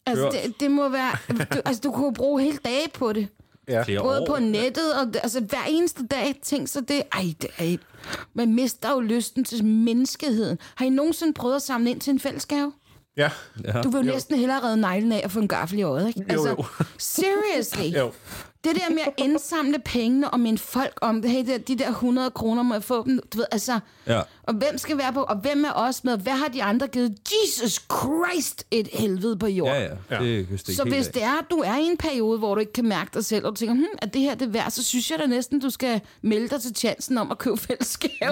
Altså, 0.05 0.29
det, 0.31 0.59
det 0.59 0.71
må 0.71 0.89
være... 0.89 1.11
Du, 1.29 1.61
altså, 1.65 1.81
du 1.83 1.91
kunne 1.91 2.13
bruge 2.13 2.41
hele 2.41 2.57
dage 2.65 2.89
på 2.93 3.13
det. 3.13 3.27
Ja. 3.71 3.83
Flere 3.83 4.01
Både 4.01 4.21
år. 4.21 4.25
på 4.25 4.37
nettet, 4.39 4.93
og 4.93 5.07
altså 5.23 5.39
hver 5.39 5.63
eneste 5.69 6.07
dag, 6.07 6.35
tænk 6.43 6.67
så 6.67 6.81
det, 6.81 7.03
ej, 7.13 7.33
det 7.41 7.49
er, 7.57 7.77
man 8.33 8.53
mister 8.55 8.91
jo 8.91 8.99
lysten 8.99 9.43
til 9.43 9.65
menneskeheden. 9.65 10.57
Har 10.75 10.85
I 10.85 10.89
nogensinde 10.89 11.33
prøvet 11.33 11.55
at 11.55 11.61
samle 11.61 11.89
ind 11.89 12.01
til 12.01 12.11
en 12.11 12.19
fællesgave? 12.19 12.73
Ja. 13.17 13.29
Ja. 13.65 13.81
Du 13.81 13.89
vil 13.89 14.05
jo 14.05 14.13
næsten 14.13 14.37
hellere 14.39 14.63
redde 14.63 14.81
neglen 14.81 15.11
af 15.11 15.21
at 15.23 15.31
få 15.31 15.39
en 15.39 15.47
gaffel 15.47 15.79
i 15.79 15.81
øjet, 15.81 16.07
ikke? 16.07 16.25
Altså, 16.29 16.49
Jo, 16.49 16.55
jo. 16.57 16.85
seriously. 16.97 17.97
Jo. 17.97 18.11
Det 18.63 18.75
der 18.75 18.89
med 18.93 19.01
at 19.07 19.13
indsamle 19.25 19.79
pengene 19.85 20.29
og 20.29 20.39
minde 20.39 20.57
folk 20.59 20.97
om 21.01 21.21
det, 21.21 21.31
hey, 21.31 21.45
de, 21.45 21.57
de 21.57 21.77
der 21.77 21.89
100 21.89 22.31
kroner, 22.31 22.63
må 22.63 22.73
jeg 22.73 22.83
få 22.83 23.03
dem, 23.05 23.19
du 23.33 23.37
ved, 23.37 23.45
altså... 23.51 23.79
Ja. 24.07 24.21
Og 24.43 24.53
hvem 24.53 24.77
skal 24.77 24.97
være 24.97 25.13
på, 25.13 25.23
og 25.23 25.35
hvem 25.35 25.65
er 25.65 25.71
os 25.75 26.03
med, 26.03 26.17
hvad 26.17 26.33
har 26.33 26.47
de 26.47 26.63
andre 26.63 26.87
givet? 26.87 27.17
Jesus 27.31 27.81
Christ, 27.91 28.63
et 28.71 28.87
helvede 28.93 29.37
på 29.37 29.47
jord. 29.47 29.75
Ja, 29.75 29.81
ja. 29.83 30.19
Det 30.19 30.33
er 30.33 30.37
ikke 30.37 30.57
Så 30.57 30.83
hvis 30.83 31.07
af. 31.07 31.13
det 31.13 31.23
er, 31.23 31.39
at 31.39 31.45
du 31.51 31.55
er 31.55 31.77
i 31.77 31.83
en 31.83 31.97
periode, 31.97 32.39
hvor 32.39 32.55
du 32.55 32.59
ikke 32.59 32.73
kan 32.73 32.85
mærke 32.85 33.09
dig 33.13 33.25
selv, 33.25 33.45
og 33.45 33.51
du 33.51 33.55
tænker, 33.55 33.75
hm, 33.75 33.85
er 34.01 34.05
det 34.05 34.21
her 34.21 34.35
det 34.35 34.53
værd, 34.53 34.71
så 34.71 34.83
synes 34.83 35.11
jeg 35.11 35.19
da 35.19 35.25
næsten, 35.25 35.59
du 35.59 35.69
skal 35.69 36.01
melde 36.21 36.47
dig 36.49 36.61
til 36.61 36.75
chancen 36.75 37.17
om 37.17 37.31
at 37.31 37.37
købe 37.37 37.57
fællesskab. 37.57 38.11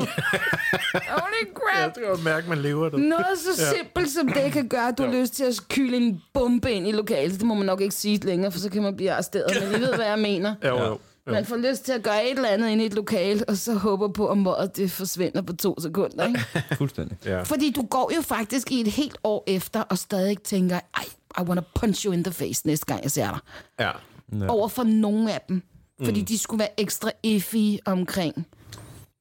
Holy 0.93 1.45
Ja, 1.45 1.53
crap! 1.53 1.95
det 1.95 2.03
kan 2.15 2.23
mærke, 2.23 2.49
man 2.49 2.57
lever 2.57 2.89
det. 2.89 2.99
Noget 2.99 3.25
så 3.37 3.65
simpelt 3.77 4.09
som 4.11 4.27
det 4.27 4.51
kan 4.51 4.67
gøre, 4.67 4.87
at 4.87 4.97
du 4.97 5.03
har 5.03 5.11
lyst 5.13 5.33
til 5.33 5.43
at 5.43 5.61
kyle 5.69 5.97
en 5.97 6.21
bombe 6.33 6.71
ind 6.71 6.87
i 6.87 6.91
lokalet. 6.91 7.33
Det 7.39 7.47
må 7.47 7.53
man 7.53 7.65
nok 7.65 7.81
ikke 7.81 7.95
sige 7.95 8.17
længere, 8.25 8.51
for 8.51 8.59
så 8.59 8.69
kan 8.69 8.83
man 8.83 8.95
blive 8.95 9.11
arresteret. 9.11 9.63
Men 9.71 9.79
I 9.79 9.83
ved, 9.83 9.95
hvad 9.95 10.05
jeg 10.05 10.18
mener. 10.19 10.55
Ja, 10.63 10.67
jo, 10.67 10.77
jo. 10.77 10.85
jo. 10.85 10.97
Man 11.31 11.45
får 11.45 11.57
lyst 11.57 11.85
til 11.85 11.91
at 11.91 12.03
gøre 12.03 12.25
et 12.25 12.35
eller 12.35 12.49
andet 12.49 12.69
ind 12.69 12.81
i 12.81 12.85
et 12.85 12.93
lokal, 12.93 13.43
og 13.47 13.57
så 13.57 13.73
håber 13.73 14.07
på, 14.07 14.27
at 14.27 14.37
måret 14.37 14.75
det 14.77 14.91
forsvinder 14.91 15.41
på 15.41 15.53
to 15.53 15.75
sekunder. 15.79 16.27
Ikke? 16.27 16.39
Fuldstændig. 16.77 17.17
Ja. 17.25 17.41
Fordi 17.41 17.71
du 17.71 17.81
går 17.81 18.11
jo 18.15 18.21
faktisk 18.21 18.71
i 18.71 18.81
et 18.81 18.87
helt 18.87 19.17
år 19.23 19.43
efter, 19.47 19.81
og 19.81 19.97
stadig 19.97 20.41
tænker, 20.41 20.79
ej, 20.95 21.05
I 21.39 21.41
wanna 21.41 21.61
punch 21.75 22.05
you 22.05 22.13
in 22.13 22.23
the 22.23 22.33
face 22.33 22.67
næste 22.67 22.85
gang, 22.85 23.03
jeg 23.03 23.11
ser 23.11 23.29
dig. 23.31 23.39
ja. 23.79 23.91
Ja. 24.39 24.47
Over 24.47 24.67
for 24.67 24.83
nogle 24.83 25.33
af 25.33 25.41
dem. 25.49 25.63
Fordi 26.03 26.21
de 26.21 26.37
skulle 26.37 26.59
være 26.59 26.79
ekstra 26.79 27.11
iffy 27.23 27.77
omkring 27.85 28.47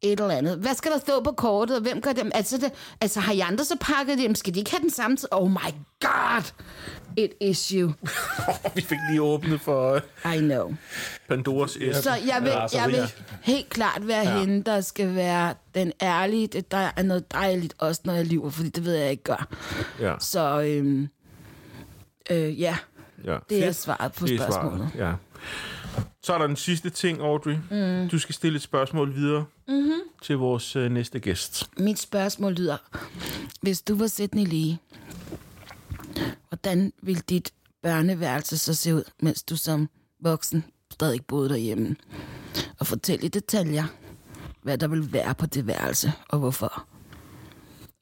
et 0.03 0.21
eller 0.21 0.35
andet. 0.35 0.59
Hvad 0.59 0.75
skal 0.75 0.93
der 0.93 0.99
stå 0.99 1.23
på 1.23 1.33
kortet, 1.33 1.77
og 1.77 1.83
hvem 1.83 2.01
gør 2.01 2.13
det? 2.13 2.31
Altså, 2.35 2.59
det, 2.59 2.73
altså 3.01 3.21
har 3.21 3.33
I 3.33 3.41
andre 3.41 3.65
så 3.65 3.77
pakket 3.81 4.19
det? 4.19 4.39
Skal 4.39 4.55
de 4.55 4.59
ikke 4.59 4.71
have 4.71 4.81
den 4.81 4.91
samme 4.91 5.17
tid? 5.17 5.29
Oh 5.33 5.51
my 5.51 5.71
god! 6.01 6.53
Et 7.17 7.33
issue. 7.41 7.95
Vi 8.75 8.81
fik 8.81 8.99
lige 9.11 9.23
åbnet 9.23 9.61
for 9.61 10.01
uh, 10.25 10.35
I 10.35 10.39
know. 10.39 10.75
Pandoras 11.29 11.77
æske. 11.81 12.03
Så 12.03 12.11
jeg 12.11 12.39
vil, 12.43 12.53
jeg 12.73 12.89
vil 12.89 13.13
helt 13.43 13.69
klart 13.69 14.09
være 14.09 14.29
ja. 14.29 14.39
hende, 14.41 14.63
der 14.63 14.81
skal 14.81 15.15
være 15.15 15.55
den 15.75 15.93
ærlige. 16.03 16.47
Det 16.47 16.71
der 16.71 16.91
er 16.97 17.03
noget 17.03 17.33
dejligt, 17.33 17.75
også 17.79 18.01
når 18.05 18.13
jeg 18.13 18.27
lyver, 18.27 18.51
fordi 18.51 18.69
det 18.69 18.85
ved 18.85 18.95
jeg 18.95 19.11
ikke 19.11 19.23
gør. 19.23 19.49
Ja. 20.01 20.15
Så 20.21 20.61
øhm, 20.61 21.09
øh, 22.31 22.61
ja, 22.61 22.77
ja. 23.25 23.37
det 23.49 23.59
er 23.59 23.65
Fedt. 23.67 23.77
svaret 23.77 24.13
på 24.13 24.27
Det 24.27 24.35
er 24.35 24.43
spørgsmålet. 24.43 24.89
svaret, 24.97 25.09
ja. 25.11 25.15
Så 26.23 26.35
er 26.35 26.39
der 26.39 26.47
den 26.47 26.57
sidste 26.57 26.91
ting, 26.91 27.21
Audrey. 27.21 27.57
Mm. 27.71 28.09
Du 28.09 28.19
skal 28.19 28.35
stille 28.35 28.57
et 28.57 28.63
spørgsmål 28.63 29.15
videre 29.15 29.45
mm-hmm. 29.69 30.01
til 30.23 30.37
vores 30.37 30.77
uh, 30.77 30.83
næste 30.83 31.21
gæst. 31.21 31.71
Mit 31.79 31.99
spørgsmål 31.99 32.53
lyder, 32.53 32.77
hvis 33.61 33.83
du 33.83 33.95
var 33.97 34.07
Sydney 34.07 34.47
Lee, 34.47 34.79
hvordan 36.49 36.93
ville 37.03 37.23
dit 37.29 37.53
børneværelse 37.83 38.59
så 38.59 38.75
se 38.75 38.95
ud, 38.95 39.03
mens 39.23 39.43
du 39.43 39.57
som 39.57 39.89
voksen 40.21 40.65
stadig 40.93 41.27
boede 41.27 41.49
derhjemme? 41.49 41.97
Og 42.79 42.87
fortæl 42.87 43.25
i 43.25 43.29
detaljer, 43.29 43.85
hvad 44.63 44.79
der 44.79 44.89
vil 44.89 45.13
være 45.13 45.35
på 45.35 45.47
det 45.47 45.67
værelse, 45.67 46.13
og 46.29 46.39
hvorfor. 46.39 46.87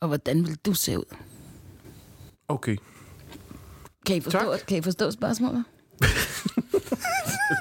Og 0.01 0.09
hvordan 0.09 0.47
vil 0.47 0.57
du 0.67 0.75
se 0.75 0.99
ud? 0.99 1.17
Okay. 2.49 2.77
Kan 4.07 4.17
I 4.17 4.21
forstå, 4.21 4.39
Tak. 4.39 4.67
kan 4.69 4.79
I 4.79 4.83
forstå 4.83 5.11
spørgsmålet? 5.11 5.65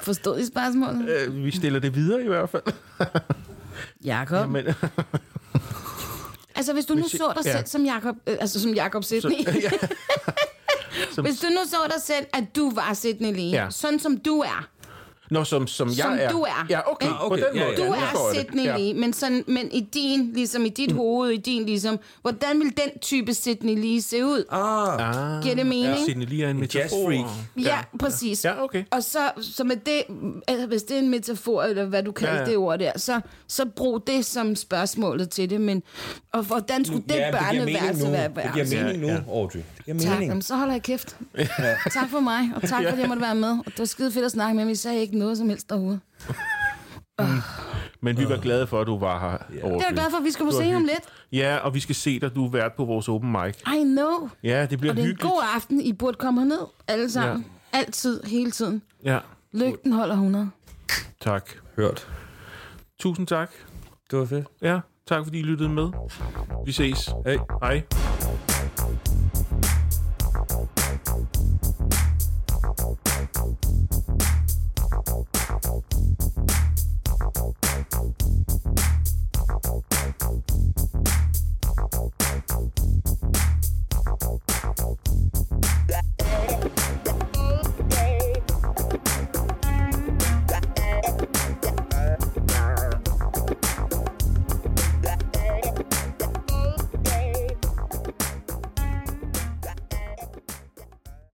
Forstod 0.04 0.38
I 0.38 0.46
spørgsmålet? 0.46 1.28
Uh, 1.28 1.44
vi 1.44 1.50
stiller 1.50 1.80
det 1.80 1.94
videre 1.94 2.24
i 2.24 2.28
hvert 2.28 2.50
fald. 2.50 2.62
Jakob? 4.04 4.48
Men, 4.50 4.64
Altså, 6.54 6.72
hvis 6.72 6.84
du 6.84 6.94
nu 6.94 7.00
Hvis 7.00 7.10
så 7.12 7.32
dig 7.36 7.44
ja. 7.46 7.52
selv 7.52 7.66
som 7.66 7.84
Jakob, 7.84 8.16
øh, 8.26 8.36
altså 8.40 8.60
som 8.60 8.70
Jakob 8.74 9.04
Sidney. 9.04 9.44
ja. 9.62 9.70
Som- 11.12 11.24
Hvis 11.24 11.38
du 11.40 11.46
nu 11.46 11.60
så 11.66 11.76
dig 11.90 12.02
selv, 12.02 12.26
at 12.32 12.56
du 12.56 12.70
var 12.74 12.92
Sidney 12.94 13.32
Lee, 13.34 13.50
ja. 13.62 13.70
sådan 13.70 13.98
som 13.98 14.16
du 14.16 14.38
er, 14.40 14.68
Nå, 15.30 15.44
som, 15.44 15.66
som, 15.66 15.88
Som 15.90 16.12
jeg 16.12 16.22
er. 16.24 16.30
du 16.30 16.40
er. 16.42 16.66
Ja, 16.70 16.92
okay. 16.92 17.06
Ikke? 17.06 17.16
På 17.20 17.24
Okay, 17.26 17.36
den 17.48 17.56
ja, 17.56 17.64
måde. 17.64 17.74
ja. 17.80 17.84
Du 17.86 17.90
nu 17.90 17.92
er. 17.92 18.34
Sydney 18.34 18.64
Ja. 18.64 18.76
Lee, 18.76 18.94
men, 18.94 19.12
sådan, 19.12 19.44
men 19.46 19.72
i 19.72 19.80
din, 19.80 20.32
ligesom 20.34 20.64
i 20.64 20.68
dit 20.68 20.92
hoved, 20.92 21.30
i 21.30 21.36
din 21.36 21.66
ligesom, 21.66 21.98
hvordan 22.22 22.58
vil 22.60 22.66
den 22.76 22.98
type 23.00 23.34
Sydney 23.34 23.80
Lee 23.82 24.02
se 24.02 24.24
ud? 24.24 24.44
Ah, 24.52 25.36
Ah, 25.36 25.42
Giver 25.42 25.54
det 25.54 25.66
mening? 25.66 25.96
Sidney 26.06 26.26
Lee 26.26 26.44
er 26.46 26.50
en 26.50 26.60
metafor. 26.60 27.10
jazzfreak. 27.10 27.30
Ja, 27.66 27.78
præcis. 27.98 28.44
Ja, 28.44 28.62
okay. 28.64 28.84
Og 28.90 29.02
så, 29.02 29.18
så 29.40 29.64
med 29.64 29.76
det, 29.76 30.02
altså 30.48 30.66
hvis 30.66 30.82
det 30.82 30.94
er 30.96 30.98
en 31.00 31.08
metafor, 31.10 31.62
eller 31.62 31.84
hvad 31.84 32.02
du 32.02 32.12
kalder 32.12 32.32
Ja, 32.32 32.38
ja, 32.38 32.44
ja. 32.44 32.50
det 32.50 32.56
ord 32.58 32.78
der, 32.78 32.92
så, 32.96 33.20
så 33.48 33.64
brug 33.76 34.06
det 34.06 34.24
som 34.24 34.56
spørgsmålet 34.56 35.30
til 35.30 35.50
det. 35.50 35.60
Men, 35.60 35.82
og 36.32 36.42
hvordan 36.42 36.84
skulle 36.84 37.02
det 37.08 37.14
ja, 37.14 37.30
giver 37.30 37.52
mening 37.52 37.78
børneværelse 37.78 38.12
være 38.12 38.28
Det 38.44 38.66
giver 38.68 38.82
mening 38.84 39.00
nu, 39.02 39.06
Ja, 39.06 39.12
ja. 39.14 39.20
Audrey. 39.28 39.60
Det 39.76 39.84
giver 39.84 39.98
Tak, 39.98 40.10
mening. 40.10 40.28
jamen, 40.30 40.42
så 40.42 40.56
holder 40.56 40.74
jeg 40.74 40.82
kæft. 40.82 41.16
tak 41.92 42.10
for 42.10 42.20
mig, 42.20 42.50
og 42.56 42.62
tak 42.62 42.84
fordi 42.84 43.00
jeg 43.00 43.08
måtte 43.08 43.22
være 43.22 43.34
med. 43.34 43.48
Og 43.50 43.64
det 43.66 43.78
var 43.78 43.84
skide 43.84 44.12
fedt 44.12 44.24
at 44.24 44.30
snakke 44.30 44.54
med, 44.56 44.64
men 44.64 44.70
vi 44.70 44.74
sagde 44.74 45.00
ikke 45.00 45.15
noget 45.16 45.38
som 45.38 45.48
helst 45.48 45.70
derude. 45.70 46.00
Men 48.02 48.18
vi 48.18 48.28
var 48.28 48.36
glade 48.36 48.66
for, 48.66 48.80
at 48.80 48.86
du 48.86 48.98
var 48.98 49.20
her. 49.20 49.38
Det 49.62 49.64
er 49.64 49.68
jeg 49.68 49.86
glad 49.92 50.10
for, 50.10 50.18
at 50.18 50.24
vi 50.24 50.30
skal 50.30 50.46
på 50.46 50.50
se 50.52 50.74
om 50.76 50.82
lidt. 50.84 51.00
Ja, 51.32 51.56
og 51.56 51.74
vi 51.74 51.80
skal 51.80 51.94
se 51.94 52.20
dig. 52.20 52.34
Du 52.34 52.46
er 52.46 52.50
vært 52.50 52.72
på 52.76 52.84
vores 52.84 53.08
open 53.08 53.32
mic. 53.32 53.56
I 53.76 53.82
know. 53.84 54.28
Ja, 54.42 54.66
det 54.70 54.78
bliver 54.80 54.92
Og 54.92 54.96
det 54.96 55.02
er 55.02 55.04
en 55.04 55.10
hyggeligt. 55.10 55.20
god 55.32 55.42
aften. 55.54 55.80
I 55.80 55.92
burde 55.92 56.16
komme 56.16 56.40
herned, 56.40 56.58
alle 56.88 57.10
sammen. 57.10 57.46
Ja. 57.72 57.78
Altid, 57.78 58.22
hele 58.22 58.50
tiden. 58.50 58.82
Ja, 59.04 59.18
Lygten 59.52 59.92
holder 59.92 60.14
100. 60.14 60.50
tak. 61.20 61.50
Hørt. 61.76 62.08
Tusind 63.00 63.26
tak. 63.26 63.50
Det 64.10 64.18
var 64.18 64.24
fedt. 64.24 64.46
Ja, 64.62 64.80
tak 65.08 65.24
fordi 65.24 65.38
I 65.38 65.42
lyttede 65.42 65.68
med. 65.68 65.88
Vi 66.66 66.72
ses. 66.72 67.10
Hey. 67.26 67.38
Hej. 67.62 67.82